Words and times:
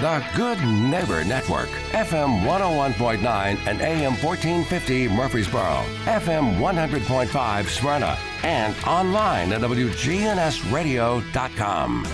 The 0.00 0.24
Good 0.34 0.58
Neighbor 0.62 1.22
Network, 1.24 1.68
FM 1.92 2.42
101.9 2.42 3.22
and 3.66 3.80
AM 3.80 4.12
1450 4.22 5.08
Murfreesboro, 5.08 5.82
FM 6.04 6.58
100.5 6.58 7.66
Smyrna, 7.66 8.18
and 8.42 8.76
online 8.86 9.54
at 9.54 9.62
WGNSradio.com. 9.62 12.06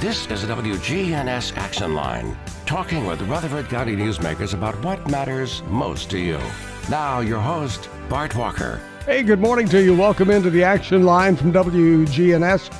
This 0.00 0.26
is 0.30 0.46
the 0.46 0.54
WGNS 0.54 1.54
Action 1.58 1.94
Line, 1.94 2.34
talking 2.64 3.04
with 3.04 3.20
Rutherford 3.28 3.68
County 3.68 3.94
newsmakers 3.94 4.54
about 4.54 4.82
what 4.82 5.10
matters 5.10 5.62
most 5.68 6.08
to 6.12 6.18
you. 6.18 6.40
Now, 6.88 7.20
your 7.20 7.40
host, 7.40 7.90
Bart 8.08 8.34
Walker. 8.34 8.80
Hey, 9.04 9.22
good 9.22 9.38
morning 9.38 9.68
to 9.68 9.82
you. 9.82 9.94
Welcome 9.94 10.30
into 10.30 10.48
the 10.48 10.64
Action 10.64 11.02
Line 11.02 11.36
from 11.36 11.52
WGNS. 11.52 12.70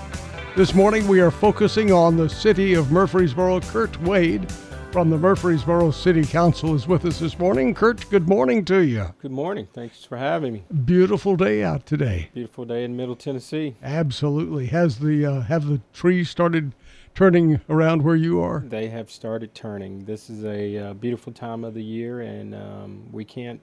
This 0.55 0.75
morning 0.75 1.09
we 1.09 1.21
are 1.21 1.31
focusing 1.31 1.93
on 1.93 2.17
the 2.17 2.29
city 2.29 2.75
of 2.75 2.93
Murfreesboro. 2.93 3.61
Kirt 3.61 3.99
Wade 4.03 4.51
from 4.91 5.09
the 5.09 5.17
Murfreesboro 5.17 5.91
City 5.93 6.25
Council 6.27 6.75
is 6.75 6.87
with 6.87 7.07
us 7.07 7.19
this 7.19 7.39
morning. 7.39 7.73
Kirt, 7.73 8.09
good 8.11 8.29
morning 8.29 8.63
to 8.67 8.81
you. 8.85 9.07
Good 9.21 9.31
morning. 9.33 9.67
Thanks 9.73 10.05
for 10.05 10.19
having 10.19 10.53
me. 10.53 10.65
Beautiful 10.85 11.37
day 11.37 11.63
out 11.63 11.87
today. 11.87 12.29
Beautiful 12.35 12.67
day 12.67 12.85
in 12.85 12.95
Middle 12.97 13.17
Tennessee. 13.17 13.77
Absolutely. 13.83 14.67
Has 14.67 14.99
the 14.99 15.25
uh, 15.25 15.41
have 15.43 15.67
the 15.67 15.81
trees 15.95 16.29
started 16.29 16.75
turning 17.15 17.63
around 17.71 18.03
where 18.03 18.17
you 18.17 18.41
are? 18.43 18.61
They 18.61 18.89
have 18.89 19.11
started 19.11 19.55
turning. 19.55 20.05
This 20.05 20.29
is 20.29 20.45
a 20.45 20.77
uh, 20.91 20.93
beautiful 20.95 21.33
time 21.33 21.65
of 21.65 21.73
the 21.73 21.83
year, 21.83 22.21
and 22.21 22.55
um, 22.55 23.09
we 23.11 23.25
can't. 23.25 23.61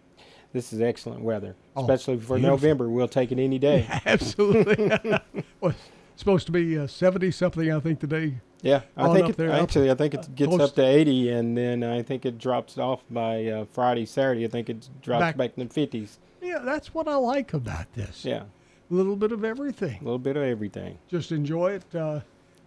This 0.54 0.74
is 0.74 0.82
excellent 0.82 1.22
weather, 1.22 1.56
Oh, 1.76 1.82
especially 1.82 2.18
for 2.18 2.38
beautiful. 2.38 2.50
November. 2.58 2.90
We'll 2.90 3.08
take 3.08 3.32
it 3.32 3.38
any 3.38 3.60
day. 3.60 3.88
Absolutely. 4.08 4.92
well, 5.62 5.76
supposed 6.20 6.46
to 6.48 6.52
be 6.52 6.78
uh, 6.78 6.86
70 6.88 7.32
something, 7.32 7.72
I 7.72 7.80
think, 7.80 8.00
today. 8.00 8.36
Yeah, 8.62 8.82
I 8.98 9.14
think 9.14 9.30
it, 9.30 9.38
there, 9.38 9.52
actually 9.52 9.90
I 9.90 9.96
think 9.96 10.14
it 10.14 10.36
gets 10.36 10.54
up 10.60 10.76
to 10.76 10.86
80, 10.86 11.30
and 11.30 11.58
then 11.58 11.82
I 11.82 12.02
think 12.02 12.26
it 12.26 12.38
drops 12.38 12.78
off 12.78 13.02
by 13.10 13.46
uh, 13.46 13.66
Friday, 13.72 14.06
Saturday. 14.06 14.44
I 14.44 14.50
think 14.50 14.70
it 14.70 14.90
drops 15.02 15.22
Back- 15.22 15.38
back, 15.38 15.52
in 15.56 15.66
the 15.68 15.74
50s. 15.74 16.18
Yeah, 16.42 16.60
that's 16.60 16.94
what 16.94 17.08
I 17.08 17.16
like 17.16 17.54
about 17.54 17.92
this. 17.94 18.26
Yeah, 18.26 18.44
A 18.44 18.94
little 18.94 19.16
bit 19.16 19.32
of 19.32 19.46
everything. 19.46 20.00
a 20.02 20.04
little 20.04 20.20
bit 20.20 20.36
of 20.36 20.44
everything. 20.44 20.98
just 21.08 21.32
enjoy 21.32 21.72
it. 21.74 21.96
Uh, 21.96 22.20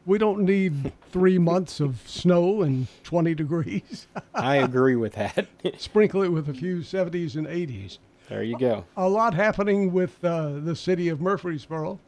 we 0.07 0.17
don't 0.17 0.41
need 0.45 0.91
three 1.11 1.39
months 1.51 1.79
of 1.79 2.01
snow 2.07 2.63
and 2.63 2.87
20 3.05 3.35
degrees. 3.35 4.07
I 4.35 4.57
agree 4.57 4.97
with 4.97 5.13
that. 5.13 5.47
Sprinkle 5.79 6.23
it 6.23 6.29
with 6.33 6.49
a 6.49 6.55
few 6.55 6.79
70s 6.79 7.37
and 7.37 7.47
80s. 7.47 7.99
there 8.31 8.43
you 8.43 8.57
go. 8.59 8.85
A 8.97 9.09
lot 9.11 9.35
happening 9.35 9.93
with 9.93 10.25
uh, 10.25 10.53
the 10.61 10.75
city 10.75 11.09
of 11.11 11.21
Murfreesboro. 11.21 11.99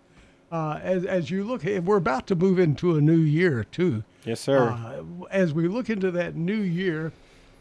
Uh, 0.55 0.79
as, 0.85 1.05
as 1.05 1.31
you 1.33 1.43
look, 1.43 1.65
we're 1.65 1.97
about 1.97 2.29
to 2.29 2.37
move 2.37 2.61
into 2.61 2.95
a 2.95 3.01
new 3.01 3.17
year 3.19 3.65
too. 3.65 4.05
Yes, 4.25 4.41
sir. 4.41 4.69
Uh, 4.69 5.03
as 5.33 5.53
we 5.53 5.67
look 5.67 5.91
into 5.91 6.13
that 6.13 6.37
new 6.37 6.55
year, 6.61 7.11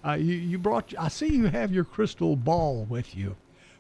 uh, 0.06 0.12
you, 0.12 0.36
you 0.36 0.60
brought. 0.60 0.94
I 1.00 1.08
see 1.08 1.26
you 1.28 1.46
have 1.48 1.72
your 1.74 1.86
crystal 1.86 2.36
ball 2.36 2.86
with 2.88 3.16
you. 3.16 3.36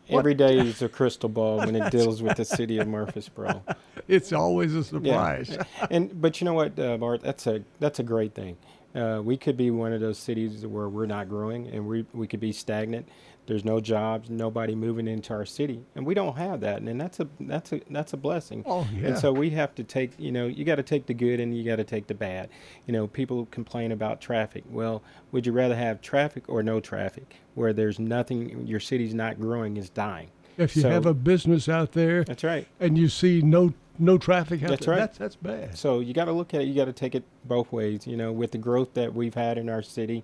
what- 0.07 0.19
Every 0.21 0.33
day 0.33 0.57
is 0.67 0.81
a 0.81 0.89
crystal 0.89 1.29
ball 1.29 1.57
when 1.59 1.75
it 1.75 1.91
deals 1.91 2.23
with 2.23 2.37
the 2.37 2.45
city 2.45 2.79
of 2.79 2.87
Murfreesboro. 2.87 3.61
It's 4.07 4.33
always 4.33 4.73
a 4.73 4.79
Yeah. 4.99 5.43
surprise. 5.43 5.57
and 5.91 6.19
but 6.19 6.41
you 6.41 6.45
know 6.45 6.53
what, 6.55 6.77
uh, 6.79 6.97
Bart? 6.97 7.21
That's 7.21 7.45
a 7.45 7.61
that's 7.79 7.99
a 7.99 8.03
great 8.03 8.33
thing. 8.33 8.57
Uh, 8.95 9.21
we 9.23 9.37
could 9.37 9.55
be 9.57 9.69
one 9.71 9.93
of 9.93 10.01
those 10.01 10.17
cities 10.17 10.65
where 10.65 10.89
we're 10.89 11.05
not 11.05 11.29
growing, 11.29 11.67
and 11.67 11.87
we 11.87 12.03
we 12.13 12.25
could 12.27 12.39
be 12.41 12.51
stagnant. 12.51 13.07
There's 13.45 13.65
no 13.65 13.81
jobs, 13.81 14.29
nobody 14.29 14.73
moving 14.73 15.07
into 15.07 15.33
our 15.33 15.45
city, 15.45 15.81
and 15.95 16.05
we 16.05 16.13
don't 16.13 16.37
have 16.37 16.61
that, 16.61 16.81
and 16.81 16.99
that's 17.01 17.19
a 17.19 17.27
that's 17.41 17.73
a 17.73 17.81
that's 17.89 18.13
a 18.13 18.17
blessing. 18.17 18.63
Oh, 18.65 18.87
yeah. 18.95 19.07
And 19.09 19.17
so 19.17 19.33
we 19.33 19.49
have 19.49 19.75
to 19.75 19.83
take, 19.83 20.11
you 20.17 20.31
know, 20.31 20.47
you 20.47 20.63
got 20.63 20.75
to 20.75 20.83
take 20.83 21.07
the 21.07 21.13
good 21.13 21.39
and 21.41 21.55
you 21.57 21.63
got 21.65 21.75
to 21.75 21.83
take 21.83 22.07
the 22.07 22.13
bad. 22.13 22.49
You 22.87 22.93
know, 22.93 23.07
people 23.07 23.45
complain 23.51 23.91
about 23.91 24.21
traffic. 24.21 24.63
Well, 24.69 25.03
would 25.33 25.45
you 25.45 25.51
rather 25.51 25.75
have 25.75 25.99
traffic 26.01 26.45
or 26.47 26.63
no 26.63 26.79
traffic, 26.79 27.35
where 27.55 27.73
there's 27.73 27.99
nothing, 27.99 28.65
your 28.65 28.79
city's 28.79 29.13
not 29.13 29.39
growing, 29.41 29.75
is 29.75 29.89
dying. 29.89 30.29
If 30.57 30.75
you 30.75 30.83
So- 30.83 30.89
have 30.91 31.05
a 31.05 31.13
business 31.13 31.67
out 31.67 31.91
there 31.93 32.23
That's 32.23 32.43
right. 32.43 32.65
and 32.79 32.97
you 32.97 33.09
see 33.09 33.41
no 33.41 33.73
no 33.99 34.17
traffic 34.17 34.63
out 34.63 34.69
That's 34.69 34.85
there, 34.85 34.95
right. 34.95 34.99
that's 35.01 35.17
that's 35.17 35.35
bad. 35.35 35.77
So 35.77 35.99
you 35.99 36.13
got 36.13 36.25
to 36.25 36.31
look 36.31 36.53
at 36.53 36.61
it. 36.61 36.65
You 36.67 36.73
got 36.75 36.85
to 36.85 36.93
take 36.93 37.13
it 37.13 37.23
both 37.45 37.71
ways. 37.71 38.07
You 38.07 38.15
know, 38.17 38.31
with 38.31 38.51
the 38.51 38.57
growth 38.57 38.93
that 38.95 39.13
we've 39.13 39.35
had 39.35 39.57
in 39.59 39.69
our 39.69 39.81
city, 39.83 40.23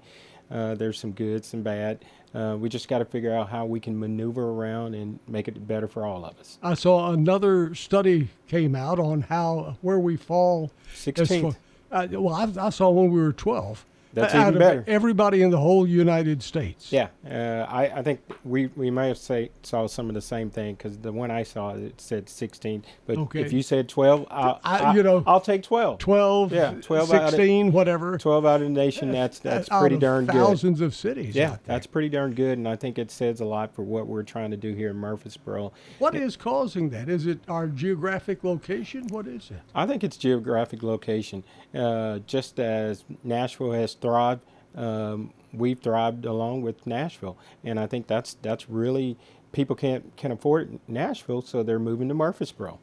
uh, 0.49 0.73
there's 0.73 0.97
some 0.97 1.11
good, 1.11 1.45
some 1.45 1.61
bad. 1.61 2.03
Uh, 2.33 2.55
we 2.59 2.69
just 2.69 2.87
got 2.87 2.99
to 2.99 3.05
figure 3.05 3.33
out 3.33 3.49
how 3.49 3.65
we 3.65 3.79
can 3.79 3.97
maneuver 3.99 4.51
around 4.51 4.93
and 4.93 5.19
make 5.27 5.47
it 5.47 5.67
better 5.67 5.87
for 5.87 6.05
all 6.05 6.23
of 6.25 6.37
us. 6.39 6.59
I 6.61 6.75
saw 6.75 7.11
another 7.11 7.73
study 7.73 8.29
came 8.47 8.75
out 8.75 8.99
on 8.99 9.21
how 9.21 9.77
where 9.81 9.99
we 9.99 10.15
fall. 10.15 10.71
16th. 10.95 11.55
Uh, 11.91 12.07
well, 12.11 12.35
I, 12.35 12.67
I 12.67 12.69
saw 12.69 12.89
when 12.91 13.11
we 13.11 13.19
were 13.19 13.33
twelve. 13.33 13.83
That's 14.13 14.33
out 14.33 14.41
even 14.41 14.53
of 14.55 14.59
better. 14.59 14.83
Everybody 14.87 15.41
in 15.43 15.51
the 15.51 15.57
whole 15.59 15.85
United 15.87 16.41
States. 16.41 16.91
Yeah, 16.91 17.09
uh, 17.29 17.65
I, 17.69 17.83
I 17.99 18.01
think 18.03 18.21
we, 18.43 18.67
we 18.75 18.89
may 18.89 19.09
have 19.09 19.17
say, 19.17 19.51
saw 19.63 19.85
some 19.87 20.09
of 20.09 20.15
the 20.15 20.21
same 20.21 20.49
thing 20.49 20.75
because 20.75 20.97
the 20.97 21.11
one 21.11 21.29
I 21.31 21.43
saw 21.43 21.75
it 21.75 22.01
said 22.01 22.27
16. 22.27 22.83
But 23.05 23.17
Okay. 23.17 23.41
if 23.41 23.53
you 23.53 23.61
said 23.61 23.87
12, 23.87 24.25
I'll, 24.31 24.59
I- 24.63 24.95
you 24.95 25.03
know, 25.03 25.23
I'll 25.27 25.39
take 25.41 25.61
12. 25.63 25.99
12, 25.99 26.51
Yeah, 26.53 26.71
12 26.81 27.13
out 27.13 27.33
of- 27.33 27.73
whatever. 27.73 28.17
12 28.17 28.45
out 28.45 28.55
of 28.55 28.61
the 28.61 28.69
nation. 28.69 29.11
That's 29.11 29.39
that's 29.39 29.69
out 29.71 29.81
pretty 29.81 29.97
darn 29.97 30.25
good. 30.25 30.33
Thousands 30.35 30.81
of 30.81 30.95
cities. 30.95 31.35
Yeah, 31.35 31.57
that's 31.65 31.85
pretty 31.87 32.09
darn 32.09 32.33
good, 32.33 32.57
and 32.57 32.67
I 32.67 32.75
think 32.75 32.97
it 32.97 33.11
says 33.11 33.39
a 33.41 33.45
lot 33.45 33.73
for 33.75 33.83
what 33.83 34.07
we're 34.07 34.23
trying 34.23 34.51
to 34.51 34.57
do 34.57 34.73
here 34.73 34.89
in 34.89 34.95
Murfreesboro. 34.97 35.71
What 35.99 36.15
is 36.15 36.35
causing 36.35 36.89
that? 36.89 37.09
Is 37.09 37.25
it 37.27 37.39
our 37.47 37.67
geographic 37.67 38.43
location? 38.43 39.07
What 39.09 39.27
is 39.27 39.51
it? 39.51 39.59
I 39.75 39.85
think 39.85 40.03
it's 40.03 40.17
geographic 40.17 40.83
location. 40.83 41.43
Uh, 41.73 42.19
just 42.25 42.59
as 42.59 43.03
Nashville 43.23 43.71
has 43.73 43.93
thrived, 44.01 44.41
um, 44.75 45.33
we've 45.53 45.79
thrived 45.79 46.25
along 46.25 46.61
with 46.61 46.85
Nashville, 46.85 47.37
and 47.63 47.79
I 47.79 47.87
think 47.87 48.07
that's 48.07 48.37
that's 48.41 48.69
really 48.69 49.17
people 49.51 49.75
can't 49.75 50.15
can 50.17 50.31
afford 50.31 50.79
Nashville, 50.87 51.41
so 51.41 51.63
they're 51.63 51.79
moving 51.79 52.07
to 52.09 52.13
Murfreesboro. 52.13 52.79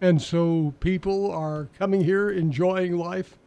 And 0.00 0.20
so 0.20 0.74
people 0.80 1.30
are 1.32 1.68
coming 1.78 2.04
here, 2.04 2.28
enjoying 2.28 2.98
life, 2.98 3.38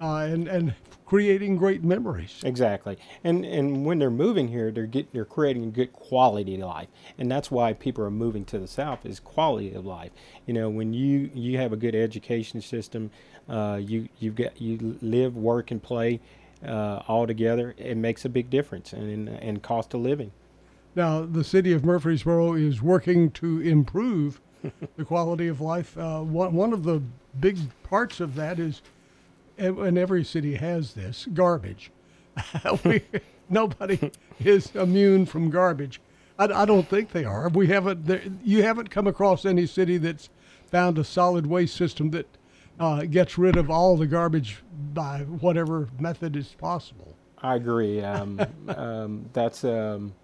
uh, 0.00 0.26
and 0.28 0.48
and 0.48 0.74
creating 1.06 1.56
great 1.56 1.84
memories. 1.84 2.40
Exactly, 2.44 2.98
and 3.22 3.44
and 3.44 3.84
when 3.84 3.98
they're 3.98 4.10
moving 4.10 4.48
here, 4.48 4.70
they're 4.70 4.86
get 4.86 5.12
they're 5.12 5.24
creating 5.24 5.72
good 5.72 5.92
quality 5.92 6.54
of 6.54 6.62
life, 6.62 6.88
and 7.18 7.30
that's 7.30 7.50
why 7.50 7.72
people 7.72 8.04
are 8.04 8.10
moving 8.10 8.44
to 8.46 8.58
the 8.58 8.68
south 8.68 9.04
is 9.06 9.20
quality 9.20 9.72
of 9.72 9.84
life. 9.84 10.12
You 10.46 10.54
know, 10.54 10.68
when 10.68 10.92
you 10.92 11.30
you 11.34 11.58
have 11.58 11.72
a 11.72 11.76
good 11.76 11.94
education 11.94 12.60
system, 12.60 13.10
uh, 13.48 13.80
you 13.82 14.08
you 14.18 14.30
get 14.30 14.60
you 14.60 14.98
live, 15.00 15.36
work, 15.36 15.70
and 15.70 15.82
play 15.82 16.20
uh, 16.66 17.02
all 17.08 17.26
together. 17.26 17.74
It 17.76 17.96
makes 17.96 18.24
a 18.24 18.28
big 18.28 18.50
difference 18.50 18.92
in 18.92 19.28
in 19.28 19.60
cost 19.60 19.94
of 19.94 20.00
living. 20.00 20.32
Now, 20.96 21.24
the 21.24 21.42
city 21.42 21.72
of 21.72 21.84
Murfreesboro 21.84 22.54
is 22.54 22.80
working 22.80 23.30
to 23.32 23.60
improve 23.60 24.40
the 24.96 25.04
quality 25.04 25.48
of 25.48 25.60
life. 25.60 25.96
Uh, 25.98 26.20
one, 26.20 26.54
one 26.54 26.72
of 26.72 26.84
the 26.84 27.02
big 27.40 27.58
parts 27.82 28.20
of 28.20 28.36
that 28.36 28.60
is, 28.60 28.80
and 29.58 29.98
every 29.98 30.24
city 30.24 30.54
has 30.56 30.94
this, 30.94 31.26
garbage. 31.32 31.90
we, 32.84 33.02
nobody 33.48 34.10
is 34.40 34.74
immune 34.74 35.26
from 35.26 35.50
garbage. 35.50 36.00
I, 36.38 36.46
I 36.46 36.64
don't 36.64 36.88
think 36.88 37.12
they 37.12 37.24
are. 37.24 37.48
We 37.48 37.68
haven't. 37.68 38.40
You 38.44 38.62
haven't 38.62 38.90
come 38.90 39.06
across 39.06 39.44
any 39.44 39.66
city 39.66 39.98
that's 39.98 40.28
found 40.66 40.98
a 40.98 41.04
solid 41.04 41.46
waste 41.46 41.76
system 41.76 42.10
that 42.10 42.26
uh, 42.80 43.04
gets 43.04 43.38
rid 43.38 43.56
of 43.56 43.70
all 43.70 43.96
the 43.96 44.06
garbage 44.06 44.62
by 44.92 45.20
whatever 45.20 45.88
method 45.98 46.36
is 46.36 46.48
possible. 46.58 47.14
I 47.38 47.56
agree. 47.56 48.02
Um, 48.02 48.40
um, 48.68 49.26
that's 49.32 49.64
um, 49.64 50.14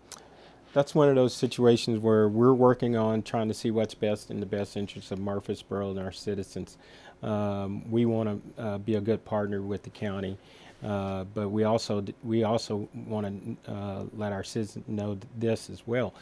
that's 0.72 0.94
one 0.94 1.08
of 1.08 1.14
those 1.14 1.34
situations 1.34 1.98
where 1.98 2.28
we're 2.28 2.54
working 2.54 2.96
on 2.96 3.22
trying 3.22 3.48
to 3.48 3.54
see 3.54 3.70
what's 3.70 3.94
best 3.94 4.30
in 4.30 4.40
the 4.40 4.46
best 4.46 4.76
interest 4.76 5.10
of 5.12 5.18
Murfreesboro 5.18 5.90
and 5.90 5.98
our 5.98 6.12
citizens. 6.12 6.78
Um, 7.22 7.90
we 7.90 8.06
want 8.06 8.56
to 8.56 8.62
uh, 8.62 8.78
be 8.78 8.94
a 8.94 9.00
good 9.00 9.24
partner 9.24 9.60
with 9.60 9.82
the 9.82 9.90
county, 9.90 10.38
uh, 10.82 11.24
but 11.24 11.50
we 11.50 11.64
also 11.64 12.04
we 12.24 12.44
also 12.44 12.88
want 12.94 13.26
to 13.66 13.72
uh, 13.72 14.04
let 14.16 14.32
our 14.32 14.44
citizens 14.44 14.86
know 14.88 15.18
this 15.36 15.68
as 15.68 15.86
well. 15.86 16.14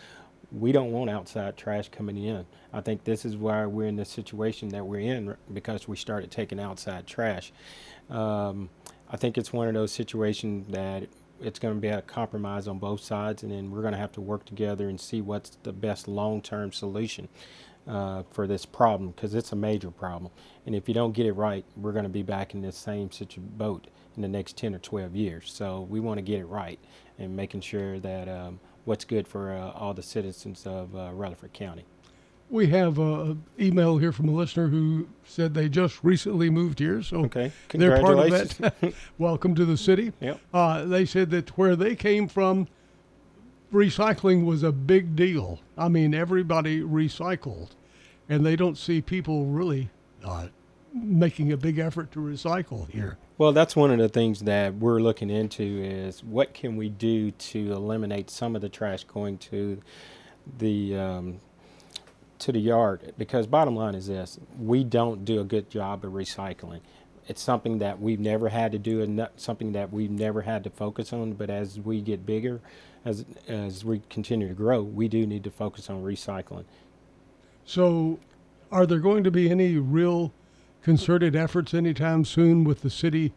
We 0.50 0.72
don't 0.72 0.92
want 0.92 1.10
outside 1.10 1.56
trash 1.56 1.90
coming 1.90 2.16
in. 2.16 2.46
I 2.72 2.80
think 2.80 3.04
this 3.04 3.24
is 3.24 3.36
why 3.36 3.66
we're 3.66 3.86
in 3.86 3.96
the 3.96 4.04
situation 4.04 4.70
that 4.70 4.84
we're 4.84 5.00
in 5.00 5.36
because 5.52 5.86
we 5.86 5.96
started 5.96 6.30
taking 6.30 6.58
outside 6.58 7.06
trash. 7.06 7.52
Um, 8.08 8.70
I 9.10 9.16
think 9.16 9.38
it's 9.38 9.52
one 9.52 9.68
of 9.68 9.74
those 9.74 9.92
situations 9.92 10.72
that 10.72 11.04
it's 11.40 11.58
going 11.58 11.74
to 11.74 11.80
be 11.80 11.88
a 11.88 12.02
compromise 12.02 12.66
on 12.66 12.78
both 12.78 13.00
sides, 13.00 13.42
and 13.42 13.52
then 13.52 13.70
we're 13.70 13.82
going 13.82 13.92
to 13.92 13.98
have 13.98 14.12
to 14.12 14.20
work 14.20 14.44
together 14.44 14.88
and 14.88 15.00
see 15.00 15.20
what's 15.20 15.56
the 15.62 15.72
best 15.72 16.08
long-term 16.08 16.72
solution 16.72 17.28
uh, 17.88 18.22
for 18.30 18.46
this 18.46 18.66
problem 18.66 19.10
because 19.10 19.34
it's 19.34 19.52
a 19.52 19.56
major 19.56 19.90
problem. 19.90 20.30
And 20.66 20.74
if 20.74 20.88
you 20.88 20.94
don't 20.94 21.12
get 21.12 21.26
it 21.26 21.32
right, 21.32 21.64
we're 21.76 21.92
going 21.92 22.04
to 22.04 22.10
be 22.10 22.22
back 22.22 22.54
in 22.54 22.60
this 22.60 22.76
same 22.76 23.10
boat 23.56 23.86
in 24.16 24.22
the 24.22 24.28
next 24.28 24.56
10 24.56 24.74
or 24.74 24.78
12 24.78 25.16
years. 25.16 25.50
So 25.52 25.86
we 25.88 26.00
want 26.00 26.18
to 26.18 26.22
get 26.22 26.38
it 26.40 26.46
right 26.46 26.78
and 27.18 27.34
making 27.34 27.62
sure 27.62 27.98
that 28.00 28.28
um, 28.28 28.60
what's 28.84 29.04
good 29.04 29.26
for 29.26 29.52
uh, 29.52 29.70
all 29.72 29.94
the 29.94 30.02
citizens 30.02 30.66
of 30.66 30.94
uh, 30.94 31.10
Rutherford 31.12 31.52
County. 31.52 31.84
We 32.50 32.68
have 32.68 32.98
an 32.98 33.44
email 33.60 33.98
here 33.98 34.10
from 34.10 34.28
a 34.28 34.32
listener 34.32 34.68
who 34.68 35.06
said 35.26 35.52
they 35.52 35.68
just 35.68 36.02
recently 36.02 36.48
moved 36.48 36.78
here, 36.78 37.02
so 37.02 37.24
Okay. 37.24 37.52
they're 37.68 38.00
part 38.00 38.18
of 38.18 38.32
it. 38.82 38.94
Welcome 39.18 39.54
to 39.54 39.66
the 39.66 39.76
city. 39.76 40.12
Yep. 40.20 40.40
Uh, 40.54 40.84
they 40.86 41.04
said 41.04 41.28
that 41.30 41.50
where 41.58 41.76
they 41.76 41.94
came 41.94 42.26
from, 42.26 42.66
recycling 43.72 44.44
was 44.46 44.62
a 44.62 44.72
big 44.72 45.14
deal. 45.14 45.60
I 45.76 45.88
mean, 45.88 46.14
everybody 46.14 46.80
recycled, 46.80 47.70
and 48.28 48.44
they 48.44 48.56
don't 48.56 48.76
see 48.76 49.00
people 49.00 49.46
really 49.46 49.88
uh, 50.24 50.48
making 50.92 51.52
a 51.52 51.56
big 51.56 51.78
effort 51.78 52.12
to 52.12 52.18
recycle 52.18 52.88
here. 52.90 53.18
Well, 53.36 53.52
that's 53.52 53.76
one 53.76 53.90
of 53.90 53.98
the 53.98 54.08
things 54.08 54.40
that 54.40 54.74
we're 54.74 55.00
looking 55.00 55.30
into 55.30 55.62
is 55.62 56.24
what 56.24 56.54
can 56.54 56.76
we 56.76 56.88
do 56.88 57.30
to 57.30 57.72
eliminate 57.72 58.30
some 58.30 58.56
of 58.56 58.62
the 58.62 58.68
trash 58.68 59.04
going 59.04 59.38
to 59.38 59.80
the 60.58 60.96
um, 60.96 61.40
to 62.40 62.52
the 62.52 62.58
yard? 62.58 63.14
Because 63.16 63.46
bottom 63.46 63.76
line 63.76 63.94
is 63.94 64.08
this: 64.08 64.38
we 64.58 64.82
don't 64.82 65.24
do 65.24 65.40
a 65.40 65.44
good 65.44 65.70
job 65.70 66.04
of 66.04 66.12
recycling. 66.12 66.80
It's 67.28 67.42
something 67.42 67.78
that 67.78 68.00
we've 68.00 68.20
never 68.20 68.48
had 68.48 68.72
to 68.72 68.78
do, 68.78 69.02
and 69.02 69.28
something 69.36 69.72
that 69.72 69.92
we've 69.92 70.10
never 70.10 70.42
had 70.42 70.64
to 70.64 70.70
focus 70.70 71.12
on. 71.12 71.34
But 71.34 71.50
as 71.50 71.78
we 71.78 72.00
get 72.00 72.26
bigger, 72.26 72.60
as 73.04 73.24
as 73.46 73.84
we 73.84 74.02
continue 74.10 74.48
to 74.48 74.54
grow, 74.54 74.82
we 74.82 75.06
do 75.06 75.26
need 75.26 75.44
to 75.44 75.50
focus 75.50 75.88
on 75.88 76.02
recycling. 76.02 76.64
So, 77.68 78.18
are 78.72 78.86
there 78.86 78.98
going 78.98 79.24
to 79.24 79.30
be 79.30 79.50
any 79.50 79.76
real 79.76 80.32
concerted 80.80 81.36
efforts 81.36 81.74
anytime 81.74 82.24
soon 82.24 82.64
with 82.64 82.80
the 82.80 82.88
city? 82.88 83.34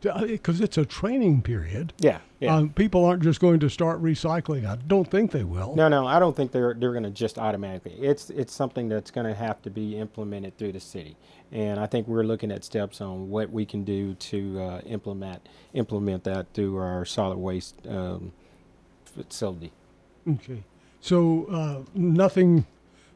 Because 0.00 0.62
it's 0.62 0.78
a 0.78 0.86
training 0.86 1.42
period. 1.42 1.92
Yeah, 1.98 2.20
yeah. 2.40 2.56
Um, 2.56 2.70
people 2.70 3.04
aren't 3.04 3.22
just 3.22 3.40
going 3.40 3.60
to 3.60 3.68
start 3.68 4.02
recycling. 4.02 4.66
I 4.66 4.76
don't 4.76 5.10
think 5.10 5.32
they 5.32 5.44
will. 5.44 5.76
No, 5.76 5.88
no, 5.88 6.06
I 6.06 6.18
don't 6.18 6.34
think 6.34 6.50
they're 6.50 6.72
they're 6.72 6.92
going 6.92 7.04
to 7.04 7.10
just 7.10 7.38
automatically. 7.38 7.92
It's 8.00 8.30
it's 8.30 8.54
something 8.54 8.88
that's 8.88 9.10
going 9.10 9.26
to 9.26 9.34
have 9.34 9.60
to 9.62 9.70
be 9.70 9.98
implemented 9.98 10.56
through 10.56 10.72
the 10.72 10.80
city, 10.80 11.16
and 11.52 11.78
I 11.78 11.84
think 11.84 12.08
we're 12.08 12.24
looking 12.24 12.50
at 12.50 12.64
steps 12.64 13.02
on 13.02 13.28
what 13.28 13.50
we 13.50 13.66
can 13.66 13.84
do 13.84 14.14
to 14.14 14.60
uh, 14.62 14.80
implement 14.86 15.46
implement 15.74 16.24
that 16.24 16.46
through 16.54 16.78
our 16.78 17.04
solid 17.04 17.36
waste 17.36 17.86
um, 17.86 18.32
facility. 19.04 19.72
Okay. 20.26 20.64
So 21.02 21.44
uh, 21.50 21.90
nothing 21.94 22.64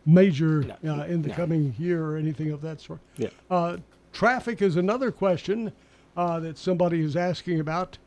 major 0.09 0.65
No, 0.83 0.95
uh, 0.95 1.05
in 1.05 1.23
the 1.23 1.29
no. 1.29 1.35
coming 1.35 1.75
year 1.79 2.05
or 2.05 2.17
anything 2.17 2.51
of 2.51 2.61
that 2.63 2.81
sort. 2.81 2.99
Yeah. 3.17 3.29
Uh, 3.51 3.77
traffic 4.13 4.63
is 4.63 4.77
another 4.77 5.13
question 5.13 5.71
uh, 6.17 6.41
that 6.41 6.59
somebody 6.59 7.01
is 7.03 7.15
asking 7.15 7.61
about. 7.61 7.99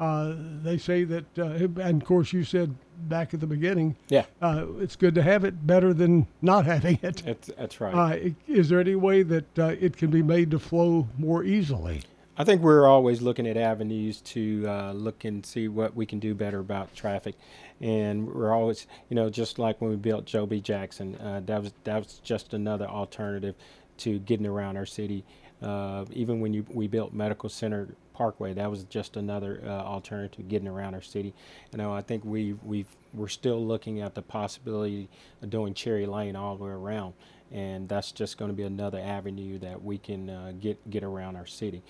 Uh, 0.00 0.34
they 0.62 0.78
say 0.78 1.04
that, 1.04 1.38
uh, 1.38 1.44
and 1.82 2.00
of 2.00 2.04
course, 2.08 2.32
you 2.32 2.42
said 2.42 2.74
back 3.08 3.34
at 3.34 3.40
the 3.40 3.46
beginning, 3.46 3.94
Yeah, 4.08 4.24
uh, 4.40 4.64
it's 4.78 4.96
good 4.96 5.14
to 5.16 5.22
have 5.22 5.44
it 5.44 5.66
better 5.66 5.92
than 5.92 6.26
not 6.40 6.64
having 6.64 6.98
it. 7.02 7.22
that's 7.24 7.48
that's 7.48 7.80
right. 7.82 7.94
Uh, 7.94 8.30
is 8.48 8.70
there 8.70 8.80
any 8.80 8.94
way 8.94 9.22
that 9.22 9.58
uh, 9.58 9.74
it 9.78 9.98
can 9.98 10.10
be 10.10 10.22
made 10.22 10.50
to 10.52 10.58
flow 10.58 11.06
more 11.18 11.44
easily? 11.44 12.00
I 12.38 12.44
think 12.44 12.62
we're 12.62 12.86
always 12.86 13.20
looking 13.20 13.46
at 13.46 13.58
avenues 13.58 14.22
to 14.22 14.64
uh, 14.66 14.92
look 14.92 15.24
and 15.26 15.44
see 15.44 15.68
what 15.68 15.94
we 15.94 16.06
can 16.06 16.18
do 16.18 16.34
better 16.34 16.58
about 16.60 16.94
traffic, 16.94 17.34
and 17.80 18.26
we're 18.26 18.52
always, 18.52 18.86
you 19.08 19.14
know, 19.16 19.30
just 19.30 19.58
like 19.58 19.80
when 19.80 19.90
we 19.90 19.96
built 19.96 20.24
Joe 20.24 20.46
B. 20.46 20.60
Jackson, 20.60 21.16
uh, 21.16 21.40
that 21.46 21.62
was 21.62 21.72
that 21.84 21.98
was 21.98 22.20
just 22.22 22.54
another 22.54 22.86
alternative 22.86 23.54
to 23.98 24.18
getting 24.20 24.46
around 24.46 24.76
our 24.76 24.86
city. 24.86 25.24
Uh, 25.62 26.04
even 26.12 26.40
when 26.40 26.54
you 26.54 26.64
we 26.70 26.86
built 26.86 27.12
Medical 27.12 27.48
Center 27.48 27.88
Parkway, 28.14 28.54
that 28.54 28.70
was 28.70 28.84
just 28.84 29.16
another 29.16 29.62
uh, 29.64 29.68
alternative 29.68 30.36
to 30.36 30.42
getting 30.42 30.68
around 30.68 30.94
our 30.94 31.02
city. 31.02 31.34
You 31.72 31.78
know, 31.78 31.92
I 31.92 32.02
think 32.02 32.24
we 32.24 32.54
we've 32.64 32.88
we're 33.12 33.28
still 33.28 33.66
looking 33.66 34.00
at 34.00 34.14
the 34.14 34.22
possibility 34.22 35.08
of 35.42 35.50
doing 35.50 35.74
Cherry 35.74 36.06
Lane 36.06 36.36
all 36.36 36.56
the 36.56 36.64
way 36.64 36.70
around, 36.70 37.14
and 37.50 37.88
that's 37.88 38.12
just 38.12 38.38
going 38.38 38.50
to 38.50 38.56
be 38.56 38.62
another 38.62 38.98
avenue 38.98 39.58
that 39.58 39.82
we 39.82 39.98
can 39.98 40.30
uh, 40.30 40.52
get 40.60 40.78
get 40.90 41.02
around 41.02 41.36
our 41.36 41.46
city. 41.46 41.82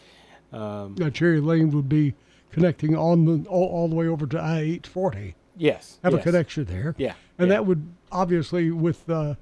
Um, 0.53 0.97
Uh, 1.01 1.11
Cherry 1.11 1.41
Lane 1.41 1.71
would 1.71 1.89
be 1.89 2.15
connecting 2.51 2.97
on 2.97 3.25
the 3.25 3.49
all, 3.49 3.69
all 3.69 3.89
the 3.89 3.95
way 3.95 4.09
over 4.09 4.27
to 4.27 4.39
I 4.41 4.61
eight 4.61 4.87
forty. 4.87 5.37
Yes, 5.61 5.99
Have 6.03 6.13
yes. 6.15 6.21
a 6.21 6.25
connection 6.25 6.65
there. 6.65 6.95
Yeah, 6.99 7.15
And 7.39 7.49
yeah. 7.49 7.55
that 7.55 7.67
would 7.67 7.87
obviously 8.11 8.71
with 8.71 9.09
uh, 9.09 9.35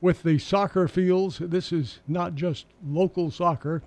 with 0.00 0.22
the 0.24 0.38
soccer 0.38 0.88
fields. 0.88 1.38
This 1.40 1.72
is 1.72 2.00
not 2.08 2.34
just 2.34 2.66
local 2.86 3.30
soccer. 3.30 3.82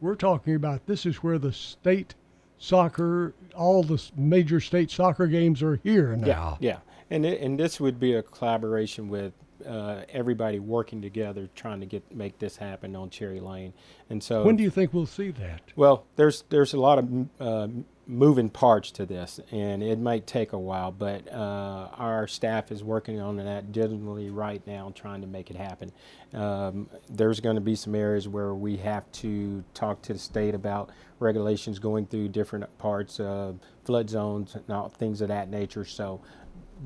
We're 0.00 0.14
talking 0.16 0.54
about 0.54 0.86
this 0.86 1.06
is 1.06 1.16
where 1.22 1.38
the 1.38 1.52
state 1.52 2.14
soccer, 2.58 3.34
all 3.56 3.82
the 3.82 4.02
major 4.16 4.60
state 4.60 4.90
soccer 4.90 5.26
games 5.26 5.62
are 5.62 5.76
here 5.76 6.14
now. 6.16 6.58
yeah, 6.60 6.70
Yeah. 6.70 6.78
and 7.10 7.24
it, 7.26 7.40
and 7.40 7.58
this 7.58 7.80
would 7.80 7.98
be 7.98 8.14
a 8.14 8.22
collaboration 8.22 9.08
with 9.08 9.32
uh, 9.66 10.02
everybody 10.10 10.58
working 10.58 11.00
together, 11.00 11.48
trying 11.54 11.80
to 11.80 11.86
get 11.86 12.14
make 12.14 12.38
this 12.38 12.56
happen 12.58 12.94
on 12.94 13.08
Cherry 13.08 13.40
Lane. 13.40 13.72
And 14.10 14.22
so, 14.22 14.44
When 14.44 14.56
do 14.56 14.62
you 14.62 14.70
think 14.70 14.92
we'll 14.92 15.06
see 15.06 15.30
that? 15.30 15.62
well, 15.76 16.04
there's 16.16 16.44
there's 16.50 16.74
a 16.74 16.80
lot 16.80 16.98
of 16.98 17.26
uh, 17.40 17.68
moving 18.06 18.50
parts 18.50 18.90
to 18.92 19.06
this, 19.06 19.40
and 19.50 19.82
it 19.82 19.98
might 19.98 20.26
take 20.26 20.52
a 20.52 20.58
while. 20.58 20.92
But 20.92 21.32
uh, 21.32 21.88
our 21.94 22.26
staff 22.26 22.70
is 22.70 22.84
working 22.84 23.20
on 23.20 23.36
that 23.36 23.72
diligently 23.72 24.30
right 24.30 24.64
now, 24.66 24.92
trying 24.94 25.20
to 25.22 25.26
make 25.26 25.50
it 25.50 25.56
happen. 25.56 25.92
Um, 26.32 26.88
there's 27.08 27.40
going 27.40 27.56
to 27.56 27.60
be 27.62 27.76
some 27.76 27.94
areas 27.94 28.28
where 28.28 28.54
we 28.54 28.76
have 28.78 29.10
to 29.12 29.64
talk 29.74 30.02
to 30.02 30.12
the 30.12 30.18
state 30.18 30.54
about 30.54 30.90
regulations 31.18 31.78
going 31.78 32.06
through 32.06 32.28
different 32.28 32.66
parts 32.78 33.20
of 33.20 33.58
flood 33.84 34.10
zones 34.10 34.54
and 34.54 34.70
all 34.70 34.88
things 34.88 35.20
of 35.20 35.28
that 35.28 35.48
nature. 35.50 35.84
So 35.84 36.20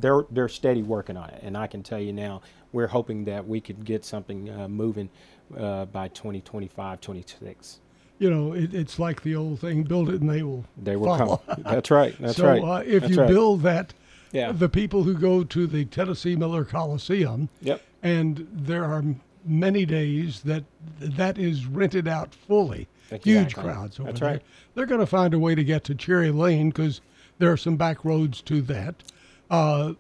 they're 0.01 0.25
they're 0.31 0.49
steady 0.49 0.83
working 0.83 1.17
on 1.17 1.31
it, 1.31 1.41
and 1.43 1.57
I 1.57 1.67
can 1.67 1.83
tell 1.83 2.01
you 2.01 2.13
now, 2.13 2.43
we're 2.73 2.87
hoping 2.87 3.25
that 3.25 3.47
we 3.47 3.61
could 3.61 3.85
get 3.85 4.05
something 4.05 4.51
uh, 4.51 4.69
moving 4.69 5.09
uh, 5.57 5.87
by 5.87 6.09
2025, 6.09 7.01
26. 7.01 7.81
You 8.19 8.31
know, 8.31 8.53
it, 8.53 8.75
it's 8.75 8.99
like 8.99 9.23
the 9.23 9.37
old 9.37 9.61
thing: 9.61 9.85
build 9.85 10.09
it 10.09 10.21
and 10.21 10.29
they 10.29 10.43
will. 10.43 10.65
They 10.77 10.97
will 10.97 11.17
follow. 11.17 11.43
come. 11.47 11.63
That's 11.65 11.91
right. 11.91 12.17
That's 12.19 12.37
so 12.37 12.47
right. 12.47 12.63
uh, 12.63 12.83
if 12.85 13.03
That's 13.03 13.15
you 13.15 13.21
right. 13.21 13.29
build 13.29 13.63
that, 13.63 13.95
yeah, 14.33 14.53
the 14.53 14.69
people 14.69 15.05
who 15.05 15.15
go 15.15 15.45
to 15.45 15.67
the 15.67 15.85
Tennessee 15.85 16.35
Miller 16.37 16.65
Coliseum, 16.65 17.49
yep, 17.61 17.81
and 18.03 18.49
there 18.53 18.85
are 18.85 19.05
many 19.45 19.87
days 19.87 20.43
that 20.43 20.65
that 21.01 21.39
is 21.39 21.67
rented 21.67 22.09
out 22.09 22.35
fully. 22.35 22.89
Huge 23.23 23.55
crowds 23.55 23.99
over 23.99 24.09
That's 24.09 24.21
there. 24.21 24.31
right. 24.33 24.43
They're 24.75 24.85
going 24.85 25.01
to 25.01 25.07
find 25.07 25.33
a 25.33 25.39
way 25.39 25.55
to 25.55 25.65
get 25.65 25.83
to 25.85 25.95
Cherry 25.95 26.31
Lane 26.31 26.69
because 26.69 27.01
there 27.39 27.51
are 27.51 27.57
some 27.57 27.77
back 27.77 28.05
roads 28.05 28.43
to 28.43 28.61
that, 28.63 28.97
uh, 29.51 29.93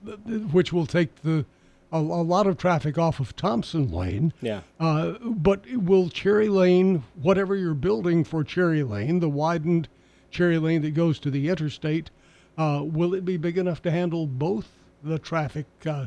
which 0.53 0.75
will 0.75 0.85
take 0.85 1.23
the 1.23 1.47
a, 1.93 1.97
a 1.99 2.01
lot 2.01 2.47
of 2.47 2.57
traffic 2.57 2.99
off 2.99 3.21
of 3.21 3.35
Thompson 3.37 3.91
Lane. 3.91 4.33
yeah. 4.41 4.61
Uh, 4.79 5.13
but 5.23 5.65
will 5.73 6.09
Cherry 6.09 6.49
Lane, 6.49 7.05
whatever 7.21 7.57
you're 7.57 7.75
building 7.75 8.25
for 8.25 8.45
Cherry 8.45 8.83
Lane, 8.83 9.21
the 9.21 9.29
widened 9.29 9.89
Cherry 10.31 10.59
Lane 10.59 10.83
that 10.83 10.93
goes 10.95 11.19
to 11.21 11.31
the 11.31 11.49
interstate, 11.49 12.11
uh, 12.57 12.83
will 12.85 13.15
it 13.15 13.25
be 13.25 13.37
big 13.37 13.57
enough 13.57 13.81
to 13.83 13.91
handle 13.91 14.27
both 14.27 14.69
the 15.03 15.19
traffic 15.19 15.67
uh, 15.87 16.07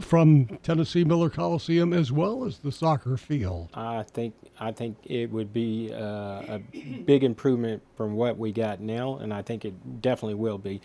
from 0.00 0.46
Tennessee 0.62 1.04
Miller 1.04 1.28
Coliseum 1.30 1.92
as 1.92 2.12
well 2.12 2.44
as 2.44 2.58
the 2.58 2.70
soccer 2.70 3.16
field? 3.16 3.68
I 3.74 4.02
think 4.04 4.34
I 4.58 4.72
think 4.72 4.96
it 5.04 5.30
would 5.30 5.52
be 5.52 5.92
uh, 5.92 5.98
a 6.58 6.60
big 7.04 7.24
improvement 7.24 7.82
from 7.96 8.14
what 8.14 8.38
we 8.38 8.52
got 8.52 8.80
now, 8.80 9.16
and 9.16 9.32
I 9.34 9.42
think 9.42 9.64
it 9.64 10.00
definitely 10.02 10.34
will 10.34 10.58
be. 10.58 10.80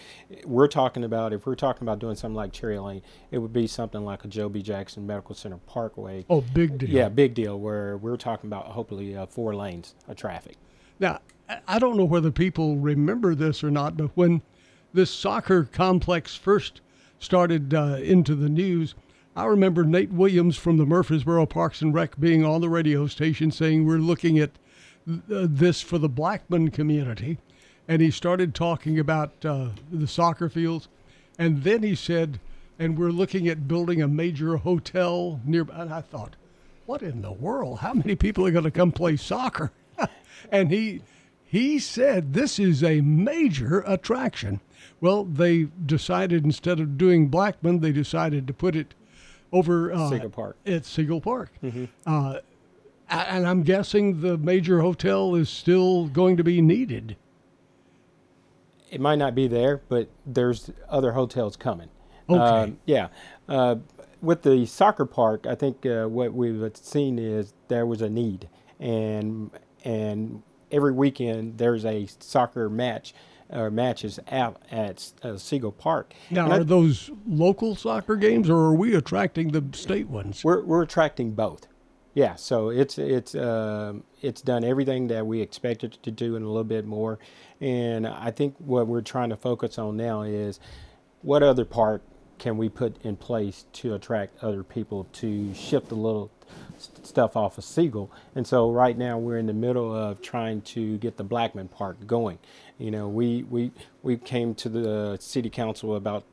We're 0.45 0.67
talking 0.67 1.03
about 1.03 1.33
if 1.33 1.45
we're 1.45 1.55
talking 1.55 1.83
about 1.83 1.99
doing 1.99 2.15
something 2.15 2.35
like 2.35 2.51
Cherry 2.53 2.79
Lane, 2.79 3.01
it 3.31 3.37
would 3.37 3.53
be 3.53 3.67
something 3.67 4.03
like 4.03 4.23
a 4.25 4.27
Joe 4.27 4.49
B. 4.49 4.61
Jackson 4.61 5.05
Medical 5.05 5.35
Center 5.35 5.57
Parkway. 5.67 6.25
Oh, 6.29 6.41
big 6.41 6.77
deal. 6.77 6.89
Yeah, 6.89 7.09
big 7.09 7.33
deal. 7.33 7.59
Where 7.59 7.97
we're 7.97 8.17
talking 8.17 8.47
about 8.47 8.65
hopefully 8.67 9.15
uh, 9.15 9.25
four 9.25 9.55
lanes 9.55 9.93
of 10.07 10.15
traffic. 10.15 10.55
Now, 10.99 11.19
I- 11.49 11.59
I 11.67 11.79
don't 11.79 11.95
know 11.97 12.05
whether 12.05 12.31
people 12.31 12.77
remember 12.77 13.35
this 13.35 13.63
or 13.63 13.69
not, 13.69 13.97
but 13.97 14.09
when 14.15 14.41
this 14.93 15.11
soccer 15.11 15.63
complex 15.65 16.35
first 16.35 16.81
started 17.25 17.73
uh, 17.73 17.97
into 18.01 18.35
the 18.35 18.47
news, 18.47 18.93
I 19.35 19.45
remember 19.45 19.83
Nate 19.83 20.13
Williams 20.13 20.57
from 20.57 20.77
the 20.77 20.85
Murfreesboro 20.85 21.47
Parks 21.47 21.81
and 21.81 21.93
Rec 21.93 22.17
being 22.19 22.45
on 22.45 22.61
the 22.61 22.69
radio 22.69 23.07
station 23.07 23.51
saying 23.51 23.85
we're 23.85 23.97
looking 23.97 24.37
at 24.39 24.51
uh, 25.09 25.47
this 25.49 25.81
for 25.81 25.97
the 25.97 26.07
Blackman 26.07 26.69
community, 26.69 27.39
and 27.87 28.01
he 28.01 28.11
started 28.11 28.53
talking 28.53 28.99
about 28.99 29.43
uh, 29.43 29.69
the 29.91 30.07
soccer 30.07 30.49
fields, 30.49 30.87
and 31.37 31.63
then 31.63 31.83
he 31.83 31.95
said, 31.95 32.39
and 32.77 32.97
we're 32.97 33.09
looking 33.09 33.47
at 33.47 33.67
building 33.67 34.01
a 34.01 34.07
major 34.07 34.57
hotel 34.57 35.41
nearby. 35.43 35.75
And 35.77 35.93
I 35.93 36.01
thought, 36.01 36.35
what 36.85 37.01
in 37.01 37.21
the 37.21 37.31
world? 37.31 37.79
How 37.79 37.93
many 37.93 38.15
people 38.15 38.45
are 38.45 38.51
going 38.51 38.65
to 38.65 38.71
come 38.71 38.91
play 38.91 39.17
soccer? 39.17 39.71
and 40.51 40.71
he 40.71 41.01
he 41.43 41.79
said 41.79 42.33
this 42.33 42.59
is 42.59 42.83
a 42.83 43.01
major 43.01 43.83
attraction. 43.87 44.59
Well, 45.01 45.23
they 45.25 45.67
decided 45.85 46.43
instead 46.45 46.79
of 46.79 46.97
doing 46.97 47.27
Blackman, 47.27 47.79
they 47.79 47.91
decided 47.91 48.47
to 48.47 48.53
put 48.53 48.75
it 48.75 48.93
over 49.51 49.91
uh, 49.93 50.09
Siegel 50.09 50.29
Park. 50.29 50.57
At 50.65 50.85
Siegel 50.85 51.21
Park, 51.21 51.51
uh, 52.05 52.39
and 53.09 53.47
I'm 53.47 53.63
guessing 53.63 54.21
the 54.21 54.37
major 54.37 54.81
hotel 54.81 55.35
is 55.35 55.49
still 55.49 56.07
going 56.07 56.37
to 56.37 56.43
be 56.43 56.61
needed. 56.61 57.15
it 58.91 59.01
might 59.01 59.17
not 59.17 59.35
be 59.35 59.47
there, 59.47 59.81
but 59.89 60.09
there's 60.25 60.71
other 60.89 61.11
hotels 61.13 61.55
coming. 61.57 61.89
Okay. 62.29 62.39
Um, 62.41 62.79
yeah. 62.85 63.07
Uh, 63.47 63.75
with 64.21 64.41
the 64.41 64.65
soccer 64.65 65.05
park, 65.05 65.45
I 65.45 65.53
think 65.55 65.85
uh, 65.85 66.05
what 66.05 66.33
we've 66.33 66.71
seen 66.75 67.19
is 67.19 67.53
there 67.67 67.85
was 67.85 68.01
a 68.01 68.09
need, 68.09 68.49
and 68.79 69.51
and 69.83 70.41
every 70.71 70.91
weekend 70.91 71.57
there's 71.59 71.85
a 71.85 72.07
soccer 72.19 72.69
match 72.69 73.13
or 73.49 73.69
matches 73.69 74.19
out 74.31 74.61
at 74.71 75.11
uh, 75.23 75.37
Siegel 75.37 75.71
Park. 75.71 76.13
Now, 76.31 76.45
And 76.45 76.53
I- 76.53 76.57
are 76.57 76.63
those 76.63 77.11
local 77.27 77.75
soccer 77.75 78.15
games, 78.15 78.49
or 78.49 78.57
are 78.57 78.73
we 78.75 78.95
attracting 78.95 79.49
the 79.49 79.63
state 79.73 80.07
ones? 80.09 80.43
We're 80.43 80.63
we're 80.63 80.81
attracting 80.83 81.31
both. 81.33 81.67
Yeah, 82.13 82.35
so 82.35 82.69
it's 82.69 82.97
it's 82.97 83.35
um, 83.35 84.03
it's 84.21 84.41
done 84.41 84.63
everything 84.63 85.07
that 85.07 85.27
we 85.27 85.41
expected 85.41 85.97
to 86.01 86.11
do 86.11 86.35
and 86.37 86.45
a 86.45 86.47
little 86.47 86.63
bit 86.63 86.85
more. 86.85 87.19
And 87.59 88.07
I 88.07 88.31
think 88.31 88.55
what 88.57 88.87
we're 88.87 89.01
trying 89.01 89.29
to 89.31 89.35
focus 89.37 89.77
on 89.77 89.97
now 89.97 90.21
is 90.21 90.59
what 91.21 91.43
other 91.43 91.65
part 91.65 92.03
can 92.37 92.57
we 92.57 92.69
put 92.69 92.95
in 93.03 93.15
place 93.15 93.65
to 93.73 93.93
attract 93.93 94.43
other 94.43 94.63
people 94.63 95.07
to 95.13 95.53
shift 95.53 95.91
a 95.91 95.95
little 95.95 96.31
st- 96.77 97.05
stuff 97.05 97.35
off 97.35 97.57
of 97.57 97.63
Siegel. 97.63 98.11
And 98.35 98.45
so 98.45 98.71
right 98.71 98.97
now 98.97 99.17
we're 99.17 99.37
in 99.37 99.47
the 99.47 99.53
middle 99.53 99.95
of 99.95 100.21
trying 100.21 100.61
to 100.61 100.97
get 100.97 101.17
the 101.17 101.23
Blackman 101.23 101.69
Park 101.69 102.05
going. 102.05 102.39
You 102.77 102.91
know, 102.91 103.07
we 103.07 103.43
we 103.43 103.71
we 104.03 104.17
came 104.17 104.55
to 104.55 104.69
the 104.69 105.17
city 105.19 105.49
council 105.49 105.95
about 105.95 106.25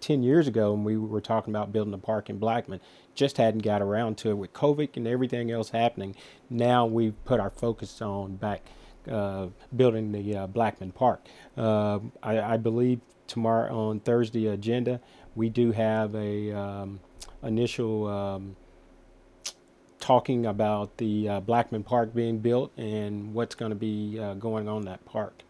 10 0.00 0.22
years 0.22 0.46
ago 0.46 0.72
and 0.72 0.84
we 0.84 0.96
were 0.96 1.20
talking 1.20 1.52
about 1.52 1.72
building 1.72 1.94
a 1.94 1.98
park 1.98 2.30
in 2.30 2.38
Blackman. 2.38 2.80
Just 3.14 3.36
hadn't 3.36 3.62
got 3.62 3.82
around 3.82 4.18
to 4.18 4.30
it 4.30 4.34
with 4.34 4.52
COVID 4.52 4.96
and 4.96 5.06
everything 5.06 5.50
else 5.50 5.70
happening. 5.70 6.14
Now 6.48 6.86
we've 6.86 7.22
put 7.24 7.40
our 7.40 7.50
focus 7.50 8.00
on 8.00 8.36
back 8.36 8.62
uh, 9.10 9.48
building 9.74 10.12
the 10.12 10.36
uh, 10.36 10.46
Blackman 10.46 10.92
Park. 10.92 11.26
Uh, 11.56 11.98
I, 12.22 12.40
I 12.40 12.56
believe 12.56 13.00
tomorrow 13.26 13.72
on 13.72 14.00
Thursday 14.00 14.46
agenda, 14.48 15.00
we 15.34 15.48
do 15.48 15.72
have 15.72 16.14
a 16.14 16.52
um, 16.52 17.00
initial 17.42 18.06
um, 18.06 18.56
talking 19.98 20.46
about 20.46 20.96
the 20.96 21.28
uh, 21.28 21.40
Blackman 21.40 21.84
Park 21.84 22.14
being 22.14 22.38
built 22.38 22.72
and 22.76 23.32
what's 23.34 23.54
going 23.54 23.70
to 23.70 23.76
be 23.76 24.18
uh, 24.18 24.34
going 24.34 24.68
on 24.68 24.82
that 24.82 25.04
park. 25.04 25.42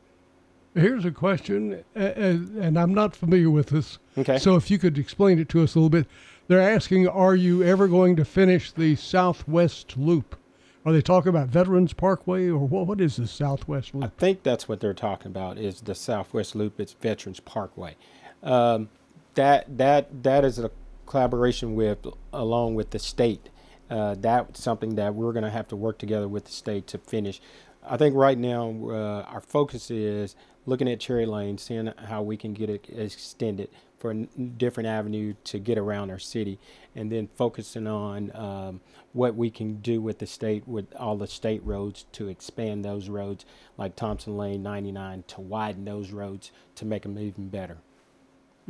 Here's 0.74 1.04
a 1.04 1.10
question, 1.10 1.82
and 1.96 2.78
I'm 2.78 2.94
not 2.94 3.16
familiar 3.16 3.50
with 3.50 3.70
this. 3.70 3.98
Okay. 4.16 4.38
So 4.38 4.54
if 4.54 4.70
you 4.70 4.78
could 4.78 4.98
explain 4.98 5.40
it 5.40 5.48
to 5.50 5.62
us 5.62 5.74
a 5.74 5.78
little 5.78 5.90
bit. 5.90 6.06
They're 6.46 6.60
asking, 6.60 7.06
are 7.06 7.36
you 7.36 7.62
ever 7.62 7.86
going 7.86 8.16
to 8.16 8.24
finish 8.24 8.72
the 8.72 8.96
Southwest 8.96 9.96
Loop? 9.96 10.34
Are 10.84 10.92
they 10.92 11.00
talking 11.00 11.28
about 11.28 11.46
Veterans 11.46 11.92
Parkway, 11.92 12.48
or 12.48 12.66
what, 12.66 12.88
what 12.88 13.00
is 13.00 13.14
the 13.14 13.28
Southwest 13.28 13.94
Loop? 13.94 14.02
I 14.02 14.08
think 14.18 14.42
that's 14.42 14.68
what 14.68 14.80
they're 14.80 14.92
talking 14.92 15.28
about 15.28 15.58
is 15.58 15.82
the 15.82 15.94
Southwest 15.94 16.56
Loop. 16.56 16.80
It's 16.80 16.94
Veterans 16.94 17.38
Parkway. 17.38 17.94
Um, 18.42 18.88
that 19.34 19.78
that 19.78 20.22
that 20.22 20.44
is 20.44 20.58
a 20.58 20.70
collaboration 21.06 21.74
with 21.74 22.06
along 22.32 22.74
with 22.74 22.90
the 22.90 22.98
state. 22.98 23.50
Uh, 23.88 24.14
that's 24.18 24.62
something 24.62 24.94
that 24.94 25.14
we're 25.14 25.32
going 25.32 25.44
to 25.44 25.50
have 25.50 25.66
to 25.66 25.74
work 25.74 25.98
together 25.98 26.28
with 26.28 26.44
the 26.44 26.52
state 26.52 26.86
to 26.86 26.98
finish. 26.98 27.40
I 27.82 27.96
think 27.96 28.14
right 28.14 28.38
now 28.38 28.70
uh, 28.88 29.24
our 29.28 29.40
focus 29.40 29.90
is 29.90 30.36
looking 30.66 30.88
at 30.88 31.00
Cherry 31.00 31.26
Lane, 31.26 31.58
seeing 31.58 31.92
how 32.04 32.22
we 32.22 32.36
can 32.36 32.52
get 32.52 32.70
it 32.70 32.86
extended 32.90 33.68
for 33.98 34.12
a 34.12 34.14
different 34.14 34.86
avenue 34.86 35.34
to 35.44 35.58
get 35.58 35.76
around 35.76 36.10
our 36.10 36.18
city, 36.18 36.58
and 36.94 37.10
then 37.10 37.28
focusing 37.36 37.86
on 37.86 38.34
um, 38.34 38.80
what 39.12 39.34
we 39.34 39.50
can 39.50 39.80
do 39.80 40.00
with 40.00 40.18
the 40.18 40.26
state, 40.26 40.66
with 40.68 40.86
all 40.96 41.16
the 41.16 41.26
state 41.26 41.62
roads 41.64 42.06
to 42.12 42.28
expand 42.28 42.84
those 42.84 43.08
roads, 43.08 43.44
like 43.76 43.96
Thompson 43.96 44.36
Lane 44.36 44.62
99, 44.62 45.24
to 45.28 45.40
widen 45.40 45.84
those 45.84 46.12
roads 46.12 46.52
to 46.76 46.84
make 46.84 47.02
them 47.02 47.18
even 47.18 47.48
better. 47.48 47.78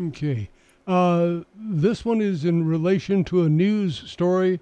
Okay. 0.09 0.49
Uh, 0.87 1.41
this 1.55 2.05
one 2.05 2.21
is 2.21 2.45
in 2.45 2.67
relation 2.67 3.23
to 3.25 3.43
a 3.43 3.49
news 3.49 3.97
story 4.11 4.61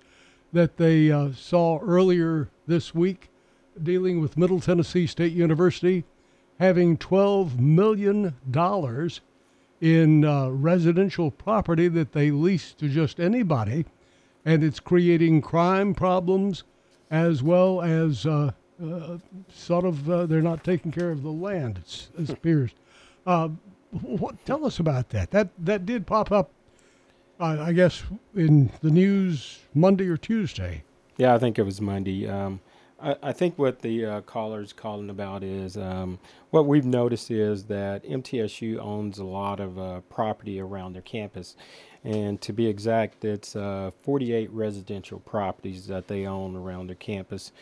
that 0.52 0.76
they 0.76 1.10
uh, 1.10 1.32
saw 1.32 1.78
earlier 1.80 2.48
this 2.66 2.94
week 2.94 3.30
dealing 3.82 4.20
with 4.20 4.36
Middle 4.36 4.60
Tennessee 4.60 5.06
State 5.06 5.32
University 5.32 6.04
having 6.58 6.98
$12 6.98 7.58
million 7.58 8.34
in 9.80 10.24
uh, 10.24 10.48
residential 10.48 11.30
property 11.30 11.86
that 11.86 12.12
they 12.12 12.32
lease 12.32 12.74
to 12.74 12.88
just 12.88 13.20
anybody, 13.20 13.84
and 14.44 14.64
it's 14.64 14.80
creating 14.80 15.40
crime 15.40 15.94
problems 15.94 16.64
as 17.10 17.42
well 17.44 17.80
as 17.80 18.26
uh, 18.26 18.50
uh, 18.82 19.18
sort 19.52 19.84
of 19.84 20.10
uh, 20.10 20.26
they're 20.26 20.42
not 20.42 20.64
taking 20.64 20.90
care 20.90 21.10
of 21.10 21.22
the 21.22 21.30
land, 21.30 21.80
it 22.18 22.28
appears. 22.28 22.72
What, 24.02 24.44
tell 24.44 24.64
us 24.66 24.78
about 24.78 25.10
that. 25.10 25.30
That 25.30 25.48
that 25.58 25.86
did 25.86 26.06
pop 26.06 26.30
up, 26.30 26.50
uh, 27.40 27.56
I 27.60 27.72
guess, 27.72 28.02
in 28.34 28.70
the 28.82 28.90
news 28.90 29.60
Monday 29.74 30.08
or 30.08 30.16
Tuesday. 30.16 30.84
Yeah, 31.16 31.34
I 31.34 31.38
think 31.38 31.58
it 31.58 31.62
was 31.62 31.80
Monday. 31.80 32.28
Um, 32.28 32.60
I, 33.00 33.16
I 33.22 33.32
think 33.32 33.58
what 33.58 33.80
the 33.80 34.04
uh, 34.04 34.20
caller's 34.22 34.72
calling 34.72 35.10
about 35.10 35.42
is 35.42 35.76
um, 35.76 36.18
what 36.50 36.66
we've 36.66 36.84
noticed 36.84 37.30
is 37.30 37.64
that 37.64 38.04
MTSU 38.04 38.78
owns 38.78 39.18
a 39.18 39.24
lot 39.24 39.60
of 39.60 39.78
uh, 39.78 40.00
property 40.02 40.60
around 40.60 40.94
their 40.94 41.02
campus. 41.02 41.56
And 42.04 42.40
to 42.42 42.52
be 42.52 42.66
exact, 42.66 43.24
it's 43.24 43.56
uh, 43.56 43.90
48 44.02 44.50
residential 44.52 45.18
properties 45.20 45.86
that 45.88 46.08
they 46.08 46.26
own 46.26 46.56
around 46.56 46.88
their 46.88 46.96
campus. 46.96 47.52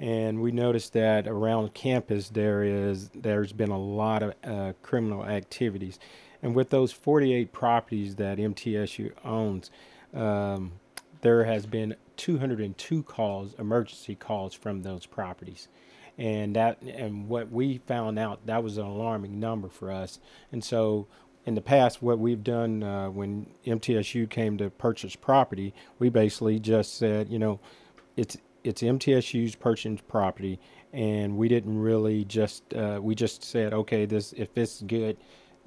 And 0.00 0.40
we 0.40 0.50
noticed 0.50 0.94
that 0.94 1.28
around 1.28 1.74
campus 1.74 2.30
there 2.30 2.64
is 2.64 3.10
there's 3.10 3.52
been 3.52 3.70
a 3.70 3.78
lot 3.78 4.22
of 4.22 4.34
uh, 4.42 4.72
criminal 4.82 5.26
activities, 5.26 5.98
and 6.42 6.54
with 6.54 6.70
those 6.70 6.90
48 6.90 7.52
properties 7.52 8.16
that 8.16 8.38
MTSU 8.38 9.12
owns, 9.24 9.70
um, 10.14 10.72
there 11.20 11.44
has 11.44 11.66
been 11.66 11.96
202 12.16 13.02
calls, 13.02 13.54
emergency 13.58 14.14
calls 14.14 14.54
from 14.54 14.82
those 14.82 15.04
properties. 15.04 15.68
And 16.16 16.56
that 16.56 16.80
and 16.82 17.28
what 17.28 17.50
we 17.50 17.78
found 17.86 18.18
out 18.18 18.46
that 18.46 18.62
was 18.62 18.78
an 18.78 18.84
alarming 18.84 19.38
number 19.38 19.68
for 19.68 19.90
us. 19.90 20.18
And 20.50 20.64
so 20.64 21.06
in 21.46 21.54
the 21.54 21.60
past, 21.60 22.02
what 22.02 22.18
we've 22.18 22.42
done 22.42 22.82
uh, 22.82 23.10
when 23.10 23.46
MTSU 23.66 24.28
came 24.28 24.58
to 24.58 24.70
purchase 24.70 25.16
property, 25.16 25.74
we 25.98 26.08
basically 26.08 26.58
just 26.58 26.96
said, 26.96 27.28
you 27.28 27.38
know, 27.38 27.60
it's 28.16 28.36
it's 28.64 28.82
MTSU's 28.82 29.54
purchasing 29.54 29.98
property, 30.08 30.58
and 30.92 31.36
we 31.36 31.48
didn't 31.48 31.78
really 31.78 32.24
just 32.24 32.72
uh, 32.74 32.98
we 33.02 33.14
just 33.14 33.42
said, 33.44 33.72
okay, 33.72 34.06
this 34.06 34.32
if 34.36 34.56
it's 34.56 34.82
good, 34.82 35.16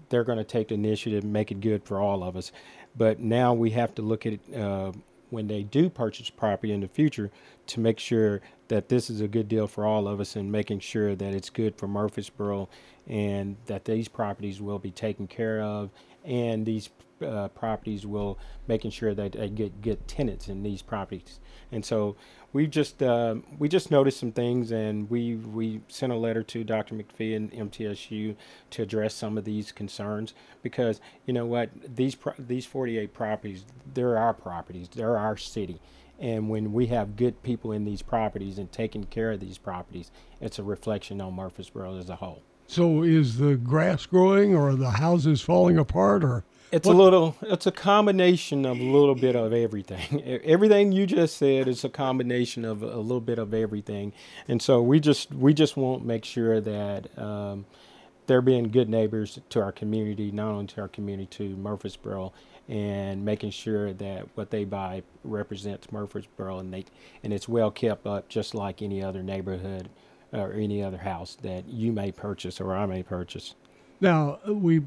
they're 0.10 0.24
going 0.24 0.38
to 0.38 0.44
take 0.44 0.70
the 0.70 0.76
initiative 0.76 1.24
and 1.24 1.34
make 1.34 1.52
it 1.52 1.62
good 1.62 1.84
for 1.84 2.00
all 2.00 2.24
of 2.24 2.36
us. 2.36 2.52
But 2.96 3.20
now 3.20 3.54
we 3.54 3.72
have 3.72 3.96
to 3.96 4.02
look 4.02 4.26
at 4.26 4.40
uh, 4.56 4.92
when 5.30 5.48
they 5.48 5.64
do 5.64 5.90
purchase 5.90 6.30
property 6.30 6.72
in 6.72 6.82
the 6.82 6.88
future 6.88 7.32
to 7.68 7.80
make 7.80 8.00
sure 8.00 8.42
that 8.68 8.90
this 8.90 9.10
is 9.10 9.20
a 9.20 9.28
good 9.28 9.48
deal 9.48 9.68
for 9.68 9.86
all 9.86 10.08
of 10.08 10.20
us 10.20 10.36
and 10.36 10.52
making 10.52 10.80
sure 10.80 11.16
that 11.16 11.34
it's 11.34 11.50
good 11.50 11.76
for 11.76 11.88
Murfreesboro 11.88 12.70
and 13.08 13.58
that 13.66 13.86
these 13.86 14.08
properties 14.08 14.62
will 14.62 14.80
be 14.80 14.92
taken 14.92 15.28
care 15.28 15.62
of 15.62 15.90
and 16.24 16.66
these 16.66 16.90
uh, 17.24 17.48
properties 17.50 18.06
will 18.06 18.38
making 18.68 18.92
sure 18.92 19.14
that 19.14 19.34
they 19.34 19.50
get 19.50 19.82
get 19.82 20.08
tenants 20.08 20.48
in 20.48 20.64
these 20.64 20.82
properties. 20.82 21.40
And 21.72 21.84
so 21.84 22.16
we 22.54 22.68
just 22.68 23.02
uh, 23.02 23.36
we 23.58 23.68
just 23.68 23.90
noticed 23.90 24.20
some 24.20 24.32
things, 24.32 24.72
and 24.72 25.10
we 25.10 25.36
we 25.36 25.82
sent 25.88 26.14
a 26.14 26.16
letter 26.16 26.44
to 26.44 26.64
Dr. 26.64 26.96
McPhee 26.96 27.36
and 27.36 27.52
MTSU 27.52 28.36
to 28.72 28.82
address 28.82 29.16
some 29.16 29.38
of 29.38 29.46
these 29.46 29.72
concerns 29.72 30.34
because 30.62 31.02
you 31.26 31.34
know 31.34 31.46
what 31.46 31.70
these 31.96 32.16
pro- 32.16 32.34
these 32.38 32.66
48 32.66 33.14
properties 33.14 33.66
they're 33.94 34.18
our 34.18 34.34
properties, 34.34 34.90
they're 34.90 35.18
our 35.18 35.38
city. 35.38 35.80
And 36.20 36.48
when 36.48 36.72
we 36.74 36.88
have 36.88 37.16
good 37.16 37.42
people 37.44 37.72
in 37.72 37.86
these 37.86 38.02
properties 38.02 38.58
and 38.58 38.72
taking 38.72 39.04
care 39.06 39.32
of 39.32 39.40
these 39.40 39.58
properties, 39.58 40.12
it's 40.40 40.60
a 40.60 40.64
reflection 40.64 41.20
on 41.20 41.34
Murfreesboro 41.34 41.98
as 41.98 42.10
a 42.10 42.16
whole. 42.16 42.44
So 42.68 43.04
is 43.04 43.38
the 43.38 43.56
grass 43.56 44.06
growing, 44.06 44.56
or 44.56 44.76
the 44.76 44.92
houses 44.92 45.42
falling 45.42 45.78
apart, 45.78 46.24
or 46.24 46.46
It's 46.74 46.88
What- 46.88 46.96
a 46.96 46.98
little. 46.98 47.36
It's 47.44 47.68
a 47.68 47.72
combination 47.72 48.66
of 48.66 48.80
a 48.80 48.84
little 48.84 49.14
bit 49.16 49.36
of 49.36 49.54
everything. 49.54 50.22
Everything 50.44 50.92
you 50.92 51.06
just 51.06 51.38
said 51.38 51.68
is 51.68 51.84
a 51.84 51.90
combination 51.90 52.66
of 52.66 52.82
a 52.82 52.98
little 52.98 53.22
bit 53.22 53.38
of 53.38 53.54
everything, 53.54 54.12
and 54.48 54.62
so 54.62 54.82
we 54.82 55.00
just 55.00 55.32
we 55.34 55.54
just 55.54 55.78
want 55.78 56.02
to 56.02 56.08
make 56.08 56.26
sure 56.26 56.60
that 56.60 57.18
um, 57.18 57.66
they're 58.26 58.42
being 58.42 58.70
good 58.70 58.90
neighbors 58.90 59.40
to 59.50 59.62
our 59.62 59.72
community, 59.72 60.32
not 60.32 60.48
only 60.48 60.66
to 60.68 60.82
our 60.82 60.88
community, 60.88 61.28
to 61.28 61.56
Murfreesboro, 61.58 62.34
and 62.68 63.24
making 63.24 63.52
sure 63.52 63.94
that 63.94 64.28
what 64.36 64.50
they 64.50 64.64
buy 64.66 65.04
represents 65.24 65.92
Murfreesboro, 65.92 66.58
and 66.58 66.74
they 66.74 66.86
and 67.24 67.32
it's 67.32 67.48
well 67.48 67.70
kept 67.70 68.08
up, 68.08 68.30
just 68.30 68.56
like 68.56 68.82
any 68.82 69.04
other 69.04 69.22
neighborhood 69.22 69.90
or 70.32 70.54
any 70.54 70.82
other 70.82 70.98
house 70.98 71.38
that 71.44 71.68
you 71.68 71.92
may 71.92 72.12
purchase 72.12 72.60
or 72.60 72.76
I 72.76 72.88
may 72.88 73.04
purchase. 73.04 73.54
Now, 74.02 74.40
we 74.48 74.82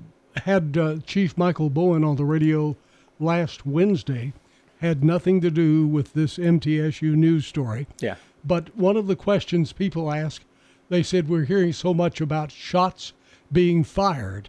had 0.45 0.77
uh, 0.77 0.97
Chief 1.07 1.37
Michael 1.37 1.71
Bowen 1.71 2.05
on 2.05 2.17
the 2.17 2.25
radio 2.25 2.77
last 3.19 3.67
Wednesday, 3.67 4.33
had 4.81 5.03
nothing 5.03 5.41
to 5.41 5.51
do 5.51 5.87
with 5.87 6.13
this 6.13 6.37
MTSU 6.39 7.15
news 7.15 7.47
story. 7.47 7.87
Yeah. 8.01 8.17
But 8.45 8.77
one 8.77 8.97
of 8.97 9.07
the 9.07 9.17
questions 9.17 9.73
people 9.73 10.13
ask, 10.13 10.43
they 10.89 11.03
said, 11.03 11.29
We're 11.29 11.45
hearing 11.45 11.73
so 11.73 11.95
much 11.95 12.21
about 12.21 12.53
shots 12.53 13.13
being 13.51 13.85
fired. 13.85 14.49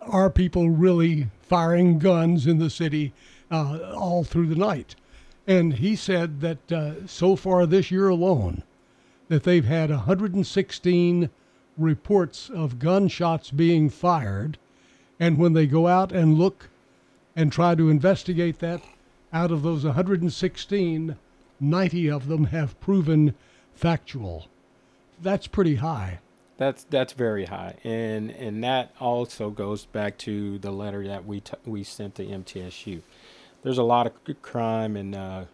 Are 0.00 0.30
people 0.30 0.70
really 0.70 1.28
firing 1.48 1.98
guns 1.98 2.46
in 2.46 2.58
the 2.58 2.70
city 2.70 3.12
uh, 3.50 3.92
all 3.96 4.24
through 4.24 4.46
the 4.46 4.54
night. 4.54 4.94
And 5.46 5.74
he 5.74 5.96
said 5.96 6.40
that 6.40 6.72
uh, 6.72 7.06
so 7.06 7.36
far 7.36 7.64
this 7.66 7.90
year 7.90 8.08
alone, 8.08 8.62
that 9.28 9.44
they've 9.44 9.64
had 9.64 9.90
116 9.90 11.30
reports 11.76 12.50
of 12.50 12.78
gunshots 12.78 13.50
being 13.50 13.88
fired. 13.88 14.58
And 15.20 15.38
when 15.38 15.52
they 15.52 15.66
go 15.66 15.86
out 15.86 16.12
and 16.12 16.38
look 16.38 16.68
and 17.34 17.52
try 17.52 17.74
to 17.74 17.88
investigate 17.88 18.58
that, 18.60 18.82
out 19.32 19.50
of 19.50 19.62
those 19.62 19.84
116, 19.84 21.16
90 21.60 22.10
of 22.10 22.28
them 22.28 22.44
have 22.44 22.80
proven 22.80 23.34
factual. 23.74 24.46
That's 25.20 25.46
pretty 25.46 25.76
high. 25.76 26.20
That's 26.56 26.82
that's 26.90 27.12
very 27.12 27.44
high, 27.44 27.76
and 27.84 28.32
and 28.32 28.64
that 28.64 28.92
also 28.98 29.48
goes 29.48 29.86
back 29.86 30.18
to 30.18 30.58
the 30.58 30.72
letter 30.72 31.06
that 31.06 31.24
we 31.24 31.40
t- 31.40 31.52
we 31.64 31.84
sent 31.84 32.16
to 32.16 32.24
MTSU. 32.26 33.00
There's 33.62 33.78
a 33.78 33.84
lot 33.84 34.08
of 34.08 34.42
crime 34.42 34.96
and 34.96 35.14
uh, 35.14 35.44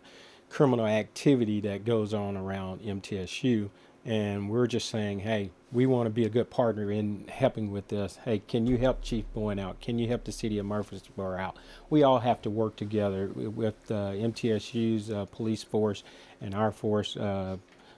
criminal 0.48 0.86
activity 0.86 1.60
that 1.60 1.84
goes 1.84 2.14
on 2.14 2.38
around 2.38 2.80
MTSU, 2.80 3.68
and 4.06 4.48
we're 4.48 4.66
just 4.66 4.88
saying, 4.88 5.20
hey, 5.20 5.50
we 5.74 5.86
want 5.86 6.06
to 6.06 6.10
be 6.10 6.24
a 6.24 6.28
good 6.28 6.48
partner 6.50 6.90
in 6.90 7.26
helping 7.28 7.72
with 7.72 7.88
this. 7.88 8.20
Hey, 8.24 8.38
can 8.38 8.66
you 8.66 8.78
help 8.78 9.02
Chief 9.02 9.24
Bowen 9.34 9.58
out? 9.58 9.80
Can 9.80 9.98
you 9.98 10.06
help 10.06 10.22
the 10.22 10.30
city 10.30 10.58
of 10.58 10.66
Murfreesboro 10.66 11.36
out? 11.36 11.56
We 11.90 12.04
all 12.04 12.20
have 12.20 12.40
to 12.42 12.50
work 12.50 12.76
together 12.76 13.26
with 13.34 13.74
uh, 13.90 14.12
MTSU's 14.12 15.10
uh, 15.10 15.24
police 15.26 15.64
force 15.64 16.04
and 16.40 16.54
our 16.54 16.70
force, 16.70 17.16
uh, 17.16 17.56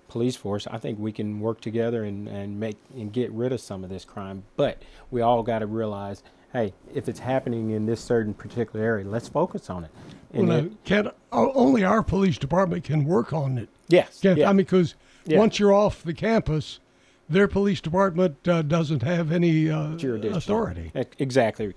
police 0.08 0.36
force. 0.36 0.66
I 0.66 0.78
think 0.78 0.98
we 0.98 1.12
can 1.12 1.38
work 1.38 1.60
together 1.60 2.04
and, 2.04 2.26
and 2.28 2.58
make 2.58 2.78
and 2.94 3.12
get 3.12 3.30
rid 3.32 3.52
of 3.52 3.60
some 3.60 3.84
of 3.84 3.90
this 3.90 4.06
crime. 4.06 4.44
But 4.56 4.82
we 5.10 5.20
all 5.20 5.42
got 5.42 5.58
to 5.58 5.66
realize, 5.66 6.22
hey, 6.54 6.72
if 6.94 7.10
it's 7.10 7.20
happening 7.20 7.72
in 7.72 7.84
this 7.84 8.00
certain 8.00 8.32
particular 8.32 8.82
area, 8.82 9.04
let's 9.06 9.28
focus 9.28 9.68
on 9.68 9.84
it. 9.84 9.90
And 10.32 10.48
well, 10.48 10.58
it, 10.64 10.84
can 10.84 11.10
only 11.30 11.84
our 11.84 12.02
police 12.02 12.38
department 12.38 12.84
can 12.84 13.04
work 13.04 13.34
on 13.34 13.58
it. 13.58 13.68
Yes. 13.88 14.20
Can, 14.20 14.38
yeah. 14.38 14.48
I 14.48 14.54
mean, 14.54 14.64
because 14.64 14.94
yeah. 15.26 15.38
once 15.38 15.58
you're 15.58 15.74
off 15.74 16.02
the 16.02 16.14
campus, 16.14 16.80
their 17.28 17.48
police 17.48 17.80
department 17.80 18.46
uh, 18.48 18.62
doesn't 18.62 19.02
have 19.02 19.32
any 19.32 19.70
uh, 19.70 19.96
authority. 20.28 20.90
Exactly, 21.18 21.74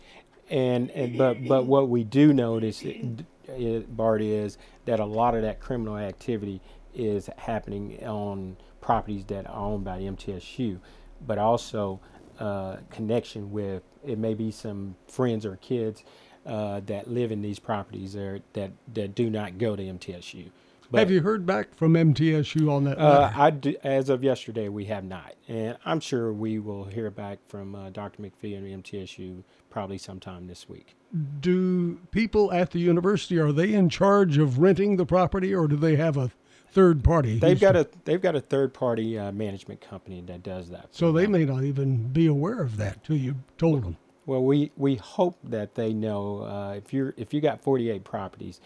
and, 0.50 0.90
and 0.92 1.18
but 1.18 1.48
but 1.48 1.66
what 1.66 1.90
we 1.90 2.04
do 2.04 2.34
notice, 2.34 2.82
it, 2.82 3.26
it, 3.48 3.96
Bart, 3.96 4.22
is 4.22 4.58
that 4.86 5.00
a 5.00 5.06
lot 5.06 5.36
of 5.36 5.42
that 5.44 5.60
criminal 5.60 5.98
activity 5.98 6.62
is 6.94 7.30
happening 7.38 8.04
on 8.06 8.58
properties 8.82 9.26
that 9.26 9.48
are 9.48 9.56
owned 9.56 9.84
by 9.84 10.00
MTSU, 10.00 10.80
but 11.26 11.38
also 11.38 12.00
uh, 12.40 12.78
connection 12.90 13.52
with 13.52 13.84
it 14.06 14.18
may 14.18 14.34
be 14.34 14.52
some 14.52 14.96
friends 15.08 15.46
or 15.46 15.58
kids 15.58 16.04
uh, 16.46 16.80
that 16.86 17.10
live 17.10 17.32
in 17.32 17.42
these 17.42 17.60
properties 17.60 18.14
there 18.14 18.40
that 18.54 18.72
that 18.94 19.14
do 19.14 19.30
not 19.30 19.58
go 19.58 19.76
to 19.76 19.84
MTSU. 19.84 20.50
But, 20.92 21.00
have 21.00 21.12
you 21.12 21.22
heard 21.22 21.46
back 21.46 21.76
from 21.76 21.94
MTSU 21.94 22.72
on 22.72 22.86
that? 22.86 22.98
Uh, 22.98 23.32
I 23.36 23.52
do, 23.52 23.76
as 23.84 24.10
of 24.10 24.24
yesterday, 24.24 24.70
we 24.70 24.86
have 24.86 25.04
not, 25.04 25.36
and 25.48 25.78
I'm 25.86 26.00
sure 26.00 26.34
we 26.34 26.58
will 26.58 26.86
hear 26.86 27.12
back 27.12 27.38
from 27.48 27.76
uh, 27.76 27.92
Dr. 27.92 28.24
McPhee 28.24 28.58
and 28.58 28.84
MTSU 28.84 29.44
probably 29.70 30.00
sometime 30.00 30.48
this 30.48 30.68
week. 30.68 30.96
Do 31.40 32.00
people 32.12 32.52
at 32.52 32.72
the 32.72 32.80
university 32.80 33.38
are 33.38 33.52
they 33.52 33.74
in 33.74 33.90
charge 33.90 34.40
of 34.40 34.58
renting 34.58 34.98
the 34.98 35.06
property, 35.06 35.54
or 35.54 35.68
do 35.68 35.76
they 35.76 35.96
have 35.96 36.18
a 36.18 36.32
third 36.72 37.04
party? 37.04 37.38
They've 37.38 37.60
got 37.60 37.76
a 37.76 37.88
they've 38.06 38.22
got 38.22 38.36
a 38.36 38.42
third 38.42 38.74
party 38.74 39.18
uh, 39.18 39.32
management 39.32 39.82
company 39.82 40.22
that 40.22 40.42
does 40.42 40.70
that. 40.70 40.88
So 40.92 41.12
they 41.12 41.28
may 41.28 41.46
not 41.46 41.64
even 41.64 42.08
be 42.08 42.26
aware 42.26 42.62
of 42.62 42.78
that 42.78 43.04
till 43.04 43.18
you 43.18 43.36
told 43.60 43.84
them. 43.84 43.98
Well, 44.26 44.44
we, 44.44 44.72
we 44.78 44.96
hope 44.96 45.40
that 45.44 45.74
they 45.74 45.92
know 45.92 46.44
uh, 46.44 46.74
if 46.78 46.94
you're 46.94 47.16
if 47.18 47.34
you 47.34 47.42
got 47.42 47.62
48 47.62 48.04
properties, 48.04 48.62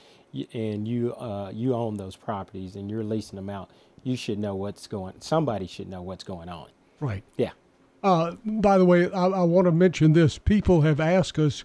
and 0.54 0.88
you 0.88 1.14
uh, 1.16 1.52
you 1.54 1.74
own 1.74 1.98
those 1.98 2.16
properties 2.16 2.76
and 2.76 2.90
you're 2.90 3.04
leasing 3.04 3.36
them 3.36 3.50
out, 3.50 3.70
you 4.04 4.16
should 4.16 4.40
know 4.40 4.56
what's 4.56 4.88
going. 4.88 5.16
Somebody 5.20 5.68
should 5.68 5.88
know 5.88 6.02
what's 6.02 6.24
going 6.24 6.50
on. 6.50 6.70
Right. 7.00 7.24
Yeah. 7.38 7.52
Uh, 8.02 8.36
by 8.46 8.78
the 8.78 8.86
way, 8.86 9.10
I, 9.12 9.28
I 9.28 9.44
want 9.44 9.66
to 9.66 9.72
mention 9.72 10.14
this. 10.14 10.38
People 10.38 10.82
have 10.82 11.00
asked 11.00 11.40
us, 11.40 11.64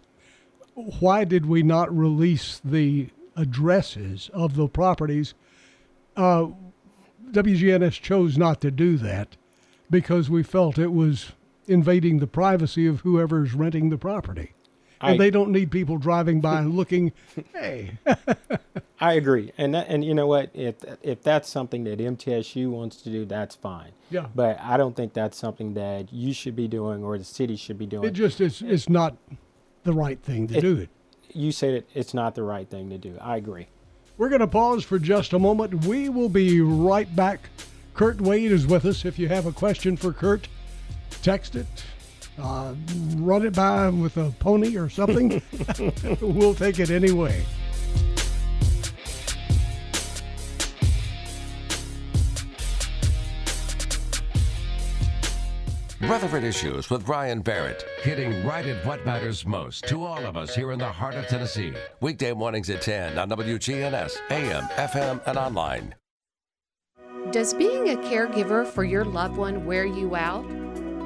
why 0.75 1.25
did 1.25 1.47
we 1.47 1.63
not 1.63 1.97
release 1.97 2.61
the 2.65 3.09
addresses 3.37 4.31
of 4.33 4.55
the 4.55 4.69
properties? 4.69 5.35
Uh, 6.17 6.49
WGNS 7.31 8.01
chose 8.01 8.39
not 8.39 8.61
to 8.61 8.71
do 8.71 8.97
that 8.99 9.37
because 9.91 10.31
we 10.31 10.43
felt 10.43 10.79
it 10.79 10.93
was 10.93 11.33
invading 11.67 12.19
the 12.19 12.27
privacy 12.27 12.87
of 12.87 13.01
whoever's 13.01 13.53
renting 13.53 13.91
the 13.91 13.99
property 13.99 14.55
and 15.01 15.15
I, 15.15 15.17
they 15.17 15.31
don't 15.31 15.51
need 15.51 15.71
people 15.71 15.99
driving 15.99 16.41
by 16.41 16.61
and 16.61 16.75
looking. 16.77 17.13
hey, 17.53 17.99
I 19.01 19.15
agree, 19.15 19.53
and 19.59 19.75
that, 19.75 19.87
and 19.89 20.05
you 20.05 20.15
know 20.15 20.27
what? 20.27 20.51
If 20.55 20.77
if 21.03 21.23
that's 21.23 21.49
something 21.49 21.85
that 21.85 21.99
MTSU 21.99 22.71
wants 22.71 23.03
to 23.03 23.11
do, 23.11 23.25
that's 23.25 23.55
fine. 23.55 23.93
Yeah. 24.11 24.27
But 24.35 24.59
I 24.61 24.77
don't 24.77 24.97
think 24.97 25.13
that's 25.13 25.37
something 25.37 25.75
that 25.75 26.13
you 26.13 26.33
should 26.33 26.57
be 26.57 26.69
doing 26.69 27.05
or 27.05 27.19
the 27.19 27.25
city 27.25 27.57
should 27.57 27.79
be 27.79 27.87
doing. 27.87 28.09
It 28.09 28.13
just 28.13 28.41
is. 28.41 28.63
It's 28.63 28.89
not 28.89 29.17
the 29.85 29.93
right 29.93 30.21
thing 30.23 30.49
to 30.49 30.59
it, 30.59 30.61
do 30.61 30.79
it. 30.79 30.91
You 31.33 31.53
said 31.53 31.75
it. 31.75 31.89
It's 31.95 32.15
not 32.15 32.35
the 32.35 32.43
right 32.43 32.69
thing 32.69 32.91
to 32.91 32.99
do. 32.99 33.17
I 33.21 33.37
agree. 33.37 33.69
We're 34.17 34.31
going 34.31 34.41
to 34.41 34.49
pause 34.49 34.83
for 34.83 34.99
just 34.99 35.33
a 35.33 35.39
moment. 35.39 35.85
We 35.87 36.09
will 36.09 36.29
be 36.29 36.61
right 36.61 37.15
back. 37.15 37.51
Kirt 37.95 38.21
Wade 38.21 38.51
is 38.51 38.67
with 38.67 38.85
us. 38.85 39.05
If 39.05 39.19
you 39.19 39.29
have 39.29 39.47
a 39.47 39.53
question 39.53 39.97
for 39.97 40.13
Kirt, 40.13 40.49
text 41.23 41.55
it 41.55 41.67
uh, 42.41 42.75
run 43.17 43.47
it 43.47 43.55
by 43.55 43.89
him 43.89 44.01
with 44.01 44.17
a 44.17 44.31
pony 44.39 44.77
or 44.77 44.89
something, 44.89 45.43
we'll 46.21 46.55
take 46.55 46.79
it 46.79 46.91
anyway. 46.91 47.45
Rutherford 56.01 56.45
Issues 56.45 56.89
with 56.89 57.05
Brian 57.05 57.41
Barrett, 57.41 57.85
hitting 58.03 58.47
right 58.47 58.65
at 58.65 58.87
what 58.87 59.05
matters 59.05 59.45
most 59.45 59.87
to 59.89 60.05
all 60.05 60.25
of 60.25 60.37
us 60.37 60.55
here 60.55 60.73
in 60.73 60.79
the 60.79 60.87
heart 60.87 61.15
of 61.17 61.27
Tennessee. 61.27 61.75
Weekday 62.01 62.33
mornings 62.33 62.71
at 62.71 62.81
10 62.81 63.19
on 63.19 63.29
WGNS, 63.29 64.17
AM, 64.31 64.63
FM, 64.77 65.21
and 65.27 65.37
online. 65.37 65.95
Does 67.31 67.53
being 67.53 67.91
a 67.91 67.97
caregiver 67.97 68.67
for 68.67 68.85
your 68.85 69.05
loved 69.05 69.37
one 69.37 69.67
wear 69.67 69.85
you 69.85 70.17
out? 70.17 70.47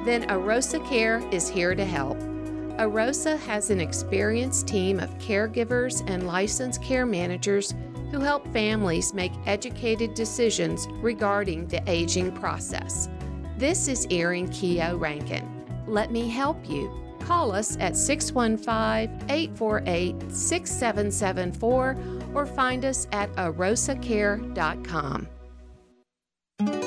Then 0.05 0.27
Arosa 0.29 0.85
Care 0.87 1.21
is 1.31 1.47
here 1.49 1.75
to 1.75 1.85
help. 1.85 2.17
Arosa 2.77 3.37
has 3.39 3.69
an 3.69 3.79
experienced 3.79 4.67
team 4.67 4.99
of 4.99 5.17
caregivers 5.19 6.03
and 6.09 6.25
licensed 6.27 6.81
care 6.81 7.05
managers 7.05 7.73
who 8.11 8.19
help 8.19 8.47
families 8.51 9.13
make 9.13 9.31
educated 9.45 10.13
decisions 10.13 10.87
regarding 11.01 11.67
the 11.67 11.81
aging 11.89 12.31
process. 12.31 13.09
This 13.57 13.87
is 13.87 14.07
Erin 14.11 14.49
Keogh 14.49 14.97
Rankin. 14.97 15.47
Let 15.87 16.11
me 16.11 16.27
help 16.29 16.69
you. 16.69 16.91
Call 17.19 17.51
us 17.51 17.77
at 17.79 17.95
615 17.95 19.29
848 19.29 20.31
6774 20.31 21.97
or 22.33 22.45
find 22.45 22.83
us 22.85 23.07
at 23.11 23.31
arosacare.com. 23.33 25.27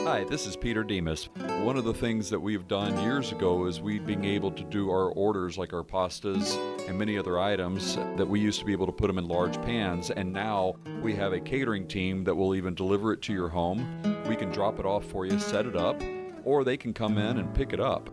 Hi, 0.07 0.23
this 0.23 0.47
is 0.47 0.55
Peter 0.55 0.85
Demos. 0.85 1.29
One 1.63 1.77
of 1.77 1.83
the 1.83 1.93
things 1.93 2.31
that 2.31 2.39
we've 2.39 2.69
done 2.69 2.97
years 3.03 3.33
ago 3.33 3.67
is 3.67 3.81
we 3.81 3.99
being 3.99 4.25
able 4.25 4.53
to 4.53 4.63
do 4.63 4.89
our 4.89 5.11
orders 5.11 5.59
like 5.59 5.73
our 5.73 5.83
pastas 5.83 6.57
and 6.89 6.97
many 6.97 7.19
other 7.19 7.41
items 7.41 7.97
that 7.97 8.29
we 8.29 8.39
used 8.39 8.61
to 8.61 8.65
be 8.65 8.71
able 8.71 8.87
to 8.87 8.93
put 8.93 9.09
them 9.09 9.19
in 9.19 9.27
large 9.27 9.61
pans 9.63 10.13
and 10.13 10.33
now 10.33 10.77
we 11.03 11.17
have 11.17 11.33
a 11.33 11.41
catering 11.41 11.89
team 11.89 12.23
that 12.23 12.37
will 12.37 12.55
even 12.55 12.73
deliver 12.73 13.13
it 13.13 13.21
to 13.23 13.33
your 13.33 13.49
home. 13.49 14.01
We 14.29 14.37
can 14.37 14.53
drop 14.53 14.79
it 14.79 14.87
off 14.87 15.05
for 15.05 15.27
you, 15.27 15.41
set 15.41 15.67
it 15.67 15.75
up, 15.75 16.01
or 16.45 16.63
they 16.63 16.77
can 16.77 16.95
come 16.95 17.19
in 17.19 17.39
and 17.39 17.53
pick 17.53 17.73
it 17.73 17.81
up. 17.81 18.09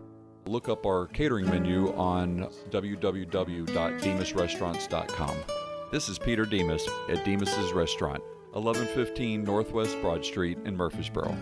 Look 0.48 0.70
up 0.70 0.88
our 0.88 1.06
catering 1.06 1.46
menu 1.46 1.94
on 1.94 2.50
www.demosrestaurants.com. 2.72 5.36
This 5.92 6.10
is 6.10 6.18
Peter 6.18 6.46
Demos 6.46 6.90
at 7.08 7.24
Demos's 7.24 7.72
Restaurant, 7.72 8.24
1115 8.54 9.44
Northwest 9.44 10.00
Broad 10.02 10.24
Street 10.24 10.58
in 10.66 10.76
Murfreesboro. 10.76 11.36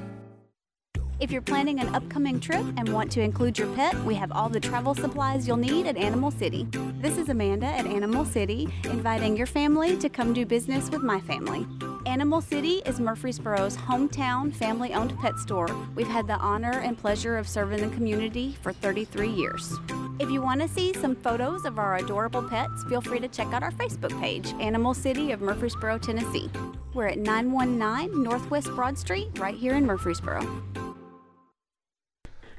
If 1.22 1.32
you're 1.32 1.44
planning 1.44 1.80
an 1.80 1.94
upcoming 1.94 2.40
trip 2.40 2.66
and 2.78 2.90
want 2.92 3.12
to 3.12 3.22
include 3.22 3.60
your 3.60 3.72
pet, 3.76 3.96
we 4.06 4.16
have 4.16 4.32
all 4.32 4.50
the 4.50 4.60
travel 4.60 4.96
supplies 4.96 5.48
you'll 5.48 5.56
need 5.56 5.86
at 5.86 5.96
Animal 5.96 6.32
City. 6.32 6.68
This 7.00 7.16
is 7.20 7.30
Amanda 7.30 7.68
at 7.68 7.86
Animal 7.86 8.26
City, 8.26 8.68
inviting 8.86 9.38
your 9.38 9.46
family 9.46 9.96
to 9.98 10.10
come 10.10 10.34
do 10.34 10.48
business 10.48 10.90
with 10.90 11.04
my 11.04 11.22
family. 11.22 11.68
Animal 12.08 12.42
City 12.42 12.82
is 12.88 13.00
Murfreesboro's 13.00 13.78
hometown 13.78 14.52
family 14.52 14.96
owned 14.96 15.16
pet 15.20 15.38
store. 15.38 15.70
We've 15.94 16.08
had 16.08 16.26
the 16.26 16.38
honor 16.38 16.80
and 16.80 16.98
pleasure 16.98 17.38
of 17.38 17.48
serving 17.48 17.88
the 17.88 17.96
community 17.96 18.58
for 18.64 18.74
33 18.74 19.30
years. 19.30 19.78
If 20.22 20.30
you 20.30 20.40
want 20.40 20.62
to 20.62 20.68
see 20.68 20.94
some 20.94 21.16
photos 21.16 21.66
of 21.66 21.80
our 21.80 21.96
adorable 21.96 22.44
pets, 22.44 22.84
feel 22.84 23.02
free 23.02 23.20
to 23.22 23.28
check 23.28 23.48
out 23.54 23.64
our 23.64 23.72
Facebook 23.72 24.18
page, 24.22 24.54
Animal 24.60 24.94
City 24.94 25.32
of 25.32 25.42
Murfreesboro, 25.42 25.98
Tennessee. 25.98 26.48
We're 26.94 27.08
at 27.08 27.18
919 27.18 28.22
Northwest 28.22 28.68
Broad 28.76 29.00
Street, 29.00 29.30
right 29.40 29.56
here 29.56 29.74
in 29.74 29.84
Murfreesboro. 29.84 30.46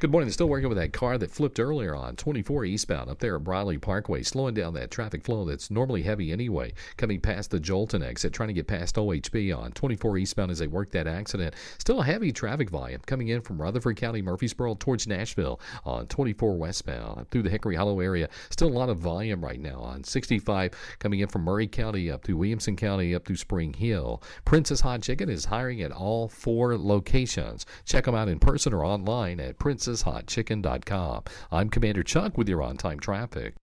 Good 0.03 0.11
morning. 0.11 0.31
Still 0.31 0.49
working 0.49 0.69
with 0.69 0.79
that 0.79 0.93
car 0.93 1.17
that 1.17 1.31
flipped 1.31 1.61
earlier 1.61 1.95
on 1.95 2.17
24 2.17 2.65
eastbound 2.65 3.09
up 3.09 3.21
there 3.21 3.37
at 3.37 3.45
Briley 3.45 3.79
Parkway, 3.79 4.25
slowing 4.25 4.53
down 4.53 4.75
that 4.75 4.91
traffic 4.91 5.23
flow 5.23 5.45
that's 5.45 5.71
normally 5.71 6.03
heavy 6.03 6.33
anyway. 6.33 6.73
Coming 6.97 7.21
past 7.21 7.53
the 7.53 7.61
Joelton 7.61 8.05
exit, 8.05 8.33
trying 8.33 8.49
to 8.49 8.53
get 8.53 8.67
past 8.67 8.97
OHB 8.97 9.57
on 9.57 9.71
24 9.71 10.19
eastbound 10.19 10.51
as 10.51 10.59
they 10.59 10.67
work 10.67 10.91
that 10.91 11.07
accident. 11.07 11.55
Still 11.79 12.01
a 12.01 12.05
heavy 12.05 12.33
traffic 12.33 12.69
volume 12.69 13.01
coming 13.07 13.29
in 13.29 13.43
from 13.43 13.63
Rutherford 13.63 13.97
County, 13.97 14.23
Murfreesboro 14.23 14.75
towards 14.75 15.07
Nashville 15.07 15.61
on 15.85 16.09
24 16.09 16.57
westbound 16.57 17.31
through 17.31 17.43
the 17.43 17.51
Hickory 17.51 17.77
Hollow 17.77 18.01
area. 18.01 18.29
Still 18.51 18.71
a 18.71 18.75
lot 18.77 18.89
of 18.89 18.99
volume 18.99 19.45
right 19.45 19.61
now 19.61 19.79
on 19.79 20.03
65 20.03 20.73
coming 20.99 21.21
in 21.21 21.29
from 21.29 21.45
Maury 21.45 21.69
County 21.69 22.11
up 22.11 22.25
to 22.25 22.37
Williamson 22.37 22.75
County 22.75 23.15
up 23.15 23.25
to 23.27 23.37
Spring 23.37 23.73
Hill. 23.73 24.21
Prince's 24.45 24.81
Hot 24.81 25.01
Chicken 25.01 25.29
is 25.29 25.45
hiring 25.45 25.81
at 25.81 25.93
all 25.93 26.27
four 26.27 26.77
locations. 26.77 27.67
Check 27.85 28.07
them 28.07 28.17
out 28.17 28.27
in 28.27 28.41
person 28.41 28.73
or 28.73 28.85
online 28.85 29.39
at 29.39 29.61
Princess 29.61 29.92
hotchicken.com. 30.05 31.25
I'm 31.51 31.69
Commander 31.69 32.03
Chuck 32.03 32.39
with 32.39 32.49
your 32.49 32.63
on 32.63 32.77
time 32.77 32.99
traffic. 32.99 33.55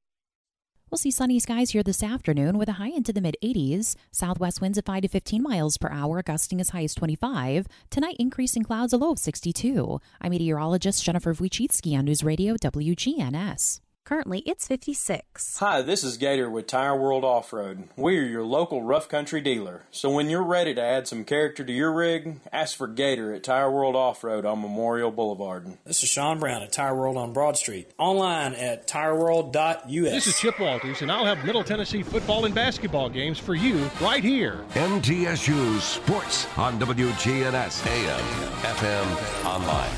We'll 0.90 0.98
see 0.98 1.12
sunny 1.12 1.40
skies 1.40 1.72
here 1.72 1.84
this 1.84 2.02
afternoon 2.02 2.58
with 2.58 2.68
a 2.68 2.74
high 2.74 2.90
into 2.90 3.14
the 3.14 3.22
mid 3.22 3.38
80s. 3.44 3.96
Southwest 4.12 4.60
winds 4.60 4.78
at 4.78 4.86
5 4.86 5.04
to 5.04 5.08
15 5.08 5.44
miles 5.44 5.78
per 5.78 5.90
hour, 5.90 6.24
gusting 6.24 6.60
as 6.60 6.70
high 6.70 6.84
as 6.84 6.96
25. 6.96 7.68
Tonight, 7.90 8.16
increasing 8.20 8.64
clouds, 8.64 8.94
a 8.94 8.98
low 8.98 9.12
of 9.12 9.20
62. 9.20 10.00
I'm 10.22 10.32
meteorologist 10.32 11.04
Jennifer 11.04 11.34
Wojcicki 11.34 11.98
on 11.98 12.06
News 12.06 12.24
Radio 12.24 12.56
WGNS. 12.56 13.82
Currently, 14.10 14.40
it's 14.40 14.66
56. 14.66 15.60
Hi, 15.60 15.84
this 15.84 16.04
is 16.04 16.18
Gator 16.18 16.50
with 16.50 16.66
Tire 16.66 17.00
World 17.00 17.24
Off 17.24 17.54
Road. 17.54 17.90
We 17.96 18.18
are 18.18 18.24
your 18.24 18.44
local 18.44 18.82
rough 18.82 19.08
country 19.08 19.40
dealer. 19.40 19.84
So 19.92 20.10
when 20.10 20.32
you're 20.32 20.42
ready 20.42 20.74
to 20.74 20.82
add 20.82 21.08
some 21.08 21.24
character 21.24 21.64
to 21.64 21.72
your 21.72 21.94
rig, 21.94 22.40
ask 22.52 22.76
for 22.76 22.88
Gator 22.88 23.32
at 23.36 23.44
Tire 23.44 23.70
World 23.70 23.96
Off 23.96 24.24
Road 24.24 24.48
on 24.48 24.64
Memorial 24.64 25.12
Boulevard. 25.12 25.78
This 25.86 26.02
is 26.02 26.10
Sean 26.10 26.40
Brown 26.40 26.64
at 26.64 26.72
Tire 26.72 26.96
World 26.96 27.18
on 27.18 27.34
Broad 27.34 27.56
Street. 27.56 27.92
Online 28.00 28.56
at 28.56 28.88
tireworld.us. 28.88 29.86
This 29.86 30.26
is 30.26 30.40
Chip 30.40 30.60
Walters, 30.60 31.04
and 31.04 31.12
I'll 31.12 31.26
have 31.26 31.46
Middle 31.46 31.64
Tennessee 31.64 32.02
football 32.02 32.46
and 32.46 32.56
basketball 32.56 33.10
games 33.10 33.38
for 33.38 33.54
you 33.54 33.92
right 34.02 34.24
here. 34.24 34.66
MTSU 34.74 35.80
Sports 35.82 36.48
on 36.58 36.80
WGNS 36.80 37.86
AM, 37.86 38.20
FM, 38.64 39.46
online. 39.46 39.92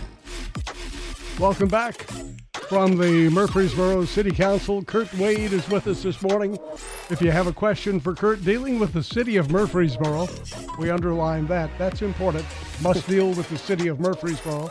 Welcome 1.39 1.69
back 1.69 2.05
from 2.71 2.95
the 2.95 3.29
Murfreesboro 3.31 4.05
City 4.05 4.31
Council. 4.31 4.81
Kirt 4.81 5.13
Wade 5.15 5.51
is 5.51 5.67
with 5.67 5.87
us 5.87 6.03
this 6.03 6.21
morning. 6.21 6.57
If 7.09 7.21
you 7.21 7.29
have 7.29 7.47
a 7.47 7.51
question 7.51 7.99
for 7.99 8.15
Kirt 8.15 8.45
dealing 8.45 8.79
with 8.79 8.93
the 8.93 9.03
city 9.03 9.35
of 9.35 9.51
Murfreesboro, 9.51 10.29
we 10.79 10.89
underline 10.89 11.45
that. 11.47 11.69
That's 11.77 12.01
important. 12.01 12.45
Must 12.81 13.05
deal 13.09 13.33
with 13.33 13.49
the 13.49 13.57
city 13.57 13.89
of 13.89 13.99
Murfreesboro. 13.99 14.69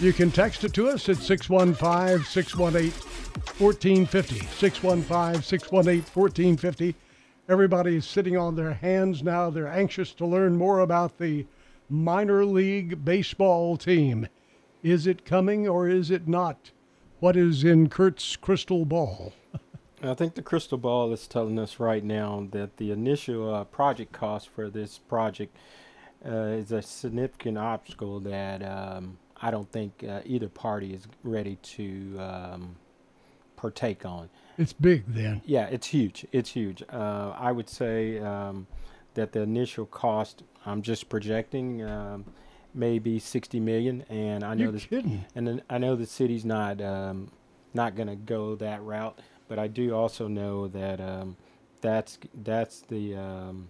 You 0.00 0.12
can 0.12 0.30
text 0.30 0.64
it 0.64 0.74
to 0.74 0.90
us 0.90 1.08
at 1.08 1.16
615 1.16 2.26
618 2.26 2.92
1450. 3.56 4.34
615 4.40 5.42
618 5.42 6.02
1450. 6.12 6.94
Everybody 7.48 7.96
is 7.96 8.04
sitting 8.04 8.36
on 8.36 8.54
their 8.54 8.74
hands 8.74 9.22
now. 9.22 9.48
They're 9.48 9.66
anxious 9.66 10.12
to 10.12 10.26
learn 10.26 10.58
more 10.58 10.80
about 10.80 11.16
the 11.16 11.46
minor 11.88 12.44
league 12.44 13.02
baseball 13.02 13.78
team. 13.78 14.28
Is 14.86 15.04
it 15.04 15.24
coming 15.24 15.66
or 15.66 15.88
is 15.88 16.12
it 16.12 16.28
not? 16.28 16.70
What 17.18 17.36
is 17.36 17.64
in 17.64 17.88
Kirt's 17.88 18.36
crystal 18.36 18.84
ball? 18.84 19.32
I 20.00 20.14
think 20.14 20.36
the 20.36 20.42
crystal 20.42 20.78
ball 20.78 21.12
is 21.12 21.26
telling 21.26 21.58
us 21.58 21.80
right 21.80 22.04
now 22.04 22.46
that 22.52 22.76
the 22.76 22.92
initial 22.92 23.52
uh, 23.52 23.64
project 23.64 24.12
cost 24.12 24.48
for 24.48 24.70
this 24.70 24.98
project 24.98 25.56
uh, 26.24 26.60
is 26.60 26.70
a 26.70 26.82
significant 26.82 27.58
obstacle 27.58 28.20
that 28.20 28.62
um, 28.62 29.18
I 29.42 29.50
don't 29.50 29.68
think 29.72 30.04
uh, 30.08 30.20
either 30.24 30.48
party 30.48 30.94
is 30.94 31.08
ready 31.24 31.56
to 31.56 32.16
um, 32.20 32.76
partake 33.56 34.06
on. 34.06 34.28
It's 34.56 34.72
big 34.72 35.02
then. 35.08 35.42
Yeah, 35.44 35.66
it's 35.66 35.88
huge. 35.88 36.28
It's 36.30 36.50
huge. 36.50 36.84
Uh, 36.92 37.34
I 37.36 37.50
would 37.50 37.68
say 37.68 38.20
um, 38.20 38.68
that 39.14 39.32
the 39.32 39.40
initial 39.40 39.86
cost, 39.86 40.44
I'm 40.64 40.80
just 40.80 41.08
projecting 41.08 41.82
um, 41.82 42.24
maybe 42.76 43.18
60 43.18 43.58
million 43.60 44.04
and 44.08 44.44
i 44.44 44.54
know 44.54 44.64
You're 44.64 44.72
this 44.72 44.84
kidding. 44.86 45.24
and 45.34 45.46
then 45.46 45.62
i 45.70 45.78
know 45.78 45.96
the 45.96 46.06
city's 46.06 46.44
not 46.44 46.80
um, 46.80 47.30
not 47.74 47.96
going 47.96 48.08
to 48.08 48.16
go 48.16 48.54
that 48.56 48.82
route 48.82 49.18
but 49.48 49.58
i 49.58 49.66
do 49.66 49.94
also 49.94 50.28
know 50.28 50.68
that 50.68 51.00
um, 51.00 51.36
that's 51.80 52.18
that's 52.42 52.80
the 52.82 53.16
um, 53.16 53.68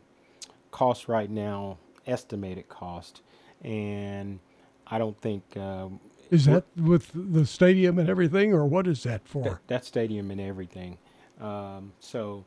cost 0.70 1.08
right 1.08 1.30
now 1.30 1.78
estimated 2.06 2.68
cost 2.68 3.22
and 3.62 4.40
i 4.88 4.98
don't 4.98 5.20
think 5.20 5.56
um, 5.56 6.00
Is 6.30 6.46
that 6.46 6.64
with 6.76 7.10
the 7.14 7.46
stadium 7.46 7.98
and 7.98 8.08
everything, 8.08 8.52
or 8.52 8.66
what 8.66 8.86
is 8.86 9.04
that 9.04 9.26
for? 9.26 9.44
that, 9.44 9.58
that 9.68 9.84
stadium 9.84 10.30
and 10.30 10.40
everything 10.40 10.98
um, 11.40 11.92
so 12.00 12.44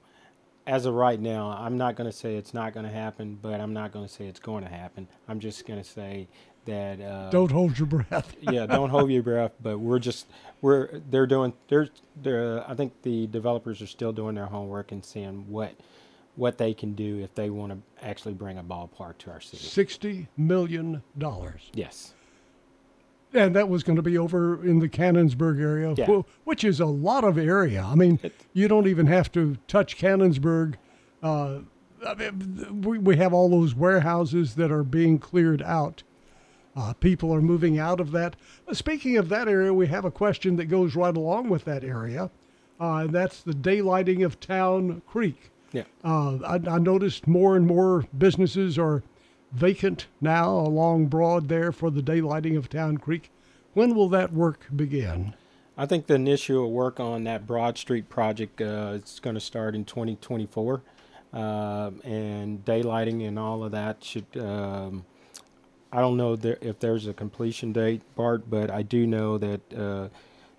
as 0.70 0.86
of 0.86 0.94
right 0.94 1.20
now, 1.20 1.50
I'm 1.50 1.78
not 1.78 1.96
going 1.96 2.10
to 2.10 2.16
say 2.16 2.36
it's 2.36 2.54
not 2.54 2.74
going 2.74 2.86
to 2.86 2.92
happen, 2.92 3.40
but 3.42 3.60
I'm 3.60 3.74
not 3.74 3.92
going 3.92 4.06
to 4.06 4.14
say 4.14 4.26
it's 4.26 4.40
going 4.40 4.64
to 4.64 4.70
happen. 4.70 5.08
I'm 5.28 5.40
just 5.40 5.66
going 5.66 5.82
to 5.82 5.88
say 5.90 6.28
that 6.66 7.02
uh, 7.02 7.30
Don't 7.30 7.52
hold 7.52 7.78
your 7.78 7.88
breath. 7.88 8.36
yeah, 8.42 8.66
don't 8.66 8.90
hold 8.90 9.12
your 9.12 9.24
breath. 9.24 9.52
But 9.62 9.80
we're 9.80 10.00
just 10.00 10.28
we're 10.62 11.00
they're 11.10 11.28
doing 11.28 11.54
they're 11.68 11.90
they're 12.22 12.70
I 12.70 12.76
think 12.76 13.02
the 13.04 13.28
developers 13.28 13.82
are 13.82 13.88
still 13.88 14.12
doing 14.12 14.36
their 14.36 14.46
homework 14.48 14.92
and 14.92 15.04
seeing 15.04 15.50
what 15.50 15.74
what 16.36 16.58
they 16.58 16.74
can 16.74 16.94
do 16.94 17.20
if 17.20 17.34
they 17.36 17.50
want 17.50 17.72
to 17.74 18.06
actually 18.06 18.34
bring 18.34 18.58
a 18.58 18.64
ballpark 18.64 19.18
to 19.20 19.32
our 19.32 19.42
city. 19.42 19.64
Sixty 19.64 20.28
million 20.38 21.02
dollars. 21.18 21.70
Yes. 21.74 22.14
And 23.32 23.56
that 23.56 23.70
was 23.70 23.84
going 23.84 23.96
to 23.98 24.02
be 24.02 24.18
over 24.18 24.66
in 24.66 24.80
the 24.80 24.90
Cannonsburgh 24.90 25.60
area, 25.62 25.94
Yeah. 25.96 26.22
which 26.46 26.64
is 26.64 26.80
a 26.80 26.86
lot 26.88 27.24
of 27.24 27.38
area. 27.38 27.84
I 27.84 27.94
mean, 27.94 28.20
you 28.54 28.68
don't 28.68 28.88
even 28.88 29.06
have 29.06 29.32
to 29.34 29.56
touch 29.68 29.98
Cannonsburgh. 30.00 30.76
Uh, 31.22 31.60
I 32.08 32.16
mean, 32.16 32.82
we, 32.82 32.98
we 32.98 33.18
have 33.18 33.32
all 33.32 33.48
those 33.50 33.76
warehouses 33.76 34.56
that 34.56 34.72
are 34.72 34.84
being 34.84 35.20
cleared 35.20 35.62
out. 35.62 36.02
Uh, 36.80 36.94
people 36.94 37.34
are 37.34 37.42
moving 37.42 37.78
out 37.78 38.00
of 38.00 38.12
that. 38.12 38.38
Speaking 38.72 39.18
of 39.18 39.28
that 39.28 39.50
area, 39.50 39.74
we 39.74 39.88
have 39.88 40.06
a 40.06 40.12
question 40.12 40.56
that 40.56 40.66
goes 40.66 40.96
right 40.96 41.16
along 41.16 41.50
with 41.50 41.66
that 41.66 41.84
area, 41.84 42.32
uh, 42.80 42.94
and 42.98 43.10
that's 43.10 43.42
the 43.42 43.52
daylighting 43.52 44.26
of 44.26 44.40
Town 44.40 45.02
Creek. 45.06 45.52
Yeah. 45.74 45.84
Uh, 46.06 46.38
I, 46.38 46.76
I 46.76 46.80
noticed 46.80 47.28
more 47.28 47.58
and 47.58 47.68
more 47.68 48.06
businesses 48.18 48.78
are 48.78 49.04
vacant 49.52 50.08
now 50.22 50.52
along 50.52 51.08
Broad 51.08 51.50
there 51.50 51.74
for 51.74 51.92
the 51.92 52.02
daylighting 52.02 52.58
of 52.58 52.70
Town 52.70 52.98
Creek. 52.98 53.30
When 53.74 53.94
will 53.94 54.08
that 54.10 54.32
work 54.32 54.68
begin? 54.74 55.36
I 55.78 55.86
think 55.86 56.08
the 56.08 56.16
initial 56.16 56.72
work 56.72 57.02
on 57.02 57.26
that 57.26 57.46
Broad 57.46 57.78
Street 57.78 58.08
project 58.08 58.62
uh, 58.62 59.00
is 59.04 59.20
going 59.20 59.34
to 59.34 59.42
start 59.42 59.76
in 59.76 59.84
2024, 59.84 60.82
uh, 61.34 61.92
and 62.06 62.64
daylighting 62.64 63.28
and 63.28 63.38
all 63.38 63.66
of 63.66 63.74
that 63.74 64.02
should. 64.02 64.38
Um, 64.38 65.04
I 65.92 66.02
don't 66.02 66.18
know 66.18 66.36
there, 66.36 66.58
if 66.62 66.80
there's 66.80 67.08
a 67.08 67.14
completion 67.14 67.74
date, 67.74 68.02
Bart, 68.16 68.50
but 68.50 68.70
I 68.70 68.84
do 68.84 69.08
know 69.08 69.38
that 69.40 69.74
uh, 69.74 70.10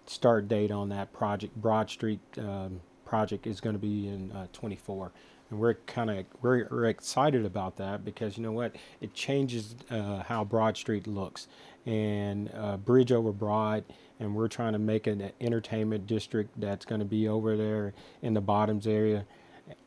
start 0.07 0.49
date 0.49 0.71
on 0.71 0.89
that 0.89 1.13
project, 1.13 1.55
Broad 1.57 1.89
Street 1.89 2.21
um, 2.39 2.81
project, 3.05 3.47
is 3.47 3.61
going 3.61 3.75
to 3.75 3.81
be 3.81 4.09
in 4.09 4.33
uh, 4.33 4.49
24. 4.53 5.13
And 5.51 5.59
we're 5.61 5.75
kind 5.75 6.11
of 6.11 6.25
we're, 6.43 6.67
we're 6.71 6.87
excited 6.87 7.45
about 7.45 7.77
that 7.77 8.05
because 8.05 8.37
you 8.37 8.43
know 8.43 8.53
what, 8.53 8.75
it 9.01 9.15
changes 9.15 9.77
uh, 9.91 10.23
how 10.25 10.45
Broad 10.45 10.77
Street 10.77 11.07
looks, 11.07 11.47
and 11.87 12.51
uh, 12.55 12.77
bridge 12.77 13.13
over 13.13 13.33
Broad, 13.33 13.85
and 14.19 14.35
we're 14.35 14.49
trying 14.49 14.73
to 14.73 14.79
make 14.81 15.07
an 15.07 15.31
entertainment 15.41 16.07
district 16.07 16.61
that's 16.61 16.85
going 16.85 17.01
to 17.01 17.05
be 17.05 17.29
over 17.29 17.57
there 17.57 17.95
in 18.23 18.35
the 18.35 18.41
Bottoms 18.41 18.87
area. 18.87 19.25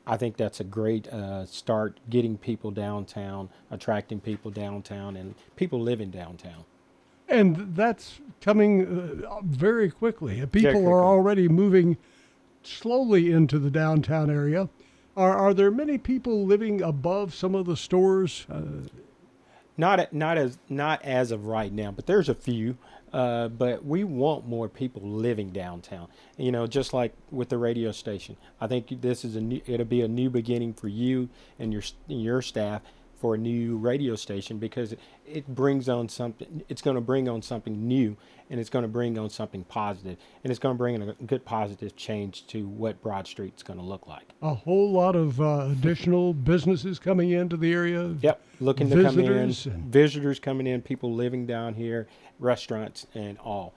I 0.05 0.17
think 0.17 0.37
that's 0.37 0.59
a 0.59 0.63
great 0.63 1.07
uh, 1.07 1.45
start 1.45 1.99
getting 2.09 2.37
people 2.37 2.71
downtown, 2.71 3.49
attracting 3.71 4.19
people 4.19 4.51
downtown, 4.51 5.15
and 5.15 5.35
people 5.55 5.79
living 5.79 6.09
downtown. 6.11 6.65
And 7.29 7.75
that's 7.75 8.19
coming 8.41 9.23
uh, 9.25 9.39
very 9.43 9.89
quickly. 9.89 10.41
Uh, 10.41 10.45
People 10.45 10.87
are 10.87 11.03
already 11.03 11.47
moving 11.47 11.97
slowly 12.63 13.31
into 13.31 13.59
the 13.59 13.71
downtown 13.71 14.29
area. 14.29 14.69
Are, 15.15 15.35
are 15.35 15.53
there 15.53 15.71
many 15.71 15.97
people 15.97 16.45
living 16.45 16.81
above 16.81 17.33
some 17.33 17.55
of 17.55 17.65
the 17.65 17.77
stores? 17.77 18.45
Uh, 18.49 18.87
Not 19.77 20.13
not 20.13 20.37
as 20.37 20.57
not 20.69 21.01
as 21.03 21.31
of 21.31 21.45
right 21.47 21.71
now, 21.73 21.91
but 21.91 22.05
there's 22.05 22.29
a 22.29 22.35
few. 22.35 22.77
Uh, 23.13 23.47
but 23.47 23.85
we 23.85 24.03
want 24.03 24.47
more 24.47 24.67
people 24.67 25.01
living 25.03 25.51
downtown. 25.51 26.07
You 26.37 26.51
know, 26.51 26.65
just 26.65 26.93
like 26.93 27.13
with 27.29 27.49
the 27.49 27.59
radio 27.59 27.91
station. 27.91 28.37
I 28.59 28.67
think 28.67 29.01
this 29.01 29.23
is 29.23 29.35
a 29.35 29.41
new. 29.41 29.61
It'll 29.67 29.85
be 29.85 30.01
a 30.01 30.07
new 30.07 30.29
beginning 30.31 30.73
for 30.73 30.87
you 30.87 31.29
and 31.59 31.71
your 31.71 31.83
your 32.07 32.41
staff 32.41 32.81
for 33.23 33.35
a 33.35 33.37
new 33.37 33.77
radio 33.77 34.17
station 34.17 34.57
because 34.57 34.93
it 35.25 35.47
brings 35.47 35.87
on 35.87 36.09
something. 36.09 36.61
It's 36.67 36.81
going 36.81 36.95
to 36.95 37.01
bring 37.01 37.29
on 37.29 37.41
something 37.41 37.87
new, 37.87 38.17
and 38.49 38.59
it's 38.59 38.69
going 38.69 38.83
to 38.83 38.89
bring 38.89 39.17
on 39.17 39.29
something 39.29 39.63
positive, 39.63 40.17
and 40.43 40.51
it's 40.51 40.59
going 40.59 40.75
to 40.75 40.77
bring 40.77 40.95
in 40.95 41.01
a 41.07 41.13
good 41.25 41.45
positive 41.45 41.95
change 41.95 42.45
to 42.47 42.67
what 42.67 43.01
Broad 43.01 43.25
Street's 43.25 43.63
going 43.63 43.79
to 43.79 43.85
look 43.85 44.07
like. 44.07 44.33
A 44.41 44.53
whole 44.53 44.91
lot 44.91 45.15
of 45.15 45.39
uh, 45.39 45.69
additional 45.71 46.33
businesses 46.33 46.99
coming 46.99 47.29
into 47.29 47.55
the 47.55 47.71
area. 47.71 48.13
Yep, 48.19 48.41
looking 48.59 48.89
to 48.89 48.95
come 48.95 49.17
in, 49.17 49.47
visitors 49.47 49.67
visitors 49.87 50.39
coming 50.41 50.67
in, 50.67 50.81
people 50.81 51.13
living 51.13 51.45
down 51.45 51.75
here, 51.75 52.07
restaurants 52.39 53.07
and 53.13 53.37
all. 53.37 53.73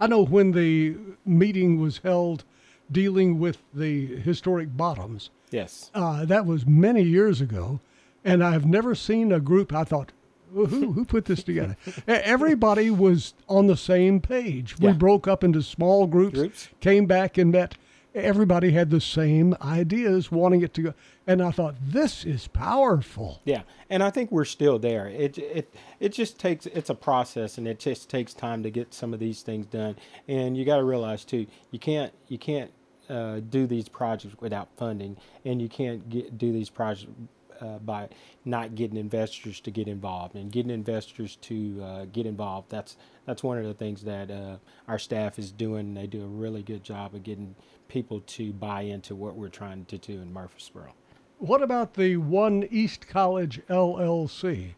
I 0.00 0.08
know 0.08 0.24
when 0.24 0.50
the 0.50 0.96
meeting 1.24 1.78
was 1.80 1.98
held 1.98 2.42
dealing 2.90 3.38
with 3.38 3.58
the 3.72 4.16
historic 4.16 4.76
bottoms, 4.76 5.30
Yes. 5.52 5.92
uh, 5.94 6.24
that 6.24 6.44
was 6.44 6.66
many 6.66 7.04
years 7.04 7.40
ago, 7.40 7.78
and 8.24 8.42
I've 8.44 8.66
never 8.66 8.94
seen 8.94 9.32
a 9.32 9.40
group. 9.40 9.72
I 9.72 9.84
thought, 9.84 10.12
"Who- 10.52 10.66
who, 10.92 11.04
put 11.04 11.26
this 11.26 11.42
together? 11.42 11.76
Everybody 12.06 12.90
was 12.90 13.34
on 13.48 13.66
the 13.66 13.76
same 13.76 14.20
page. 14.20 14.78
We 14.78 14.88
Yeah. 14.88 14.92
broke 14.94 15.28
up 15.28 15.44
into 15.44 15.62
small 15.62 16.06
groups, 16.06 16.38
Groups. 16.38 16.68
came 16.80 17.06
back 17.06 17.38
and 17.38 17.52
met. 17.52 17.76
Everybody 18.12 18.72
had 18.72 18.90
the 18.90 19.00
same 19.00 19.54
ideas, 19.62 20.32
wanting 20.32 20.62
it 20.62 20.74
to 20.74 20.82
go. 20.82 20.94
And 21.28 21.40
I 21.40 21.52
thought, 21.52 21.76
this 21.80 22.24
is 22.24 22.48
powerful. 22.48 23.40
Yeah, 23.44 23.62
and 23.88 24.02
I 24.02 24.10
think 24.10 24.32
we're 24.32 24.44
still 24.44 24.80
there. 24.80 25.06
It 25.06 25.38
it 25.38 25.72
it 26.00 26.08
just 26.12 26.36
takes 26.40 26.66
it's 26.66 26.90
a 26.90 26.94
process, 26.96 27.56
and 27.56 27.68
it 27.68 27.78
just 27.78 28.10
takes 28.10 28.34
time 28.34 28.64
to 28.64 28.70
get 28.70 28.92
some 28.92 29.14
of 29.14 29.20
these 29.20 29.42
things 29.42 29.66
done. 29.66 29.94
And 30.26 30.56
you 30.56 30.64
got 30.64 30.78
to 30.78 30.84
realize 30.84 31.24
too, 31.24 31.46
you 31.70 31.78
can't 31.78 32.12
you 32.26 32.38
can't 32.38 32.72
uh, 33.08 33.38
do 33.48 33.66
these 33.68 33.88
projects 33.88 34.34
without 34.40 34.68
funding, 34.76 35.16
and 35.44 35.62
you 35.62 35.68
can't 35.68 36.08
get 36.10 36.36
do 36.36 36.52
these 36.52 36.68
projects 36.70 37.12
uh, 37.60 37.78
by 37.78 38.08
not 38.44 38.74
getting 38.74 38.96
investors 38.96 39.60
to 39.60 39.70
get 39.70 39.88
involved 39.88 40.34
and 40.34 40.50
getting 40.52 40.70
investors 40.70 41.36
to 41.42 41.80
uh, 41.82 42.04
get 42.12 42.26
involved. 42.26 42.70
That's 42.70 42.96
that's 43.26 43.42
one 43.42 43.58
of 43.58 43.64
the 43.64 43.74
things 43.74 44.02
that 44.02 44.30
uh, 44.30 44.56
our 44.88 44.98
staff 44.98 45.38
is 45.38 45.52
doing. 45.52 45.94
They 45.94 46.06
do 46.06 46.22
a 46.22 46.26
really 46.26 46.62
good 46.62 46.82
job 46.82 47.14
of 47.14 47.22
getting 47.22 47.54
people 47.88 48.20
to 48.20 48.52
buy 48.52 48.82
into 48.82 49.14
what 49.14 49.36
we're 49.36 49.48
trying 49.48 49.84
to 49.86 49.98
do 49.98 50.14
in 50.20 50.32
Murfreesboro. 50.32 50.92
What 51.38 51.62
about 51.62 51.94
the 51.94 52.16
One 52.18 52.66
East 52.70 53.08
College 53.08 53.60
LLC? 53.68 54.74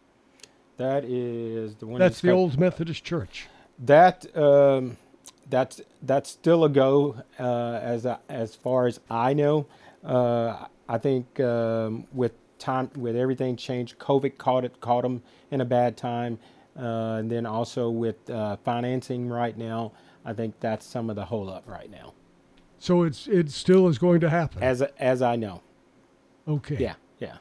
That 0.76 1.04
is 1.04 1.74
the 1.76 1.86
one. 1.86 1.98
That's 1.98 2.14
that's 2.16 2.20
the 2.22 2.28
got- 2.28 2.34
old 2.34 2.58
Methodist 2.58 3.04
Church. 3.04 3.48
That 3.78 4.36
um, 4.36 4.96
that's 5.48 5.80
that's 6.02 6.30
still 6.30 6.64
a 6.64 6.68
go 6.68 7.22
uh, 7.38 7.78
as 7.82 8.06
I- 8.06 8.18
as 8.28 8.54
far 8.54 8.86
as 8.86 9.00
I 9.10 9.34
know. 9.34 9.66
Uh, 10.04 10.66
I 10.88 10.98
think 10.98 11.38
um, 11.40 12.06
with 12.12 12.32
time 12.62 12.90
with 12.96 13.16
everything 13.16 13.56
changed, 13.56 13.98
COVID 13.98 14.38
caught 14.38 14.64
it 14.64 14.80
caught 14.80 15.02
them 15.02 15.22
in 15.50 15.60
a 15.60 15.64
bad 15.64 15.96
time, 15.96 16.38
uh, 16.78 17.16
and 17.18 17.28
then 17.30 17.44
also 17.44 17.90
with 17.90 18.30
uh, 18.30 18.56
financing 18.64 19.28
right 19.28 19.58
now, 19.58 19.92
I 20.24 20.32
think 20.32 20.54
that's 20.60 20.86
some 20.86 21.10
of 21.10 21.16
the 21.16 21.24
hold 21.24 21.50
up 21.50 21.64
right 21.66 21.90
now. 21.90 22.14
So 22.78 23.02
it's 23.02 23.26
it 23.26 23.50
still 23.50 23.88
is 23.88 23.98
going 23.98 24.20
to 24.20 24.30
happen. 24.30 24.62
As 24.62 24.80
as 24.98 25.22
I 25.22 25.34
know. 25.36 25.60
Okay. 26.48 26.76
Yeah. 26.76 26.94
Yeah. 27.18 27.36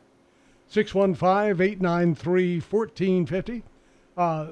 615-893-1450. 0.72 3.64
Uh, 4.16 4.48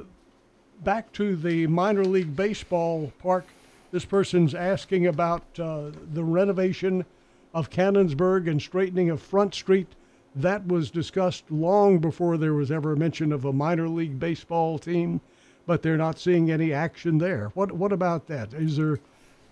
back 0.84 1.12
to 1.14 1.36
the 1.36 1.68
minor 1.68 2.04
league 2.04 2.36
baseball 2.36 3.14
park. 3.20 3.46
This 3.92 4.06
person's 4.06 4.56
asking 4.56 5.08
about 5.08 5.44
uh, 5.60 5.92
the 6.14 6.24
renovation 6.24 7.06
of 7.54 7.70
Cannonsburgh 7.70 8.50
and 8.50 8.60
straightening 8.62 9.10
of 9.10 9.22
Front 9.22 9.56
Street. 9.56 9.88
That 10.36 10.68
was 10.68 10.92
discussed 10.92 11.50
long 11.50 12.00
before 12.00 12.38
there 12.38 12.54
was 12.54 12.72
ever 12.72 12.96
mention 12.96 13.32
of 13.32 13.46
a 13.46 13.54
minor 13.54 13.88
league 13.90 14.20
baseball 14.20 14.78
team, 14.78 15.22
but 15.66 15.82
they're 15.82 15.98
not 15.98 16.20
seeing 16.20 16.52
any 16.52 16.72
action 16.72 17.18
there. 17.18 17.52
What 17.56 17.72
what 17.72 17.92
about 17.92 18.28
that? 18.28 18.54
Is 18.54 18.78
there 18.78 19.00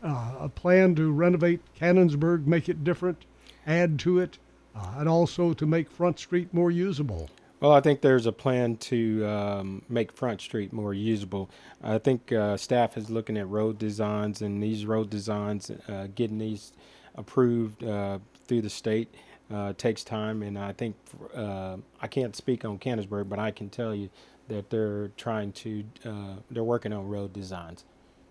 uh, 0.04 0.36
a 0.40 0.50
plan 0.50 0.96
to 0.96 1.12
renovate 1.12 1.62
Cannonsburgh, 1.80 2.46
make 2.46 2.70
it 2.70 2.84
different, 2.84 3.26
add 3.66 3.98
to 4.00 4.20
it, 4.20 4.38
uh, 4.76 4.96
and 4.98 5.10
also 5.10 5.54
to 5.54 5.66
make 5.66 5.90
Front 5.90 6.20
Street 6.20 6.54
more 6.54 6.72
usable? 6.72 7.30
Well, 7.60 7.72
I 7.72 7.82
think 7.82 8.02
there's 8.02 8.28
a 8.28 8.32
plan 8.32 8.78
to 8.78 9.26
um, 9.26 9.82
make 9.90 10.12
Front 10.12 10.42
Street 10.42 10.72
more 10.72 10.94
usable. 10.94 11.50
I 11.82 11.98
think 11.98 12.32
uh, 12.32 12.56
staff 12.56 12.98
is 12.98 13.10
looking 13.10 13.36
at 13.36 13.50
road 13.50 13.80
designs, 13.80 14.44
and 14.44 14.62
these 14.62 14.86
road 14.86 15.10
designs, 15.10 15.72
uh, 15.72 16.08
getting 16.14 16.38
these 16.38 16.72
approved 17.16 17.84
uh, 17.84 18.20
through 18.46 18.62
the 18.62 18.70
state 18.70 19.14
uh, 19.54 19.74
takes 19.74 20.04
time. 20.04 20.44
And 20.44 20.58
I 20.58 20.74
think 20.74 20.96
uh, 21.36 21.78
I 22.02 22.08
can't 22.08 22.36
speak 22.36 22.66
on 22.66 22.80
Cannonsburgh, 22.80 23.30
but 23.30 23.40
I 23.40 23.52
can 23.52 23.70
tell 23.70 23.94
you 23.96 24.10
that 24.48 24.70
they're 24.70 25.10
trying 25.18 25.52
to, 25.54 25.84
uh, 26.06 26.36
they're 26.52 26.64
working 26.64 26.94
on 26.94 27.08
road 27.08 27.34
designs 27.34 27.86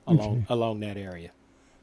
along 0.07 0.33
Okay. 0.38 0.46
along 0.48 0.81
that 0.81 0.96
area. 0.96 1.31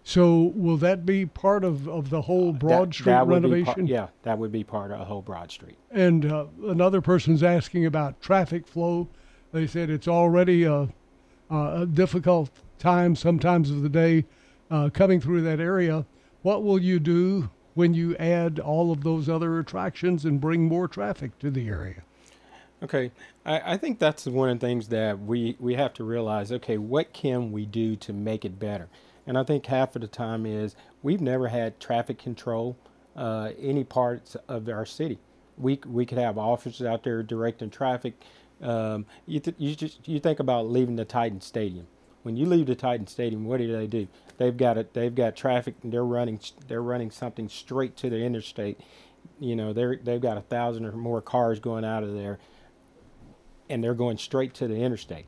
So 0.05 0.51
will 0.55 0.75
that 0.77 1.05
be 1.05 1.25
part 1.25 1.63
of, 1.63 1.87
of 1.87 2.09
the 2.09 2.21
whole 2.23 2.51
Broad 2.51 2.89
That- 2.89 2.93
Street 2.93 3.05
that 3.13 3.25
would 3.27 3.41
be 3.43 3.49
par- 3.49 3.51
renovation? 3.75 3.87
yeah, 3.87 4.07
that 4.23 4.37
would 4.37 4.51
be 4.51 4.63
part 4.63 4.91
of 4.91 4.99
a 4.99 5.05
whole 5.05 5.21
Broad 5.21 5.49
Street. 5.51 5.77
And 5.91 6.25
uh, 6.25 6.45
another 6.67 6.99
person's 6.99 7.41
asking 7.41 7.85
about 7.85 8.19
traffic 8.21 8.67
flow. 8.67 9.07
They 9.53 9.65
said 9.67 9.89
it's 9.89 10.07
already 10.07 10.63
a, 10.65 10.89
a 11.49 11.85
difficult 11.85 12.49
time 12.79 13.15
sometimes 13.15 13.69
of 13.71 13.81
the 13.81 13.87
day 13.89 14.25
uh, 14.69 14.89
coming 14.93 15.21
through 15.21 15.41
that 15.43 15.59
area. 15.61 16.05
What 16.41 16.63
will 16.63 16.79
you 16.81 16.99
do 16.99 17.49
when 17.73 17.93
you 17.93 18.15
add 18.17 18.59
all 18.59 18.91
of 18.91 19.03
those 19.03 19.29
other 19.29 19.59
attractions 19.59 20.25
and 20.25 20.39
bring 20.39 20.67
more 20.67 20.88
traffic 20.88 21.38
to 21.39 21.49
the 21.49 21.67
area? 21.67 22.03
Okay, 22.81 23.12
I, 23.45 23.73
I 23.73 23.77
think 23.77 23.99
that's 23.99 24.25
one 24.25 24.49
of 24.49 24.59
the 24.59 24.67
things 24.67 24.89
that 24.89 25.19
we, 25.19 25.55
we 25.59 25.75
have 25.75 25.93
to 25.95 26.03
realize. 26.03 26.51
Okay, 26.51 26.77
what 26.77 27.13
can 27.13 27.51
we 27.51 27.65
do 27.65 27.95
to 27.97 28.12
make 28.13 28.43
it 28.43 28.59
better? 28.59 28.89
And 29.25 29.38
I 29.38 29.43
think 29.43 29.65
half 29.65 29.95
of 29.95 30.01
the 30.01 30.07
time 30.07 30.45
is 30.45 30.75
we've 31.01 31.21
never 31.21 31.47
had 31.47 31.79
traffic 31.79 32.17
control 32.17 32.77
uh, 33.15 33.51
any 33.59 33.83
parts 33.83 34.36
of 34.47 34.67
our 34.67 34.86
city. 34.86 35.19
We 35.57 35.79
we 35.86 36.05
could 36.05 36.17
have 36.17 36.38
officers 36.38 36.86
out 36.86 37.03
there 37.03 37.21
directing 37.21 37.69
traffic. 37.69 38.15
Um, 38.62 39.05
you 39.27 39.39
th- 39.39 39.55
you 39.59 39.75
just 39.75 40.07
you 40.07 40.19
think 40.19 40.39
about 40.39 40.69
leaving 40.69 40.95
the 40.95 41.05
Titan 41.05 41.41
Stadium. 41.41 41.88
When 42.23 42.36
you 42.38 42.45
leave 42.45 42.65
the 42.65 42.75
Titan 42.75 43.07
Stadium, 43.07 43.45
what 43.45 43.57
do 43.57 43.71
they 43.71 43.88
do? 43.88 44.07
They've 44.38 44.55
got 44.55 44.77
it. 44.77 44.93
They've 44.93 45.13
got 45.13 45.36
traffic, 45.36 45.75
they're 45.83 46.03
running. 46.03 46.39
They're 46.67 46.81
running 46.81 47.12
something 47.12 47.49
straight 47.49 47.95
to 47.97 48.09
the 48.09 48.23
interstate. 48.23 48.79
You 49.39 49.55
know, 49.55 49.73
they're 49.73 49.97
they've 49.97 50.21
got 50.21 50.38
a 50.38 50.41
thousand 50.41 50.86
or 50.86 50.93
more 50.93 51.21
cars 51.21 51.59
going 51.59 51.86
out 51.86 52.03
of 52.03 52.13
there 52.13 52.39
and 53.69 53.83
they're 53.83 53.93
going 53.93 54.17
straight 54.17 54.53
to 54.55 54.67
the 54.67 54.75
interstate. 54.75 55.25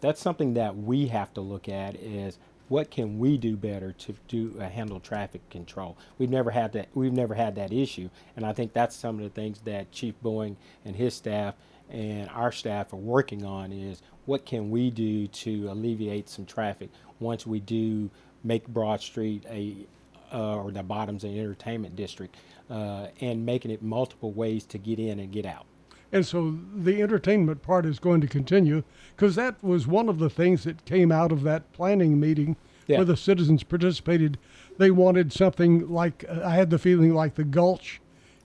That's 0.00 0.20
something 0.20 0.54
that 0.54 0.76
we 0.76 1.08
have 1.08 1.32
to 1.34 1.40
look 1.40 1.68
at 1.68 1.96
is 1.96 2.38
what 2.68 2.90
can 2.90 3.18
we 3.18 3.38
do 3.38 3.56
better 3.56 3.92
to 3.92 4.14
do 4.28 4.56
uh, 4.58 4.68
handle 4.68 5.00
traffic 5.00 5.48
control. 5.50 5.96
We've 6.18 6.30
never 6.30 6.50
had 6.50 6.72
that. 6.72 6.88
We've 6.94 7.12
never 7.12 7.34
had 7.34 7.54
that 7.56 7.72
issue, 7.72 8.10
and 8.34 8.44
I 8.44 8.52
think 8.52 8.72
that's 8.72 8.96
some 8.96 9.16
of 9.16 9.22
the 9.22 9.30
things 9.30 9.60
that 9.60 9.92
Chief 9.92 10.14
Bowen 10.20 10.56
and 10.84 10.96
his 10.96 11.14
staff 11.14 11.54
and 11.90 12.28
our 12.30 12.52
staff 12.52 12.92
are 12.92 12.96
working 12.96 13.44
on 13.44 13.72
is 13.72 14.02
what 14.24 14.44
can 14.44 14.70
we 14.70 14.90
do 14.90 15.26
to 15.28 15.70
alleviate 15.70 16.28
some 16.28 16.44
traffic 16.44 16.90
once 17.20 17.46
we 17.46 17.60
do 17.60 18.10
make 18.44 18.66
Broad 18.68 19.00
Street 19.00 19.44
a 19.48 19.86
uh, 20.32 20.56
or 20.56 20.72
the 20.72 20.82
bottoms 20.82 21.22
an 21.22 21.38
entertainment 21.38 21.94
district 21.94 22.34
uh, 22.68 23.06
and 23.20 23.46
making 23.46 23.70
it 23.70 23.80
multiple 23.82 24.32
ways 24.32 24.64
to 24.66 24.76
get 24.78 24.98
in 24.98 25.20
and 25.20 25.30
get 25.30 25.46
out. 25.46 25.66
And 26.12 26.26
so 26.26 26.58
the 26.74 27.00
entertainment 27.02 27.62
part 27.62 27.86
is 27.86 27.98
going 28.00 28.20
to 28.22 28.26
continue 28.26 28.82
because 29.14 29.36
that 29.36 29.62
was 29.62 29.86
one 29.86 30.08
of 30.08 30.18
the 30.18 30.30
things 30.30 30.64
that 30.64 30.84
came 30.84 31.12
out 31.12 31.30
of 31.30 31.42
that 31.44 31.72
planning 31.72 32.18
meeting 32.18 32.56
Yeah. 32.88 32.98
where 32.98 33.04
the 33.04 33.16
citizens 33.16 33.62
participated. 33.62 34.36
They 34.78 34.90
wanted 34.90 35.32
something 35.32 35.88
like, 35.88 36.24
uh, 36.28 36.40
I 36.44 36.50
had 36.56 36.70
the 36.70 36.78
feeling 36.78 37.14
like 37.14 37.34
the 37.36 37.44
Gulch 37.44 38.00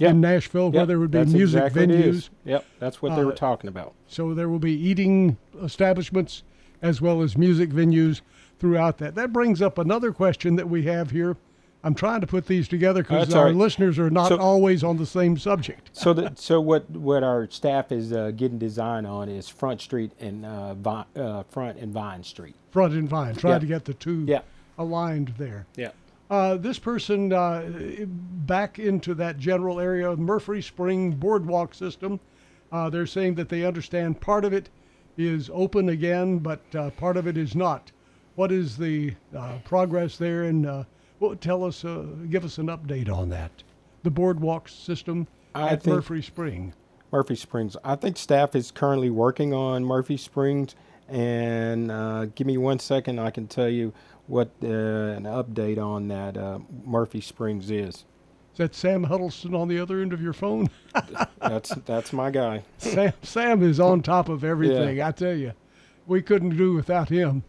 In 0.10 0.22
Nashville 0.22 0.72
where 0.72 0.86
there 0.86 1.00
would 1.00 1.12
be 1.12 1.20
that's 1.20 1.32
music 1.34 1.62
exactly 1.64 1.88
what 1.88 1.96
it 1.96 2.06
is. 2.06 2.26
venues. 2.26 2.30
Yep, 2.46 2.66
that's 2.80 3.02
what 3.02 3.16
they 3.16 3.24
were 3.24 3.32
Uh, 3.32 3.36
talking 3.36 3.68
about. 3.68 3.94
So 4.08 4.34
there 4.34 4.50
will 4.50 4.60
be 4.60 4.74
eating 4.74 5.38
establishments 5.62 6.44
as 6.82 7.02
well 7.02 7.22
as 7.22 7.38
music 7.38 7.70
venues 7.70 8.22
throughout 8.60 8.98
that. 9.00 9.16
That 9.16 9.32
brings 9.34 9.62
up 9.62 9.78
another 9.78 10.12
question 10.12 10.56
that 10.56 10.70
we 10.70 10.84
have 10.84 11.12
here. 11.12 11.38
I'm 11.84 11.96
trying 11.96 12.22
to 12.22 12.28
put 12.28 12.46
these 12.46 12.68
together 12.68 13.02
because 13.02 13.34
our 13.34 13.46
right. 13.46 13.56
listeners 13.56 13.98
are 13.98 14.12
not 14.12 14.28
So- 14.30 14.38
always 14.38 14.84
on 14.84 14.98
the 14.98 15.06
same 15.06 15.36
subject. 15.38 15.90
So, 15.94 16.14
the, 16.14 16.32
so 16.36 16.62
what 16.62 16.88
what 16.92 17.24
our 17.24 17.48
staff 17.50 17.92
is 17.92 18.14
uh, 18.14 18.32
getting 18.36 18.60
design 18.60 19.06
on 19.08 19.30
is 19.30 19.50
Front 19.50 19.82
Street 19.82 20.12
and 20.20 20.46
uh, 20.46 20.76
Vi- 20.76 21.06
uh, 21.16 21.42
Front 21.50 21.80
and 21.80 21.92
Vine 21.92 22.24
Street. 22.24 22.54
Front 22.70 22.94
and 22.94 23.10
Vine, 23.10 23.34
trying 23.36 23.54
Yeah. 23.54 23.60
to 23.60 23.66
get 23.66 23.86
the 23.86 23.96
two 23.96 24.26
Yeah. 24.28 24.42
aligned 24.78 25.34
there. 25.40 25.66
Yeah. 25.76 25.90
Uh, 26.32 26.56
this 26.56 26.80
person 26.80 27.34
uh, 27.34 27.62
back 28.08 28.80
into 28.80 29.14
that 29.14 29.38
general 29.38 29.82
area 29.82 30.10
of 30.10 30.18
Murfree 30.18 30.64
Spring 30.64 31.12
boardwalk 31.12 31.74
system. 31.74 32.22
Uh, 32.72 32.90
they're 32.90 33.06
saying 33.06 33.36
that 33.36 33.50
they 33.50 33.66
understand 33.66 34.22
part 34.22 34.46
of 34.46 34.54
it 34.54 34.70
is 35.18 35.50
open 35.54 35.90
again, 35.90 36.40
but 36.40 36.62
uh, 36.74 36.90
part 36.92 37.18
of 37.18 37.28
it 37.28 37.38
is 37.38 37.54
not. 37.54 37.92
What 38.36 38.50
is 38.50 38.78
the 38.78 39.14
uh, 39.38 39.58
progress 39.66 40.18
there? 40.18 40.44
And 40.44 40.66
uh, 40.66 40.84
well, 41.20 41.36
tell 41.36 41.66
us, 41.66 41.84
uh, 41.84 42.06
give 42.30 42.46
us 42.46 42.58
an 42.60 42.68
update 42.68 43.12
on 43.12 43.28
that. 43.30 43.52
The 44.04 44.10
boardwalk 44.10 44.70
system 44.70 45.28
I 45.54 45.72
at 45.72 45.84
Murfree 45.84 46.24
Spring. 46.24 46.74
Murfree 47.12 47.38
Springs. 47.38 47.76
I 47.84 47.96
think 47.96 48.16
staff 48.16 48.56
is 48.56 48.72
currently 48.72 49.10
working 49.10 49.54
on 49.54 49.84
Murfree 49.84 50.18
Springs, 50.18 50.76
and 51.10 51.92
uh, 51.92 52.28
give 52.28 52.48
me 52.48 52.58
one 52.58 52.80
second. 52.80 53.20
I 53.20 53.32
can 53.32 53.48
tell 53.48 53.68
you 53.68 53.92
what 54.28 54.52
uh, 54.64 54.68
an 54.68 55.24
update 55.24 55.78
on 55.78 56.08
that 56.10 56.38
uh, 56.38 56.60
Murfree 56.88 57.24
Springs 57.24 57.70
is. 57.70 58.06
Is 58.54 58.58
that 58.58 58.76
Sam 58.76 59.06
Huddleston 59.06 59.56
on 59.56 59.68
the 59.68 59.80
other 59.80 60.02
end 60.02 60.12
of 60.14 60.22
your 60.22 60.34
phone? 60.34 60.70
that's 61.40 61.74
that's 61.86 62.12
my 62.12 62.30
guy. 62.30 62.64
Sam 62.78 63.14
Sam 63.22 63.64
is 63.64 63.80
on 63.80 64.02
top 64.02 64.30
of 64.30 64.44
everything. 64.44 64.98
Yeah. 64.98 65.08
I 65.08 65.12
tell 65.12 65.36
you, 65.36 65.54
we 66.06 66.22
couldn't 66.22 66.58
do 66.58 66.74
without 66.74 67.10
him. 67.10 67.44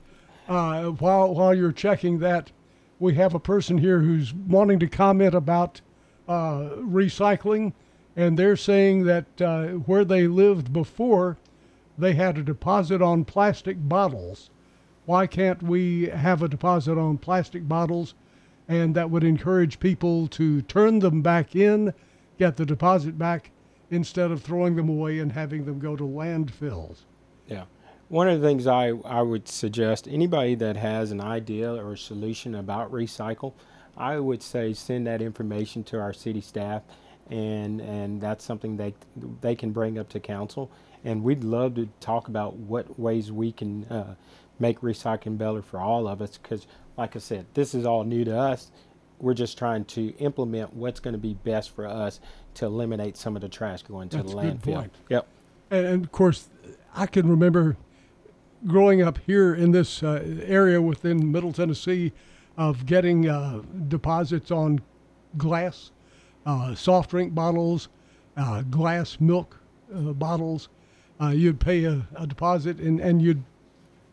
Uh, 0.49 0.85
while 0.91 1.35
while 1.35 1.55
you're 1.55 1.73
checking 1.73 2.19
that, 2.21 2.53
we 2.99 3.15
have 3.15 3.35
a 3.35 3.41
person 3.41 3.79
here 3.79 4.01
who's 4.01 4.33
wanting 4.33 4.79
to 4.79 4.87
comment 4.87 5.35
about 5.35 5.81
uh, 6.29 6.71
recycling, 6.77 7.73
and 8.15 8.39
they're 8.39 8.57
saying 8.57 9.05
that 9.05 9.41
uh, 9.41 9.67
where 9.69 10.05
they 10.05 10.29
lived 10.29 10.73
before, 10.73 11.37
they 11.99 12.15
had 12.15 12.39
a 12.39 12.43
deposit 12.43 13.03
on 13.03 13.25
plastic 13.25 13.77
bottles. 13.89 14.51
Why 15.05 15.27
can't 15.27 15.63
we 15.63 16.09
have 16.09 16.43
a 16.43 16.49
deposit 16.49 16.97
on 16.99 17.19
plastic 17.19 17.69
bottles? 17.69 18.15
And 18.69 18.95
that 18.95 19.11
would 19.11 19.25
encourage 19.25 19.81
people 19.81 20.29
to 20.29 20.63
turn 20.63 21.01
them 21.01 21.21
back 21.23 21.57
in, 21.57 21.93
get 22.39 22.57
the 22.57 22.65
deposit 22.65 23.19
back, 23.19 23.51
instead 23.91 24.31
of 24.31 24.43
throwing 24.43 24.77
them 24.77 24.89
away 24.89 25.19
and 25.19 25.33
having 25.33 25.65
them 25.65 25.79
go 25.79 25.97
to 25.97 26.05
landfills. 26.05 27.01
Yeah. 27.47 27.65
One 28.09 28.29
of 28.29 28.41
the 28.41 28.47
things 28.47 28.67
I, 28.67 28.89
I 29.05 29.23
would 29.23 29.49
suggest 29.49 30.07
anybody 30.09 30.55
that 30.57 30.77
has 30.77 31.13
an 31.13 31.21
idea 31.21 31.73
or 31.73 31.93
a 31.93 31.99
solution 31.99 32.55
about 32.55 32.93
recycle, 32.93 33.55
I 33.97 34.19
would 34.19 34.43
say 34.43 34.73
send 34.73 35.07
that 35.07 35.21
information 35.21 35.85
to 35.85 36.01
our 36.01 36.13
city 36.13 36.41
staff, 36.41 36.83
and 37.31 37.81
and 37.81 38.21
that's 38.21 38.45
something 38.45 38.77
they 38.77 38.95
they 39.41 39.55
can 39.55 39.71
bring 39.71 39.99
up 39.99 40.09
to 40.11 40.21
council. 40.21 40.71
And 41.05 41.23
we'd 41.23 41.43
love 41.43 41.75
to 41.77 41.89
talk 42.01 42.29
about 42.29 42.55
what 42.57 42.99
ways 42.99 43.33
we 43.33 43.53
can 43.53 43.85
uh, 43.87 44.15
make 44.63 44.81
recycling 44.81 45.37
better 45.37 45.61
for 45.61 45.81
all 45.81 46.09
of 46.09 46.23
us. 46.23 46.39
Because, 46.39 46.67
like 46.97 47.17
I 47.17 47.19
said, 47.19 47.45
this 47.53 47.75
is 47.75 47.85
all 47.85 48.05
new 48.05 48.25
to 48.25 48.39
us. 48.39 48.71
We're 49.19 49.35
just 49.35 49.59
trying 49.59 49.85
to 49.87 50.15
implement 50.17 50.73
what's 50.73 51.01
going 51.01 51.13
to 51.13 51.19
be 51.19 51.35
best 51.35 51.75
for 51.75 51.87
us 51.87 52.21
to 52.55 52.67
eliminate 52.67 53.17
some 53.17 53.37
of 53.37 53.43
the 53.43 53.49
trash 53.49 53.83
going 53.83 54.09
to 54.11 54.19
that's 54.19 54.31
the 54.31 54.37
landfill. 54.37 54.89
Yep. 55.11 55.27
And, 55.71 55.87
and 55.87 56.05
of 56.05 56.13
course, 56.13 56.49
I 56.95 57.07
can 57.07 57.29
remember 57.29 57.77
growing 58.67 59.03
up 59.03 59.19
here 59.27 59.55
in 59.55 59.73
this 59.73 60.03
uh, 60.03 60.23
area 60.45 60.81
within 60.81 61.31
Middle 61.31 61.53
Tennessee 61.53 62.13
of 62.57 62.87
getting 62.87 63.29
uh, 63.29 63.63
deposits 63.89 64.51
on 64.51 64.81
glass, 65.37 65.91
uh, 66.47 66.75
soft 66.75 67.11
drink 67.11 67.35
bottles, 67.35 67.89
uh, 68.37 68.63
glass 68.63 69.19
milk 69.21 69.59
uh, 69.95 70.13
bottles. 70.13 70.69
Uh, 71.21 71.29
you'd 71.29 71.61
pay 71.61 71.85
a, 71.85 72.07
a, 72.17 72.27
deposit 72.27 72.79
and, 72.79 72.99
and 73.01 73.23
you'd 73.23 73.43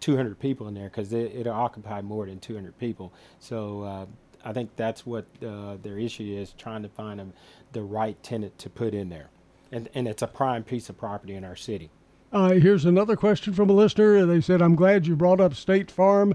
200 0.00 0.38
people 0.38 0.68
in 0.68 0.74
there 0.74 0.88
because 0.88 1.12
it, 1.12 1.46
will 1.46 1.52
occupy 1.52 2.00
more 2.00 2.26
than 2.26 2.38
200 2.38 2.78
people. 2.78 3.12
So 3.38 3.82
uh, 3.82 4.06
I 4.44 4.52
think 4.52 4.76
that's 4.76 5.06
what 5.06 5.26
uh, 5.46 5.76
their 5.82 5.98
issue 5.98 6.36
is 6.38 6.52
trying 6.52 6.82
to 6.82 6.88
find 6.88 7.20
a, 7.20 7.26
the 7.72 7.82
right 7.82 8.20
tenant 8.22 8.58
to 8.58 8.70
put 8.70 8.94
in 8.94 9.08
there, 9.08 9.30
and 9.72 9.88
and 9.94 10.06
it's 10.06 10.22
a 10.22 10.26
prime 10.26 10.64
piece 10.64 10.88
of 10.88 10.98
property 10.98 11.34
in 11.34 11.44
our 11.44 11.56
city. 11.56 11.90
Uh, 12.32 12.50
here's 12.50 12.84
another 12.84 13.16
question 13.16 13.52
from 13.52 13.68
a 13.68 13.72
listener. 13.72 14.24
They 14.24 14.40
said, 14.40 14.62
"I'm 14.62 14.76
glad 14.76 15.04
you 15.04 15.16
brought 15.16 15.40
up 15.40 15.52
State 15.54 15.90
Farm." 15.90 16.34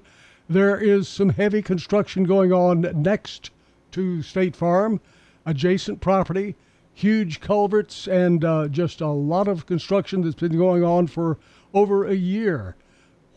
There 0.50 0.78
is 0.78 1.08
some 1.08 1.30
heavy 1.30 1.62
construction 1.62 2.26
going 2.26 2.52
on 2.52 2.82
next 3.02 3.50
to 3.92 4.22
State 4.22 4.58
Farm, 4.58 5.00
adjacent 5.46 6.02
property, 6.02 6.56
huge 6.94 7.40
culverts, 7.40 8.10
and 8.10 8.44
uh, 8.44 8.68
just 8.68 9.00
a 9.00 9.08
lot 9.08 9.48
of 9.48 9.68
construction 9.68 10.22
that's 10.22 10.36
been 10.36 10.58
going 10.58 10.84
on 10.84 11.08
for 11.08 11.38
over 11.74 12.06
a 12.06 12.14
year. 12.14 12.76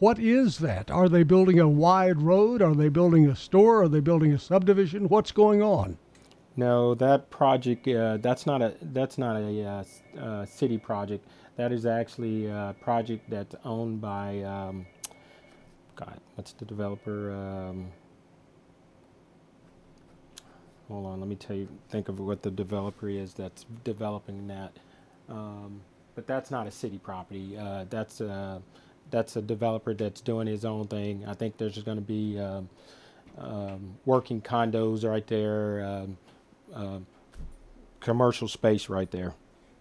What 0.01 0.18
is 0.18 0.59
that? 0.59 0.90
Are 0.90 1.09
they 1.09 1.23
building 1.23 1.61
a 1.61 1.68
wide 1.68 2.23
road? 2.23 2.61
Are 2.61 2.75
they 2.75 2.88
building 2.88 3.29
a 3.29 3.37
store? 3.37 3.83
Are 3.83 3.88
they 3.88 4.01
building 4.01 4.33
a 4.33 4.38
subdivision? 4.38 5.09
What's 5.09 5.31
going 5.31 5.62
on? 5.62 5.97
No, 6.57 6.97
that 6.97 7.31
project 7.31 7.87
uh, 7.87 8.16
that's 8.16 8.44
not 8.44 8.62
a 8.62 8.75
that's 8.83 9.16
not 9.16 9.37
a 9.37 9.64
uh, 9.64 9.85
uh, 10.21 10.44
city 10.44 10.77
project. 10.77 11.25
That 11.59 11.73
is 11.73 11.87
actually 11.87 12.47
a 12.47 12.77
project 12.81 13.29
that's 13.29 13.57
owned 13.64 14.01
by 14.01 14.42
um, 14.42 14.87
God. 15.97 16.21
What's 16.37 16.53
the 16.53 16.64
developer? 16.64 17.33
Um, 17.33 17.88
hold 20.87 21.07
on, 21.07 21.18
let 21.18 21.29
me 21.29 21.35
tell 21.35 21.57
you, 21.57 21.66
think 21.90 22.09
of 22.09 22.21
what 22.21 22.42
the 22.42 22.53
developer 22.53 23.09
is 23.09 23.35
that's 23.35 23.66
developing 23.83 24.47
that. 24.47 24.77
Um, 25.29 25.81
but 26.14 26.29
that's 26.29 26.53
not 26.53 26.68
a 26.68 26.71
city 26.71 26.99
property. 26.99 27.59
Uh, 27.59 27.87
that's 27.90 28.21
a 28.21 28.62
that's 29.11 29.35
a 29.35 29.42
developer 29.42 29.94
that's 29.94 30.21
doing 30.21 30.47
his 30.47 30.64
own 30.64 30.87
thing. 30.87 31.25
I 31.27 31.35
think 31.35 31.57
there's 31.57 31.83
going 31.83 31.99
to 31.99 32.01
be 32.01 32.38
um, 32.38 32.68
um, 33.37 33.97
working 34.05 34.40
condos 34.40 35.05
right 35.09 35.27
there, 35.27 35.85
um, 35.85 36.16
uh, 36.73 36.99
commercial 37.99 38.47
space 38.47 38.88
right 38.88 39.11
there. 39.11 39.35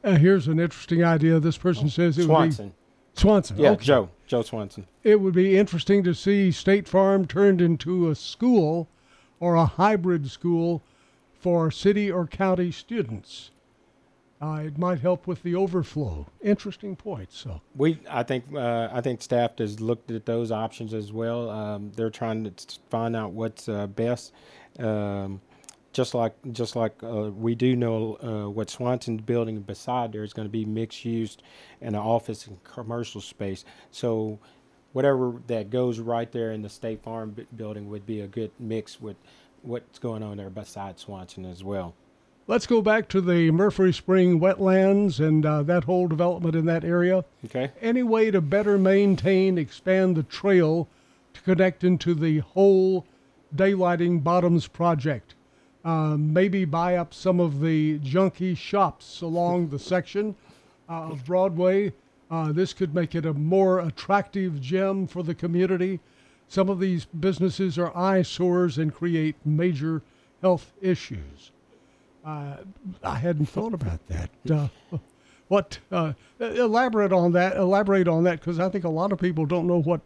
Uh, 0.04 0.16
here's 0.16 0.48
an 0.48 0.60
interesting 0.60 1.04
idea. 1.04 1.40
This 1.40 1.58
person 1.58 1.90
says 1.90 2.18
it 2.18 2.24
Swanson. 2.24 2.66
would 2.66 2.72
be 2.72 3.20
Swanson. 3.22 3.58
Yeah, 3.58 3.72
okay. 3.72 3.84
Joe. 3.86 4.10
Joe 4.28 4.42
Swanson. 4.42 4.86
It 5.04 5.20
would 5.22 5.34
be 5.34 5.58
interesting 5.58 6.04
to 6.04 6.14
see 6.14 6.52
State 6.52 6.88
Farm 6.88 7.26
turned 7.26 7.62
into 7.62 8.10
a 8.10 8.16
school 8.16 8.88
or 9.40 9.56
a 9.56 9.66
hybrid 9.66 10.30
school 10.30 10.84
for 11.40 11.72
city 11.72 12.12
or 12.12 12.28
county 12.28 12.72
students. 12.72 13.52
Uh, 14.40 14.62
it 14.66 14.78
might 14.78 15.00
help 15.00 15.26
with 15.26 15.42
the 15.42 15.56
overflow. 15.56 16.28
Interesting 16.42 16.96
point. 16.96 17.32
So 17.32 17.60
we, 17.76 18.00
I 18.08 18.22
think, 18.22 18.46
uh, 18.54 18.90
I 18.92 19.02
think 19.02 19.22
staff 19.24 19.58
has 19.58 19.80
looked 19.80 20.12
at 20.12 20.28
those 20.28 20.52
options 20.52 20.94
as 20.94 21.12
well. 21.12 21.50
Um, 21.50 21.92
they're 21.96 22.12
trying 22.12 22.44
to 22.44 22.52
find 22.90 23.16
out 23.16 23.32
what's 23.32 23.68
uh, 23.68 23.88
best. 23.88 24.34
Um, 24.78 25.42
just 25.98 26.14
like, 26.14 26.36
just 26.52 26.76
like 26.76 26.94
uh, 27.02 27.32
we 27.32 27.56
do 27.56 27.76
know 27.76 28.18
uh, 28.22 28.48
what 28.48 28.70
Swanson's 28.70 29.22
building 29.22 29.60
beside 29.62 30.12
there 30.12 30.24
is 30.24 30.32
going 30.32 30.48
to 30.48 30.52
be 30.52 30.64
mixed 30.64 31.04
use 31.04 31.38
and 31.82 31.96
an 31.96 32.02
office 32.02 32.46
and 32.46 32.64
commercial 32.64 33.20
space. 33.20 33.66
So 33.90 34.38
whatever 34.94 35.42
that 35.48 35.72
goes 35.72 35.98
right 35.98 36.32
there 36.32 36.52
in 36.52 36.62
the 36.62 36.70
State 36.70 37.02
Farm 37.02 37.36
building 37.56 37.90
would 37.90 38.06
be 38.06 38.22
a 38.22 38.28
good 38.28 38.52
mix 38.60 39.02
with 39.02 39.18
what's 39.64 39.98
going 39.98 40.22
on 40.22 40.38
there 40.38 40.52
beside 40.52 41.00
Swanson 41.00 41.46
as 41.46 41.64
well. 41.64 41.96
Let's 42.46 42.68
go 42.68 42.84
back 42.84 43.10
to 43.10 43.20
the 43.20 43.50
Murfree 43.50 43.92
Spring 43.92 44.40
wetlands 44.40 45.20
and 45.20 45.44
uh, 45.48 45.64
that 45.64 45.86
whole 45.86 46.08
development 46.08 46.56
in 46.56 46.66
that 46.68 46.84
area. 46.84 47.26
Okay. 47.46 47.72
Any 47.82 48.04
way 48.04 48.30
to 48.30 48.40
better 48.40 48.78
maintain, 48.78 49.58
expand 49.58 50.16
the 50.16 50.22
trail 50.22 50.88
to 51.34 51.42
connect 51.42 51.84
into 51.84 52.14
the 52.14 52.38
whole 52.38 53.08
daylighting 53.56 54.24
bottoms 54.24 54.68
project? 54.68 55.34
Uh, 55.88 56.18
maybe 56.18 56.66
buy 56.66 56.98
up 56.98 57.14
some 57.14 57.40
of 57.40 57.62
the 57.62 57.98
junky 58.00 58.58
shops 58.58 59.22
along 59.22 59.70
the 59.70 59.80
section 59.80 60.36
uh, 60.90 61.12
of 61.12 61.24
Broadway. 61.26 61.94
Uh, 62.30 62.52
this 62.52 62.74
could 62.74 62.94
make 62.94 63.16
it 63.16 63.26
a 63.26 63.34
more 63.34 63.80
attractive 63.80 64.60
gem 64.60 65.08
for 65.08 65.24
the 65.24 65.34
community. 65.34 66.02
Some 66.50 66.68
of 66.68 66.82
these 66.82 67.06
businesses 67.06 67.78
are 67.78 67.96
eyesores 67.96 68.78
and 68.78 68.94
create 68.94 69.38
major 69.46 70.02
health 70.42 70.74
issues. 70.82 71.52
Uh, 72.26 72.58
I 73.02 73.16
hadn't 73.16 73.46
thought 73.46 73.74
about 73.74 74.06
that. 74.08 74.30
Uh, 74.52 74.68
what 75.48 75.80
uh, 75.90 76.12
elaborate 76.42 77.14
on 77.14 77.32
that? 77.32 77.56
Elaborate 77.56 78.10
on 78.10 78.26
that 78.26 78.42
because 78.42 78.60
I 78.60 78.68
think 78.68 78.84
a 78.84 78.90
lot 78.90 79.14
of 79.14 79.20
people 79.20 79.46
don't 79.46 79.68
know 79.68 79.82
what 79.82 80.02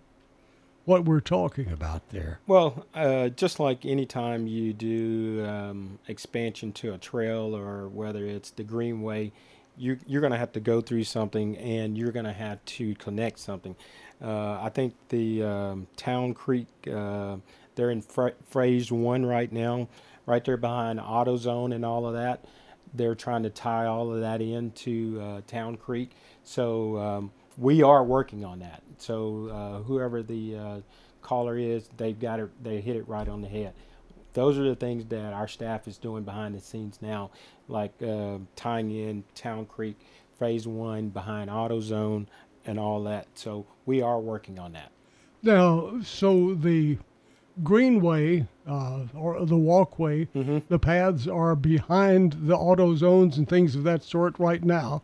what 0.86 1.06
we're 1.06 1.20
talking 1.20 1.72
about 1.72 2.10
there. 2.10 2.40
Well, 2.48 2.86
uh, 2.94 3.30
just 3.30 3.60
like 3.60 3.86
anytime 3.86 4.48
you 4.48 4.74
do 4.74 5.46
um, 5.46 6.00
expansion 6.08 6.72
to 6.74 6.94
a 6.94 6.98
trail 6.98 7.56
or 7.56 7.88
whether 7.88 8.26
it's 8.26 8.52
the 8.52 8.64
Greenway, 8.64 9.32
you, 9.78 9.98
you're 10.06 10.22
going 10.22 10.34
to 10.34 10.40
have 10.40 10.52
to 10.54 10.60
go 10.60 10.82
through 10.82 11.04
something 11.04 11.58
and 11.58 11.98
you're 11.98 12.12
going 12.12 12.26
to 12.26 12.34
have 12.34 12.64
to 12.66 12.96
connect 12.96 13.40
something. 13.40 13.76
Uh, 14.22 14.60
I 14.62 14.70
think 14.70 14.94
the 15.10 15.44
um, 15.44 15.88
Town 15.98 16.34
Creek, 16.34 16.68
uh, 16.92 17.38
they're 17.76 17.92
in 17.92 18.02
fra- 18.02 18.34
phase 18.50 18.92
one 18.92 19.26
right 19.26 19.52
now, 19.52 19.88
right 20.26 20.44
there 20.44 20.58
behind 20.58 21.00
AutoZone 21.00 21.74
and 21.74 21.86
all 21.86 22.06
of 22.06 22.14
that. 22.14 22.46
They're 22.94 23.16
trying 23.16 23.44
to 23.44 23.50
tie 23.50 23.86
all 23.86 24.14
of 24.14 24.20
that 24.20 24.42
into 24.42 25.20
uh, 25.22 25.42
Town 25.48 25.78
Creek. 25.78 26.12
So 26.44 26.98
um, 26.98 27.32
we 27.58 27.84
are 27.84 28.04
working 28.04 28.46
on 28.46 28.60
that. 28.60 28.82
So 28.98 29.50
uh, 29.52 29.84
whoever 29.84 30.24
the 30.24 30.56
uh, 30.56 30.80
caller 31.22 31.58
is, 31.58 31.90
they've 31.98 32.20
got 32.20 32.40
it. 32.40 32.50
They 32.64 32.82
hit 32.82 32.96
it 32.96 33.08
right 33.08 33.28
on 33.28 33.42
the 33.42 33.48
head. 33.48 33.74
Those 34.34 34.58
are 34.58 34.64
the 34.64 34.76
things 34.76 35.06
that 35.08 35.34
our 35.34 35.48
staff 35.48 35.88
is 35.88 35.98
doing 35.98 36.24
behind 36.24 36.56
the 36.56 36.62
scenes 36.62 37.00
now, 37.02 37.32
like 37.68 37.92
uh, 38.02 38.38
tying 38.56 38.92
in 38.92 39.24
Town 39.36 39.66
Creek 39.66 39.98
Phase 40.40 40.68
One 40.68 41.10
behind 41.10 41.50
AutoZone 41.50 42.28
and 42.66 42.80
all 42.80 43.04
that. 43.04 43.28
So 43.36 43.66
we 43.86 44.02
are 44.02 44.20
working 44.20 44.58
on 44.58 44.74
that. 44.74 44.92
Now, 45.44 46.00
so 46.04 46.54
the 46.54 46.98
greenway 47.64 48.48
uh, 48.68 49.04
or 49.14 49.46
the 49.46 49.58
walkway, 49.58 50.26
mm-hmm. 50.26 50.60
the 50.70 50.80
paths 50.80 51.28
are 51.28 51.56
behind 51.56 52.38
the 52.44 52.56
auto 52.56 52.96
zones 52.96 53.38
and 53.38 53.50
things 53.50 53.76
of 53.76 53.84
that 53.84 54.04
sort 54.04 54.40
right 54.40 54.64
now. 54.64 55.04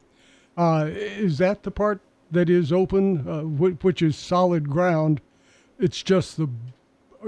Uh, 0.56 0.90
is 0.90 1.38
that 1.38 1.62
the 1.62 1.70
part 1.70 2.00
that 2.32 2.50
is 2.50 2.72
open, 2.72 3.28
uh, 3.28 3.42
which 3.42 4.02
is 4.02 4.18
solid 4.18 4.70
ground. 4.70 5.22
It's 5.80 6.02
just 6.02 6.38
the, 6.38 6.50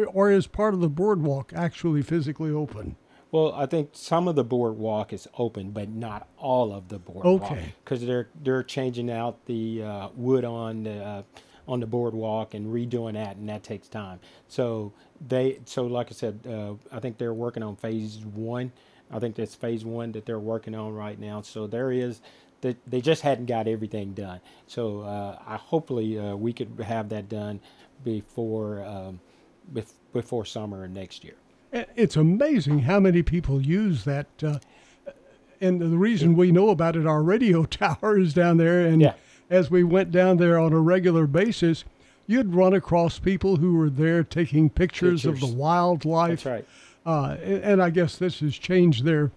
or 0.07 0.31
is 0.31 0.47
part 0.47 0.73
of 0.73 0.79
the 0.79 0.89
boardwalk 0.89 1.53
actually 1.55 2.01
physically 2.01 2.51
open? 2.51 2.95
Well, 3.31 3.53
I 3.53 3.67
think 3.67 3.91
some 3.93 4.27
of 4.27 4.35
the 4.35 4.43
boardwalk 4.43 5.13
is 5.13 5.27
open, 5.37 5.69
but 5.69 5.89
not 5.89 6.27
all 6.37 6.73
of 6.73 6.87
the 6.87 6.97
boardwalk. 6.97 7.51
Okay. 7.51 7.73
Because 7.83 8.05
they're 8.05 8.27
they're 8.41 8.63
changing 8.63 9.11
out 9.11 9.45
the 9.45 9.83
uh, 9.83 10.07
wood 10.15 10.45
on 10.45 10.83
the 10.83 11.03
uh, 11.03 11.23
on 11.67 11.79
the 11.79 11.85
boardwalk 11.85 12.55
and 12.55 12.73
redoing 12.73 13.13
that, 13.13 13.37
and 13.37 13.47
that 13.47 13.61
takes 13.61 13.87
time. 13.87 14.19
So 14.47 14.93
they 15.27 15.59
so 15.65 15.85
like 15.85 16.07
I 16.09 16.13
said, 16.13 16.39
uh, 16.49 16.73
I 16.91 16.99
think 16.99 17.19
they're 17.19 17.33
working 17.33 17.61
on 17.61 17.75
phase 17.75 18.17
one. 18.25 18.71
I 19.11 19.19
think 19.19 19.35
that's 19.35 19.55
phase 19.55 19.85
one 19.85 20.11
that 20.13 20.25
they're 20.25 20.39
working 20.39 20.73
on 20.73 20.93
right 20.93 21.19
now. 21.19 21.41
So 21.41 21.67
there 21.67 21.91
is 21.91 22.21
they, 22.61 22.75
they 22.87 23.01
just 23.01 23.21
hadn't 23.21 23.45
got 23.45 23.67
everything 23.67 24.13
done. 24.13 24.39
So 24.67 25.01
uh, 25.01 25.39
I 25.45 25.55
hopefully 25.57 26.19
uh, 26.19 26.35
we 26.35 26.53
could 26.53 26.79
have 26.83 27.09
that 27.09 27.29
done 27.29 27.59
before 28.03 28.83
um, 28.83 29.19
bef- 29.73 29.93
before 30.13 30.45
summer 30.45 30.87
next 30.87 31.23
year. 31.23 31.35
It's 31.71 32.15
amazing 32.15 32.79
how 32.79 32.99
many 32.99 33.21
people 33.21 33.61
use 33.61 34.03
that. 34.05 34.27
Uh, 34.43 34.59
and 35.61 35.79
the 35.79 35.97
reason 35.97 36.35
we 36.35 36.51
know 36.51 36.69
about 36.69 36.95
it, 36.95 37.05
our 37.05 37.21
radio 37.21 37.63
tower 37.65 38.17
is 38.17 38.33
down 38.33 38.57
there. 38.57 38.85
And 38.85 39.01
yeah. 39.01 39.13
as 39.49 39.69
we 39.69 39.83
went 39.83 40.11
down 40.11 40.37
there 40.37 40.57
on 40.57 40.73
a 40.73 40.79
regular 40.79 41.27
basis, 41.27 41.83
you'd 42.25 42.53
run 42.53 42.73
across 42.73 43.19
people 43.19 43.57
who 43.57 43.75
were 43.75 43.89
there 43.89 44.23
taking 44.23 44.69
pictures, 44.69 45.23
pictures. 45.23 45.43
of 45.43 45.49
the 45.49 45.55
wildlife. 45.55 46.43
That's 46.43 46.45
right. 46.45 46.65
Uh, 47.05 47.37
and, 47.41 47.63
and 47.63 47.83
I 47.83 47.89
guess 47.89 48.17
this 48.17 48.39
has 48.39 48.57
changed 48.57 49.03
their 49.03 49.31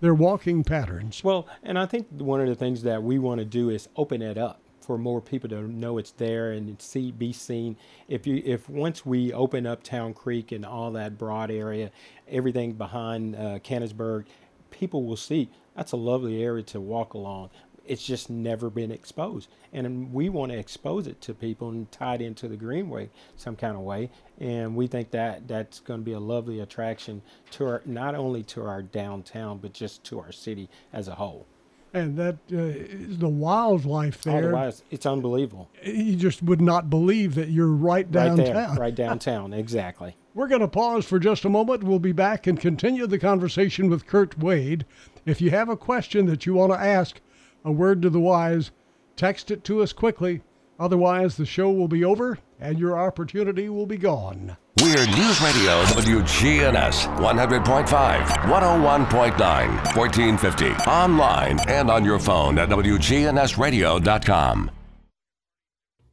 their 0.00 0.14
walking 0.14 0.64
patterns. 0.64 1.22
Well, 1.24 1.46
and 1.62 1.78
I 1.78 1.86
think 1.86 2.08
one 2.10 2.40
of 2.40 2.48
the 2.48 2.54
things 2.54 2.82
that 2.82 3.02
we 3.02 3.18
want 3.18 3.38
to 3.38 3.44
do 3.44 3.70
is 3.70 3.88
open 3.96 4.22
it 4.22 4.38
up 4.38 4.60
for 4.80 4.96
more 4.96 5.20
people 5.20 5.48
to 5.48 5.62
know 5.62 5.98
it's 5.98 6.12
there 6.12 6.52
and 6.52 6.80
see 6.80 7.10
be 7.10 7.32
seen. 7.32 7.76
If 8.08 8.26
you 8.26 8.40
if 8.44 8.68
once 8.68 9.04
we 9.04 9.32
open 9.32 9.66
up 9.66 9.82
Town 9.82 10.14
Creek 10.14 10.52
and 10.52 10.64
all 10.64 10.92
that 10.92 11.18
broad 11.18 11.50
area, 11.50 11.90
everything 12.28 12.74
behind 12.74 13.34
uh, 13.34 13.58
Cannonsburgh, 13.58 14.26
people 14.70 15.04
will 15.04 15.16
see 15.16 15.50
that's 15.74 15.92
a 15.92 15.96
lovely 15.96 16.42
area 16.42 16.62
to 16.64 16.80
walk 16.80 17.14
along 17.14 17.50
it's 17.88 18.04
just 18.04 18.30
never 18.30 18.70
been 18.70 18.90
exposed. 18.90 19.48
And 19.72 20.12
we 20.12 20.28
want 20.28 20.52
to 20.52 20.58
expose 20.58 21.06
it 21.06 21.20
to 21.22 21.34
people 21.34 21.70
and 21.70 21.90
tie 21.90 22.16
it 22.16 22.20
into 22.20 22.48
the 22.48 22.56
Greenway 22.56 23.10
some 23.36 23.56
kind 23.56 23.76
of 23.76 23.82
way. 23.82 24.10
And 24.40 24.76
we 24.76 24.86
think 24.86 25.10
that 25.12 25.48
that's 25.48 25.80
going 25.80 26.00
to 26.00 26.04
be 26.04 26.12
a 26.12 26.20
lovely 26.20 26.60
attraction 26.60 27.22
to 27.52 27.66
our, 27.66 27.82
not 27.84 28.14
only 28.14 28.42
to 28.44 28.64
our 28.64 28.82
downtown, 28.82 29.58
but 29.58 29.72
just 29.72 30.04
to 30.04 30.18
our 30.18 30.32
city 30.32 30.68
as 30.92 31.08
a 31.08 31.14
whole. 31.14 31.46
And 31.94 32.16
that 32.18 32.34
uh, 32.52 33.16
the 33.18 33.28
wildlife 33.28 34.22
there. 34.22 34.36
Otherwise, 34.36 34.82
it's 34.90 35.06
unbelievable. 35.06 35.70
You 35.82 36.16
just 36.16 36.42
would 36.42 36.60
not 36.60 36.90
believe 36.90 37.34
that 37.36 37.48
you're 37.48 37.68
right 37.68 38.10
downtown. 38.10 38.38
Right 38.38 38.54
there, 38.54 38.74
right 38.74 38.94
downtown, 38.94 39.54
exactly. 39.54 40.14
We're 40.34 40.48
going 40.48 40.60
to 40.60 40.68
pause 40.68 41.06
for 41.06 41.18
just 41.18 41.46
a 41.46 41.48
moment. 41.48 41.84
We'll 41.84 41.98
be 41.98 42.12
back 42.12 42.46
and 42.46 42.60
continue 42.60 43.06
the 43.06 43.18
conversation 43.18 43.88
with 43.88 44.06
Kirt 44.06 44.38
Wade. 44.38 44.84
If 45.24 45.40
you 45.40 45.50
have 45.50 45.70
a 45.70 45.76
question 45.78 46.26
that 46.26 46.44
you 46.44 46.52
want 46.52 46.72
to 46.72 46.78
ask, 46.78 47.20
a 47.66 47.72
word 47.72 48.00
to 48.00 48.08
the 48.08 48.20
wise, 48.20 48.70
text 49.16 49.50
it 49.50 49.64
to 49.64 49.82
us 49.82 49.92
quickly. 49.92 50.40
Otherwise, 50.78 51.36
the 51.36 51.44
show 51.44 51.70
will 51.70 51.88
be 51.88 52.04
over 52.04 52.38
and 52.60 52.78
your 52.78 52.98
opportunity 52.98 53.68
will 53.68 53.86
be 53.86 53.98
gone. 53.98 54.56
We're 54.80 55.06
News 55.06 55.40
Radio 55.40 55.82
WGNS 55.84 57.16
100.5, 57.18 58.24
101.9, 58.24 59.96
1450. 59.96 60.66
Online 60.88 61.58
and 61.68 61.90
on 61.90 62.04
your 62.04 62.18
phone 62.18 62.58
at 62.58 62.68
WGNSradio.com. 62.68 64.70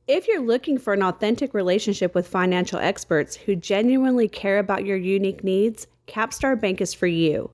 If 0.08 0.28
you're 0.28 0.42
looking 0.42 0.78
for 0.78 0.94
an 0.94 1.04
authentic 1.04 1.54
relationship 1.54 2.16
with 2.16 2.28
financial 2.28 2.80
experts 2.80 3.36
who 3.36 3.56
genuinely 3.56 4.28
care 4.28 4.60
about 4.60 4.86
your 4.86 4.98
unique 4.98 5.44
needs, 5.44 5.88
Capstar 6.08 6.60
Bank 6.60 6.82
is 6.82 6.94
for 6.94 7.08
you. 7.08 7.52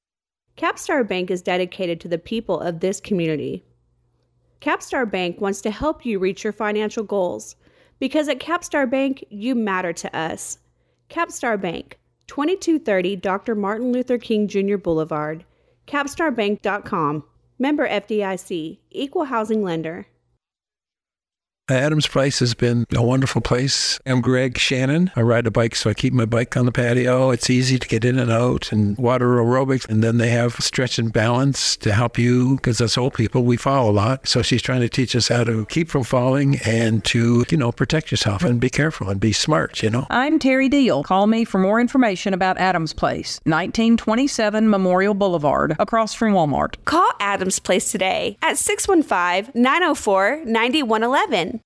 Capstar 0.58 1.08
Bank 1.08 1.30
is 1.30 1.42
dedicated 1.42 2.02
to 2.02 2.08
the 2.08 2.18
people 2.18 2.60
of 2.60 2.80
this 2.80 3.00
community. 3.00 3.64
Capstar 4.62 5.10
Bank 5.10 5.40
wants 5.40 5.62
to 5.62 5.72
help 5.72 6.06
you 6.06 6.20
reach 6.20 6.44
your 6.44 6.54
financial 6.54 7.04
goals 7.04 7.56
because 8.00 8.28
at 8.28 8.40
Capstar 8.40 8.90
Bank, 8.90 9.24
you 9.30 9.56
matter 9.56 9.94
to 9.94 10.16
us. 10.16 10.58
Capstar 11.10 11.60
Bank, 11.60 11.98
2230 12.28 13.16
Dr. 13.16 13.56
Martin 13.56 13.92
Luther 13.92 14.18
King 14.18 14.48
Jr. 14.48 14.78
Boulevard, 14.78 15.46
capstarbank.com. 15.88 17.24
Member 17.58 17.90
FDIC, 17.90 18.80
Equal 18.92 19.26
Housing 19.26 19.64
Lender. 19.64 20.08
Uh, 21.70 21.74
Adams 21.76 22.08
Place 22.08 22.40
has 22.40 22.56
been 22.56 22.88
a 22.96 23.04
wonderful 23.04 23.42
place. 23.42 24.00
I'm 24.04 24.22
Greg 24.22 24.58
Shannon. 24.58 25.12
I 25.16 25.22
ride 25.22 25.46
a 25.46 25.52
bike, 25.52 25.76
so 25.76 25.92
I 25.92 25.94
keep 25.94 26.14
my 26.14 26.26
bike 26.26 26.58
on 26.58 26.66
the 26.66 26.72
patio. 26.72 27.30
It's 27.30 27.48
easy 27.48 27.78
to 27.78 27.88
get 27.88 28.04
in 28.04 28.18
and 28.18 28.32
out, 28.32 28.72
and 28.72 28.98
water 28.98 29.28
aerobics. 29.36 29.88
And 29.88 30.04
then 30.04 30.18
they 30.18 30.30
have 30.30 30.56
stretch 30.56 30.98
and 30.98 31.14
balance 31.14 31.78
to 31.78 31.94
help 31.94 32.18
you, 32.18 32.56
because 32.56 32.82
as 32.82 32.98
old 32.98 33.14
people, 33.14 33.44
we 33.44 33.56
fall 33.56 33.88
a 33.88 33.92
lot. 33.92 34.28
So 34.28 34.42
she's 34.42 34.64
trying 34.64 34.82
to 34.82 34.90
teach 34.90 35.16
us 35.16 35.28
how 35.28 35.44
to 35.44 35.68
keep 35.68 35.90
from 35.90 36.04
falling 36.04 36.58
and 36.66 37.04
to, 37.06 37.46
you 37.52 37.58
know, 37.58 37.72
protect 37.72 38.10
yourself 38.10 38.44
and 38.44 38.60
be 38.60 38.72
careful 38.72 39.08
and 39.10 39.20
be 39.20 39.32
smart, 39.32 39.84
you 39.84 39.92
know. 39.92 40.08
I'm 40.10 40.40
Terry 40.40 40.70
Deal. 40.70 41.04
Call 41.04 41.28
me 41.28 41.46
for 41.46 41.60
more 41.60 41.80
information 41.80 42.34
about 42.34 42.58
Adams 42.58 42.94
Place, 42.94 43.40
1927 43.44 44.68
Memorial 44.68 45.14
Boulevard, 45.14 45.76
across 45.78 46.16
from 46.16 46.34
Walmart. 46.34 46.84
Call 46.86 47.12
Adams 47.20 47.60
Place 47.60 47.92
today 47.92 48.40
at 48.42 48.58
615 48.58 49.52
904 49.62 50.46
9111. 50.46 51.59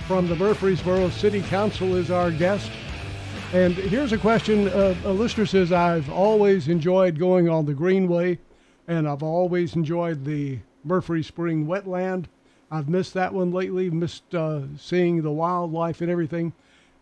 from 0.09 0.27
the 0.27 0.35
Murfreesboro 0.35 1.07
City 1.11 1.43
Council 1.43 1.95
is 1.95 2.09
our 2.09 2.31
guest. 2.31 2.71
And 3.53 3.75
here's 3.75 4.11
a 4.11 4.17
question. 4.17 4.67
Uh, 4.67 4.95
a 5.05 5.13
listener 5.13 5.45
says, 5.45 5.71
I've 5.71 6.09
always 6.09 6.67
enjoyed 6.67 7.19
going 7.19 7.47
on 7.47 7.67
the 7.67 7.75
Greenway, 7.75 8.39
and 8.87 9.07
I've 9.07 9.21
always 9.21 9.75
enjoyed 9.75 10.25
the 10.25 10.57
Murfree 10.83 11.23
Spring 11.23 11.67
wetland. 11.67 12.25
I've 12.71 12.89
missed 12.89 13.13
that 13.13 13.35
one 13.35 13.51
lately, 13.51 13.91
missed 13.91 14.33
uh, 14.33 14.61
seeing 14.79 15.21
the 15.21 15.29
wildlife 15.29 16.01
and 16.01 16.09
everything. 16.09 16.53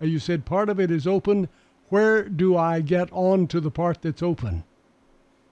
And 0.01 0.11
you 0.11 0.19
said 0.19 0.43
part 0.43 0.67
of 0.67 0.77
it 0.77 0.91
is 0.91 1.07
open. 1.07 1.47
Where 1.87 2.27
do 2.27 2.57
I 2.57 2.81
get 2.81 3.07
on 3.13 3.47
to 3.47 3.61
the 3.61 3.71
part 3.71 4.01
that's 4.01 4.21
open? 4.21 4.65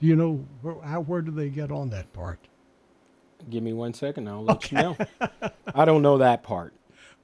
Do 0.01 0.07
you 0.07 0.17
know 0.17 0.45
where, 0.61 0.75
how, 0.81 0.99
where 1.03 1.21
do 1.21 1.31
they 1.31 1.47
get 1.47 1.71
on 1.71 1.89
that 1.91 2.11
part? 2.11 2.49
Give 3.49 3.63
me 3.63 3.71
one 3.71 3.93
second, 3.93 4.27
I'll 4.27 4.43
let 4.43 4.57
okay. 4.57 4.75
you 4.75 4.81
know. 4.81 4.97
I 5.73 5.85
don't 5.85 6.01
know 6.01 6.17
that 6.17 6.43
part. 6.43 6.73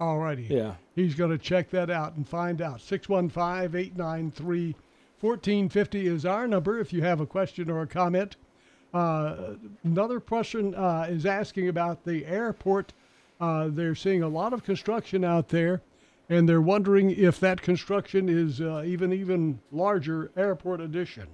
All 0.01 0.17
righty. 0.17 0.47
Yeah. 0.49 0.73
He's 0.95 1.13
going 1.13 1.29
to 1.29 1.37
check 1.37 1.69
that 1.69 1.91
out 1.91 2.15
and 2.15 2.27
find 2.27 2.59
out. 2.59 2.81
615 2.81 3.79
893 3.79 4.75
1450 5.19 6.07
is 6.07 6.25
our 6.25 6.47
number 6.47 6.79
if 6.79 6.91
you 6.91 7.03
have 7.03 7.21
a 7.21 7.27
question 7.27 7.69
or 7.69 7.83
a 7.83 7.87
comment. 7.87 8.35
Uh, 8.95 9.53
another 9.83 10.19
person 10.19 10.73
uh, 10.73 11.05
is 11.07 11.27
asking 11.27 11.67
about 11.67 12.03
the 12.03 12.25
airport. 12.25 12.93
Uh, 13.39 13.67
they're 13.69 13.93
seeing 13.93 14.23
a 14.23 14.27
lot 14.27 14.53
of 14.53 14.63
construction 14.63 15.23
out 15.23 15.49
there, 15.49 15.83
and 16.29 16.49
they're 16.49 16.61
wondering 16.61 17.11
if 17.11 17.39
that 17.39 17.61
construction 17.61 18.27
is 18.27 18.59
uh, 18.59 18.81
even 18.83 19.13
even 19.13 19.59
larger 19.71 20.31
airport 20.35 20.81
addition. 20.81 21.27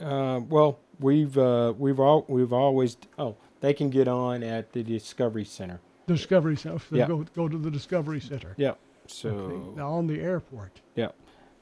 Uh, 0.00 0.40
well, 0.48 0.80
we've 0.98 1.38
uh, 1.38 1.72
we've 1.78 2.00
all 2.00 2.24
we've 2.26 2.52
always 2.52 2.96
oh 3.16 3.36
they 3.60 3.72
can 3.72 3.90
get 3.90 4.08
on 4.08 4.42
at 4.42 4.72
the 4.72 4.82
Discovery 4.82 5.44
Center. 5.44 5.78
Discovery 6.06 6.56
Center. 6.56 6.78
So 6.78 6.96
yeah. 6.96 7.06
Go, 7.06 7.24
go 7.34 7.48
to 7.48 7.58
the 7.58 7.70
Discovery 7.70 8.20
Center. 8.20 8.54
Yeah. 8.56 8.74
So 9.06 9.28
okay. 9.28 9.76
now 9.76 9.90
on 9.90 10.06
the 10.06 10.20
airport. 10.20 10.80
Yeah. 10.94 11.08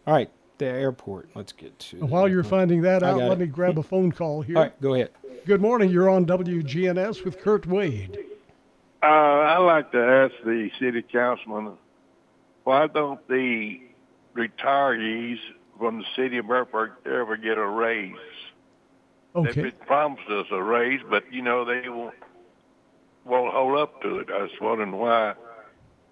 All 0.07 0.14
right. 0.14 0.30
The 0.59 0.66
airport. 0.66 1.30
Let's 1.34 1.53
get 1.53 1.78
to. 1.78 2.07
While 2.07 2.28
you're 2.28 2.45
finding 2.45 2.82
that 2.82 3.03
out, 3.03 3.18
let 3.18 3.32
it. 3.32 3.38
me 3.38 3.47
grab 3.47 3.78
a 3.78 3.82
phone 3.82 4.12
call 4.12 4.43
here. 4.43 4.57
All 4.57 4.62
right. 4.64 4.80
Go 4.80 4.95
ahead. 4.95 5.11
Good 5.45 5.61
morning. 5.61 5.90
You're 5.90 6.09
on 6.09 6.24
WGNS 6.26 7.24
with 7.24 7.40
Kirt 7.40 7.66
Wade. 7.66 8.18
Uh, 9.03 9.07
I'd 9.07 9.59
like 9.59 9.90
to 9.93 9.99
ask 9.99 10.34
the 10.45 10.70
city 10.78 11.03
councilman, 11.03 11.72
why 12.62 12.86
don't 12.86 13.26
the 13.26 13.80
retirees 14.36 15.38
from 15.76 15.99
the 15.99 16.05
city 16.14 16.38
of 16.38 16.47
Murfreesboro 16.47 17.22
ever 17.22 17.36
get 17.36 17.59
a 17.59 17.66
raise? 17.66 18.14
Okay. 19.34 19.62
They've 19.62 19.80
promised 19.80 20.28
us 20.28 20.47
a 20.53 20.62
raise, 20.62 21.01
but 21.11 21.24
you 21.32 21.43
know 21.43 21.64
they 21.64 21.88
won't 21.88 22.14
won't 23.24 23.52
hold 23.52 23.78
up 23.78 24.02
to 24.02 24.18
it. 24.18 24.28
I 24.30 24.42
was 24.42 24.50
wondering 24.60 24.92
why 24.92 25.34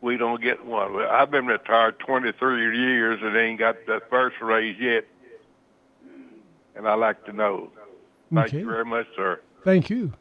we 0.00 0.16
don't 0.16 0.40
get 0.40 0.64
one. 0.64 0.96
I've 0.96 1.30
been 1.30 1.46
retired 1.46 1.98
23 1.98 2.78
years 2.78 3.20
and 3.22 3.36
ain't 3.36 3.58
got 3.58 3.76
the 3.86 4.00
first 4.08 4.36
raise 4.40 4.78
yet, 4.78 5.04
and 6.74 6.88
I 6.88 6.94
like 6.94 7.24
to 7.26 7.32
know. 7.32 7.70
Thank 8.32 8.48
okay. 8.48 8.58
you 8.60 8.66
very 8.66 8.84
much, 8.84 9.06
sir. 9.16 9.40
Thank 9.64 9.90
you. 9.90 10.12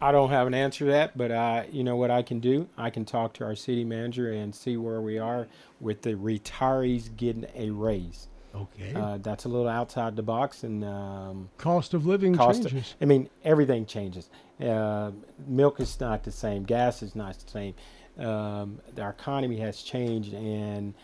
I 0.00 0.12
don't 0.12 0.30
have 0.30 0.46
an 0.46 0.54
answer 0.54 0.84
to 0.84 0.90
that, 0.90 1.16
but 1.16 1.32
I, 1.32 1.68
you 1.72 1.82
know 1.82 1.96
what 1.96 2.10
I 2.10 2.22
can 2.22 2.40
do? 2.40 2.68
I 2.76 2.90
can 2.90 3.04
talk 3.04 3.32
to 3.34 3.44
our 3.44 3.54
city 3.54 3.84
manager 3.84 4.30
and 4.30 4.54
see 4.54 4.76
where 4.76 5.00
we 5.00 5.18
are 5.18 5.48
with 5.80 6.02
the 6.02 6.14
retirees 6.14 7.14
getting 7.16 7.46
a 7.54 7.70
raise. 7.70 8.28
Okay. 8.56 8.94
Uh, 8.94 9.18
that's 9.18 9.44
a 9.44 9.48
little 9.48 9.68
outside 9.68 10.16
the 10.16 10.22
box, 10.22 10.62
and 10.62 10.84
um, 10.84 11.50
cost 11.58 11.94
of 11.94 12.06
living 12.06 12.34
cost 12.34 12.62
changes. 12.62 12.92
Of, 12.92 12.96
I 13.02 13.04
mean, 13.04 13.28
everything 13.44 13.86
changes. 13.86 14.30
Uh, 14.60 15.10
milk 15.46 15.80
is 15.80 16.00
not 16.00 16.24
the 16.24 16.32
same. 16.32 16.64
Gas 16.64 17.02
is 17.02 17.14
not 17.14 17.38
the 17.38 17.50
same. 17.50 17.74
Um, 18.18 18.80
our 18.98 19.10
economy 19.10 19.58
has 19.58 19.82
changed, 19.82 20.32
and 20.32 20.94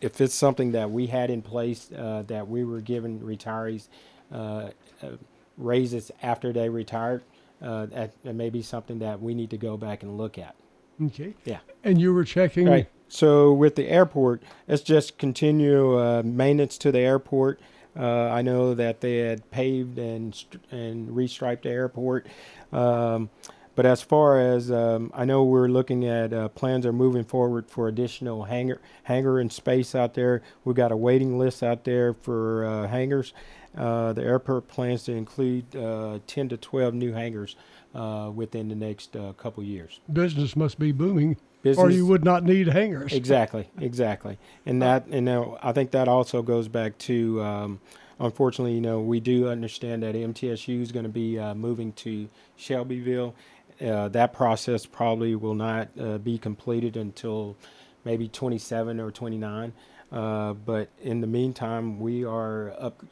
if 0.00 0.20
it's 0.20 0.34
something 0.34 0.72
that 0.72 0.90
we 0.90 1.06
had 1.06 1.30
in 1.30 1.42
place 1.42 1.90
uh, 1.92 2.24
that 2.26 2.48
we 2.48 2.64
were 2.64 2.80
giving 2.80 3.20
retirees 3.20 3.88
uh, 4.32 4.70
uh, 5.02 5.10
raises 5.56 6.10
after 6.22 6.52
they 6.52 6.68
retired, 6.68 7.22
uh, 7.62 7.86
that, 7.86 8.12
that 8.24 8.34
may 8.34 8.50
be 8.50 8.62
something 8.62 8.98
that 9.00 9.20
we 9.20 9.34
need 9.34 9.50
to 9.50 9.56
go 9.56 9.76
back 9.76 10.02
and 10.02 10.16
look 10.16 10.38
at. 10.38 10.54
Okay. 11.02 11.34
Yeah. 11.44 11.58
And 11.84 12.00
you 12.00 12.12
were 12.12 12.24
checking. 12.24 12.66
Right. 12.68 12.88
So 13.08 13.52
with 13.52 13.76
the 13.76 13.88
airport, 13.88 14.42
it's 14.66 14.82
just 14.82 15.18
continue 15.18 15.98
uh, 15.98 16.22
maintenance 16.24 16.78
to 16.78 16.92
the 16.92 17.00
airport. 17.00 17.60
Uh, 17.98 18.28
I 18.28 18.42
know 18.42 18.74
that 18.74 19.00
they 19.00 19.18
had 19.18 19.50
paved 19.50 19.98
and 19.98 20.44
and 20.70 21.08
restriped 21.08 21.62
the 21.62 21.70
airport. 21.70 22.26
Um, 22.72 23.30
but 23.74 23.86
as 23.86 24.02
far 24.02 24.40
as 24.40 24.72
um, 24.72 25.12
I 25.14 25.24
know, 25.24 25.44
we're 25.44 25.68
looking 25.68 26.04
at 26.04 26.32
uh, 26.32 26.48
plans 26.48 26.84
are 26.84 26.92
moving 26.92 27.22
forward 27.22 27.70
for 27.70 27.86
additional 27.86 28.44
hangar 28.44 28.80
hangar 29.04 29.38
and 29.38 29.52
space 29.52 29.94
out 29.94 30.14
there. 30.14 30.42
We've 30.64 30.74
got 30.74 30.90
a 30.90 30.96
waiting 30.96 31.38
list 31.38 31.62
out 31.62 31.84
there 31.84 32.12
for 32.12 32.64
uh, 32.64 32.88
hangars. 32.88 33.32
Uh, 33.76 34.12
the 34.12 34.24
airport 34.24 34.66
plans 34.66 35.04
to 35.04 35.12
include 35.12 35.76
uh, 35.76 36.18
10 36.26 36.48
to 36.48 36.56
12 36.56 36.94
new 36.94 37.12
hangars 37.12 37.54
uh, 37.94 38.32
within 38.34 38.68
the 38.68 38.74
next 38.74 39.14
uh, 39.14 39.32
couple 39.34 39.62
years. 39.62 40.00
Business 40.12 40.56
must 40.56 40.80
be 40.80 40.90
booming. 40.90 41.36
Business, 41.62 41.84
or 41.84 41.90
you 41.90 42.06
would 42.06 42.24
not 42.24 42.44
need 42.44 42.68
hangars. 42.68 43.12
exactly, 43.12 43.68
exactly, 43.80 44.38
and 44.64 44.80
that, 44.80 45.06
and 45.10 45.24
now 45.24 45.58
I 45.62 45.72
think 45.72 45.90
that 45.90 46.06
also 46.06 46.40
goes 46.40 46.68
back 46.68 46.96
to, 46.98 47.42
um, 47.42 47.80
unfortunately, 48.20 48.74
you 48.74 48.80
know, 48.80 49.00
we 49.00 49.18
do 49.18 49.48
understand 49.48 50.04
that 50.04 50.14
MTSU 50.14 50.80
is 50.80 50.92
going 50.92 51.04
to 51.04 51.10
be 51.10 51.38
uh, 51.38 51.54
moving 51.54 51.92
to 51.94 52.28
Shelbyville. 52.56 53.34
Uh, 53.80 54.08
that 54.08 54.32
process 54.32 54.86
probably 54.86 55.34
will 55.34 55.54
not 55.54 55.88
uh, 56.00 56.18
be 56.18 56.38
completed 56.38 56.96
until 56.96 57.56
maybe 58.04 58.28
27 58.28 59.00
or 59.00 59.10
29. 59.10 59.72
Uh, 60.10 60.54
but 60.54 60.88
in 61.02 61.20
the 61.20 61.26
meantime, 61.26 62.00
we 62.00 62.24
are 62.24 62.72
up, 62.78 63.02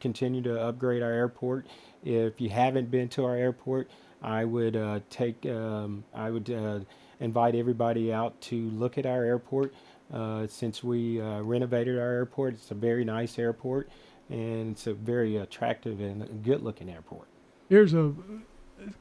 continue 0.00 0.42
to 0.42 0.60
upgrade 0.60 1.02
our 1.02 1.12
airport. 1.12 1.66
If 2.04 2.40
you 2.40 2.50
haven't 2.50 2.90
been 2.90 3.08
to 3.10 3.24
our 3.24 3.36
airport, 3.36 3.90
I 4.22 4.44
would 4.44 4.76
uh, 4.76 5.00
take, 5.10 5.46
um, 5.46 6.04
I 6.14 6.30
would 6.30 6.50
uh, 6.50 6.80
invite 7.20 7.54
everybody 7.54 8.12
out 8.12 8.40
to 8.42 8.70
look 8.70 8.98
at 8.98 9.06
our 9.06 9.24
airport. 9.24 9.74
Uh, 10.12 10.46
since 10.46 10.82
we 10.82 11.20
uh, 11.20 11.40
renovated 11.40 11.98
our 11.98 12.10
airport, 12.12 12.54
it's 12.54 12.70
a 12.70 12.74
very 12.74 13.04
nice 13.04 13.38
airport 13.38 13.88
and 14.30 14.72
it's 14.72 14.86
a 14.86 14.94
very 14.94 15.36
attractive 15.36 16.00
and 16.00 16.42
good 16.42 16.62
looking 16.62 16.90
airport. 16.90 17.26
Here's 17.68 17.94
a 17.94 18.12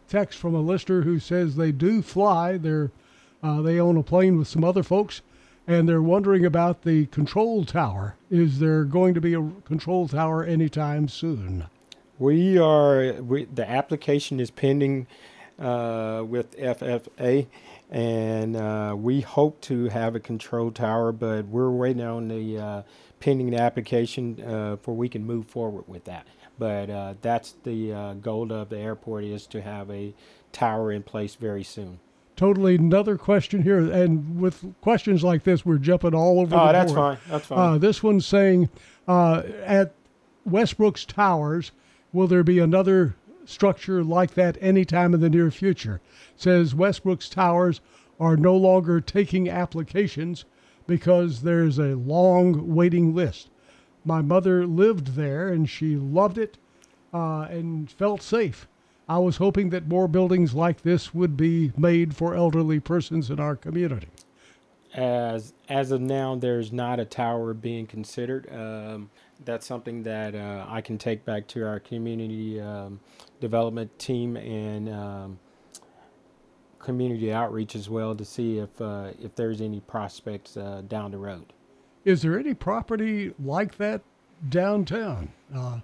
text 0.08 0.40
from 0.40 0.56
a 0.56 0.62
listener 0.62 1.02
who 1.02 1.20
says 1.20 1.56
they 1.56 1.72
do 1.72 2.02
fly. 2.02 2.58
They're, 2.58 2.92
uh, 3.44 3.62
they 3.62 3.80
own 3.80 3.98
a 3.98 4.04
plane 4.04 4.38
with 4.38 4.48
some 4.48 4.64
other 4.64 4.84
folks 4.84 5.22
and 5.68 5.88
they're 5.88 6.02
wondering 6.02 6.46
about 6.46 6.84
the 6.84 7.06
control 7.08 7.66
tower. 7.66 8.16
Is 8.30 8.60
there 8.60 8.86
going 8.86 9.14
to 9.14 9.22
be 9.22 9.34
a 9.34 9.52
control 9.66 10.08
tower 10.08 10.44
anytime 10.44 11.10
soon? 11.10 11.66
We 12.20 12.58
are, 12.58 13.14
we, 13.22 13.46
the 13.46 13.70
application 13.70 14.40
is 14.40 14.50
pending 14.50 15.08
uh, 15.60 16.24
with 16.28 16.58
FFA, 16.58 17.48
and 17.90 18.56
uh, 18.56 18.96
we 18.98 19.22
hope 19.22 19.62
to 19.62 19.86
have 19.90 20.16
a 20.16 20.20
control 20.20 20.72
tower, 20.72 21.12
but 21.12 21.46
we're 21.46 21.70
waiting 21.70 22.04
on 22.04 22.28
the 22.28 22.58
uh, 22.58 22.82
pending 23.20 23.56
application 23.56 24.42
uh, 24.42 24.78
for 24.82 24.96
we 24.96 25.10
can 25.10 25.26
move 25.26 25.48
forward 25.48 25.86
with 25.88 26.06
that. 26.06 26.28
But 26.60 26.90
uh, 26.90 27.14
that's 27.22 27.56
the 27.64 27.94
uh, 27.94 28.14
goal 28.16 28.52
of 28.52 28.70
the 28.70 28.78
airport 28.78 29.24
is 29.24 29.46
to 29.48 29.62
have 29.62 29.90
a 29.92 30.14
tower 30.52 30.92
in 30.92 31.04
place 31.04 31.36
very 31.36 31.64
soon. 31.64 32.00
Totally 32.36 32.76
another 32.76 33.18
question 33.18 33.64
here, 33.64 33.80
and 33.80 34.40
with 34.40 34.64
questions 34.82 35.24
like 35.24 35.44
this, 35.44 35.66
we're 35.66 35.80
jumping 35.80 36.14
all 36.14 36.40
over. 36.40 36.56
Oh, 36.56 36.68
the 36.68 36.72
that's 36.72 36.92
board. 36.92 37.18
fine. 37.18 37.32
That's 37.32 37.46
fine. 37.48 37.80
this 37.80 38.04
one's 38.04 38.28
saying 38.28 38.70
at 39.08 39.94
Westbrook's 40.46 41.04
Towers, 41.04 41.72
will 42.14 42.28
there 42.28 42.44
be 42.44 42.60
another 42.60 43.16
structure 43.48 44.04
like 44.04 44.34
that 44.36 44.58
anytime 44.62 45.14
in 45.14 45.22
the 45.22 45.30
near 45.30 45.50
future. 45.50 46.02
says 46.36 46.76
Westbrook's 46.76 47.30
Towers 47.30 47.82
are 48.20 48.38
no 48.38 48.56
longer 48.56 49.00
taking 49.00 49.50
applications 49.50 50.46
because 50.86 51.42
there's 51.42 51.80
a 51.80 51.96
long 51.96 52.76
waiting 52.76 53.14
list. 53.16 53.50
My 54.06 54.22
mother 54.22 54.66
lived 54.66 55.16
there 55.16 55.50
and 55.50 55.70
she 55.70 55.96
loved 55.96 56.38
it 56.38 56.58
uh, 57.14 57.48
and 57.50 57.90
felt 57.92 58.22
safe. 58.22 58.68
I 59.10 59.20
was 59.20 59.38
hoping 59.38 59.70
that 59.70 59.88
more 59.88 60.08
buildings 60.08 60.54
like 60.54 60.82
this 60.82 61.14
would 61.14 61.38
be 61.38 61.72
made 61.78 62.16
for 62.16 62.36
elderly 62.36 62.80
persons 62.80 63.30
in 63.30 63.40
our 63.40 63.56
community. 63.56 64.08
As 64.94 65.54
as 65.70 65.92
of 65.92 66.02
now, 66.02 66.36
there's 66.36 66.72
not 66.72 67.00
a 67.00 67.06
tower 67.06 67.54
being 67.54 67.86
considered. 67.86 68.52
Um, 68.52 69.10
that's 69.46 69.66
something 69.66 70.04
that 70.04 70.36
uh, 70.36 70.66
I 70.68 70.82
can 70.82 70.98
take 70.98 71.26
back 71.26 71.48
to 71.48 71.66
our 71.66 71.80
community 71.80 72.60
um, 72.60 73.00
development 73.40 73.98
team 74.00 74.36
and 74.38 74.90
um, 74.90 75.40
community 76.80 77.32
outreach 77.34 77.76
as 77.76 77.90
well 77.90 78.16
to 78.16 78.26
see 78.26 78.60
if 78.60 78.82
uh, 78.82 79.12
if 79.22 79.36
there's 79.36 79.62
any 79.62 79.80
prospects 79.82 80.58
uh, 80.58 80.82
down 80.88 81.12
the 81.12 81.18
road. 81.18 81.54
Is 82.06 82.22
there 82.22 82.40
any 82.40 82.54
property 82.54 83.34
like 83.44 83.78
that 83.78 84.02
downtown 84.48 85.34
uh, 85.54 85.80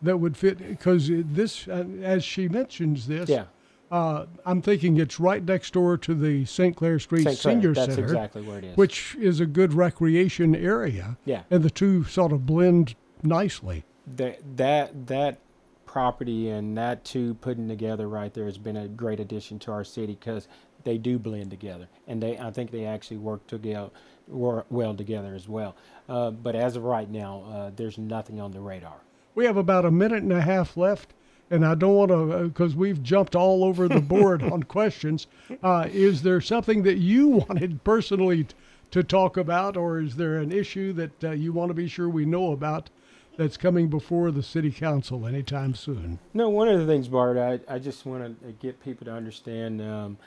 that 0.00 0.16
would 0.16 0.36
fit? 0.36 0.58
Because 0.58 1.10
this, 1.10 1.68
uh, 1.68 1.84
as 2.02 2.24
she 2.24 2.48
mentions 2.48 3.06
this, 3.06 3.28
yeah. 3.28 3.44
Uh, 3.90 4.26
I'm 4.46 4.62
thinking 4.62 4.98
it's 4.98 5.18
right 5.18 5.44
next 5.44 5.72
door 5.72 5.96
to 5.98 6.14
the 6.14 6.44
St. 6.44 6.76
Clair 6.76 6.98
Street 7.00 7.24
St. 7.24 7.38
Clair, 7.40 7.54
Senior 7.54 7.74
that's 7.74 7.94
Center, 7.94 8.04
exactly 8.06 8.42
where 8.42 8.58
it 8.58 8.64
is. 8.64 8.76
which 8.76 9.16
is 9.16 9.40
a 9.40 9.46
good 9.46 9.74
recreation 9.74 10.54
area. 10.54 11.16
Yeah. 11.24 11.42
and 11.50 11.62
the 11.62 11.70
two 11.70 12.04
sort 12.04 12.32
of 12.32 12.46
blend 12.46 12.94
nicely. 13.22 13.84
that 14.16 14.38
that 14.56 15.06
that 15.08 15.38
property 15.86 16.48
and 16.50 16.78
that 16.78 17.04
two 17.04 17.34
putting 17.34 17.66
together 17.66 18.08
right 18.08 18.32
there 18.32 18.44
has 18.44 18.58
been 18.58 18.76
a 18.76 18.86
great 18.86 19.18
addition 19.18 19.58
to 19.58 19.72
our 19.72 19.82
city 19.82 20.14
because 20.14 20.46
they 20.84 20.96
do 20.96 21.18
blend 21.18 21.50
together 21.50 21.88
and 22.06 22.22
they 22.22 22.38
I 22.38 22.52
think 22.52 22.70
they 22.70 22.84
actually 22.86 23.16
work 23.16 23.44
together 23.48 23.90
work 24.28 24.66
well 24.70 24.94
together 24.94 25.34
as 25.34 25.48
well. 25.48 25.74
Uh, 26.08 26.30
but 26.30 26.54
as 26.54 26.76
of 26.76 26.84
right 26.84 27.10
now, 27.10 27.42
uh, 27.52 27.70
there's 27.74 27.98
nothing 27.98 28.40
on 28.40 28.52
the 28.52 28.60
radar. 28.60 29.00
We 29.34 29.44
have 29.46 29.56
about 29.56 29.84
a 29.84 29.90
minute 29.90 30.22
and 30.22 30.32
a 30.32 30.40
half 30.40 30.76
left, 30.76 31.12
and 31.50 31.66
I 31.66 31.74
don't 31.74 31.94
want 31.94 32.10
to, 32.10 32.48
because 32.48 32.76
we've 32.76 33.02
jumped 33.02 33.34
all 33.34 33.64
over 33.64 33.88
the 33.88 34.00
board 34.00 34.42
on 34.42 34.62
questions. 34.64 35.26
Uh, 35.62 35.88
is 35.90 36.22
there 36.22 36.40
something 36.40 36.84
that 36.84 36.98
you 36.98 37.28
wanted 37.48 37.82
personally 37.82 38.44
t- 38.44 38.54
to 38.92 39.02
talk 39.02 39.36
about, 39.36 39.76
or 39.76 40.00
is 40.00 40.16
there 40.16 40.38
an 40.38 40.52
issue 40.52 40.92
that 40.94 41.24
uh, 41.24 41.30
you 41.32 41.52
want 41.52 41.70
to 41.70 41.74
be 41.74 41.88
sure 41.88 42.08
we 42.08 42.24
know 42.24 42.52
about 42.52 42.88
that's 43.36 43.56
coming 43.56 43.88
before 43.88 44.30
the 44.30 44.42
city 44.42 44.70
council 44.70 45.26
anytime 45.26 45.74
soon? 45.74 46.18
No, 46.34 46.48
one 46.48 46.68
of 46.68 46.78
the 46.78 46.86
things, 46.86 47.08
Bart, 47.08 47.36
I, 47.36 47.60
I 47.72 47.78
just 47.78 48.06
want 48.06 48.40
to 48.42 48.52
get 48.52 48.82
people 48.82 49.04
to 49.06 49.12
understand. 49.12 49.80
Um, 49.80 50.18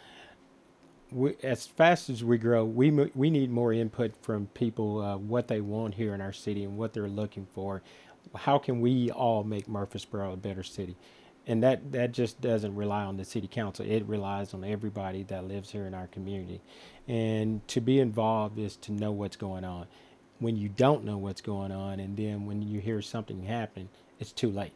we, 1.11 1.35
as 1.43 1.67
fast 1.67 2.09
as 2.09 2.23
we 2.23 2.37
grow, 2.37 2.65
we 2.65 2.89
we 2.89 3.29
need 3.29 3.51
more 3.51 3.71
input 3.71 4.13
from 4.21 4.47
people, 4.47 4.99
uh, 5.01 5.17
what 5.17 5.47
they 5.47 5.61
want 5.61 5.93
here 5.93 6.13
in 6.15 6.21
our 6.21 6.33
city 6.33 6.63
and 6.63 6.77
what 6.77 6.93
they're 6.93 7.07
looking 7.07 7.47
for. 7.53 7.83
How 8.35 8.57
can 8.57 8.81
we 8.81 9.11
all 9.11 9.43
make 9.43 9.67
Murfreesboro 9.67 10.33
a 10.33 10.37
better 10.37 10.63
city? 10.63 10.95
And 11.45 11.61
that, 11.63 11.91
that 11.91 12.13
just 12.13 12.39
doesn't 12.39 12.75
rely 12.75 13.03
on 13.03 13.17
the 13.17 13.25
city 13.25 13.47
council. 13.47 13.85
It 13.85 14.05
relies 14.05 14.53
on 14.53 14.63
everybody 14.63 15.23
that 15.23 15.45
lives 15.45 15.71
here 15.71 15.85
in 15.85 15.93
our 15.93 16.07
community. 16.07 16.61
And 17.07 17.67
to 17.67 17.81
be 17.81 17.99
involved 17.99 18.57
is 18.57 18.77
to 18.77 18.93
know 18.93 19.11
what's 19.11 19.35
going 19.35 19.65
on. 19.65 19.87
When 20.39 20.55
you 20.55 20.69
don't 20.69 21.03
know 21.03 21.17
what's 21.17 21.41
going 21.41 21.71
on, 21.71 21.99
and 21.99 22.15
then 22.17 22.45
when 22.45 22.61
you 22.61 22.79
hear 22.79 23.01
something 23.01 23.43
happen, 23.43 23.89
it's 24.19 24.31
too 24.31 24.49
late. 24.49 24.73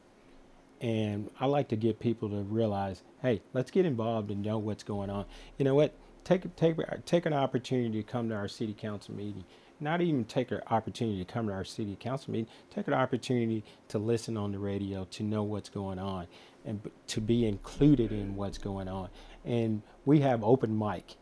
And 0.81 1.29
I 1.39 1.45
like 1.45 1.69
to 1.69 1.75
get 1.75 1.99
people 1.99 2.29
to 2.29 2.37
realize, 2.37 3.01
hey, 3.21 3.41
let's 3.53 3.71
get 3.71 3.85
involved 3.85 4.29
and 4.29 4.43
know 4.43 4.57
what's 4.57 4.83
going 4.83 5.09
on. 5.09 5.25
You 5.57 5.65
know 5.65 5.75
what? 5.75 5.93
Take 6.23 6.55
take 6.57 6.75
take 7.05 7.25
an 7.25 7.33
opportunity 7.33 8.03
to 8.03 8.03
come 8.03 8.29
to 8.29 8.35
our 8.35 8.49
city 8.49 8.73
council 8.73 9.15
meeting. 9.15 9.45
Not 9.79 10.01
even 10.01 10.25
take 10.25 10.51
an 10.51 10.61
opportunity 10.69 11.23
to 11.23 11.31
come 11.31 11.47
to 11.47 11.53
our 11.53 11.63
city 11.63 11.95
council 11.99 12.31
meeting. 12.31 12.47
Take 12.73 12.87
an 12.87 12.93
opportunity 12.93 13.63
to 13.89 13.99
listen 13.99 14.37
on 14.37 14.51
the 14.51 14.59
radio 14.59 15.05
to 15.11 15.23
know 15.23 15.43
what's 15.43 15.69
going 15.69 15.99
on 15.99 16.27
and 16.65 16.81
to 17.07 17.21
be 17.21 17.45
included 17.45 18.11
in 18.11 18.35
what's 18.35 18.57
going 18.57 18.87
on. 18.87 19.09
And 19.45 19.81
we 20.05 20.19
have 20.21 20.43
open 20.43 20.77
mic. 20.77 21.15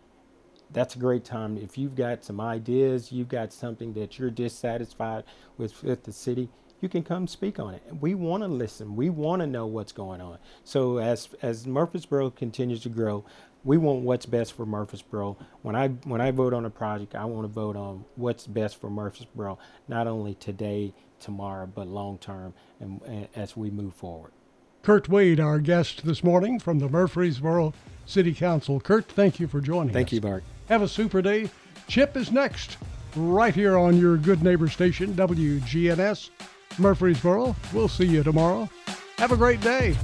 That's 0.71 0.95
a 0.95 0.99
great 0.99 1.23
time. 1.23 1.57
If 1.57 1.77
you've 1.77 1.95
got 1.95 2.23
some 2.23 2.41
ideas, 2.41 3.11
you've 3.11 3.29
got 3.29 3.53
something 3.53 3.93
that 3.93 4.17
you're 4.17 4.31
dissatisfied 4.31 5.23
with 5.57 5.83
with 5.83 6.03
the 6.03 6.11
city, 6.11 6.49
you 6.81 6.89
can 6.89 7.03
come 7.03 7.27
speak 7.27 7.59
on 7.59 7.73
it. 7.73 7.83
We 7.99 8.15
want 8.15 8.43
to 8.43 8.47
listen. 8.47 8.95
We 8.95 9.09
want 9.09 9.41
to 9.41 9.47
know 9.47 9.65
what's 9.65 9.91
going 9.91 10.21
on. 10.21 10.39
So 10.63 10.97
as 10.97 11.29
as 11.41 11.67
Murfreesboro 11.67 12.31
continues 12.31 12.81
to 12.81 12.89
grow, 12.89 13.25
we 13.65 13.77
want 13.77 14.01
what's 14.01 14.25
best 14.25 14.53
for 14.53 14.65
Murfreesboro. 14.65 15.35
When 15.63 15.75
I 15.75 15.89
when 16.05 16.21
I 16.21 16.31
vote 16.31 16.53
on 16.53 16.65
a 16.65 16.69
project, 16.69 17.15
I 17.15 17.25
want 17.25 17.43
to 17.43 17.51
vote 17.51 17.75
on 17.75 18.05
what's 18.15 18.47
best 18.47 18.79
for 18.79 18.89
Murfreesboro, 18.89 19.57
not 19.87 20.07
only 20.07 20.35
today, 20.35 20.93
tomorrow, 21.19 21.65
but 21.65 21.87
long 21.87 22.19
term, 22.19 22.53
and, 22.79 23.01
and 23.05 23.27
as 23.35 23.57
we 23.57 23.69
move 23.69 23.93
forward. 23.95 24.31
Kirt 24.83 25.09
Wade, 25.09 25.39
our 25.39 25.59
guest 25.59 26.05
this 26.05 26.23
morning 26.23 26.59
from 26.59 26.77
the 26.77 26.87
Murfreesboro 26.87 27.73
City 28.05 28.33
Council. 28.35 28.79
Kirt, 28.79 29.07
thank 29.07 29.39
you 29.39 29.47
for 29.47 29.59
joining 29.59 29.91
Thank 29.91 30.09
us. 30.09 30.13
you, 30.13 30.21
Mark. 30.21 30.43
Have 30.69 30.83
a 30.83 30.87
super 30.87 31.23
day. 31.23 31.49
Chip 31.87 32.15
is 32.15 32.31
next, 32.31 32.77
right 33.15 33.53
here 33.53 33.77
on 33.77 33.97
your 33.97 34.15
good 34.15 34.43
neighbor 34.43 34.67
station, 34.67 35.13
WGNS 35.15 36.29
Murfreesboro. 36.77 37.55
We'll 37.73 37.87
see 37.87 38.05
you 38.05 38.21
tomorrow. 38.21 38.69
Have 39.17 39.31
a 39.31 39.37
great 39.37 39.61
day. 39.61 39.95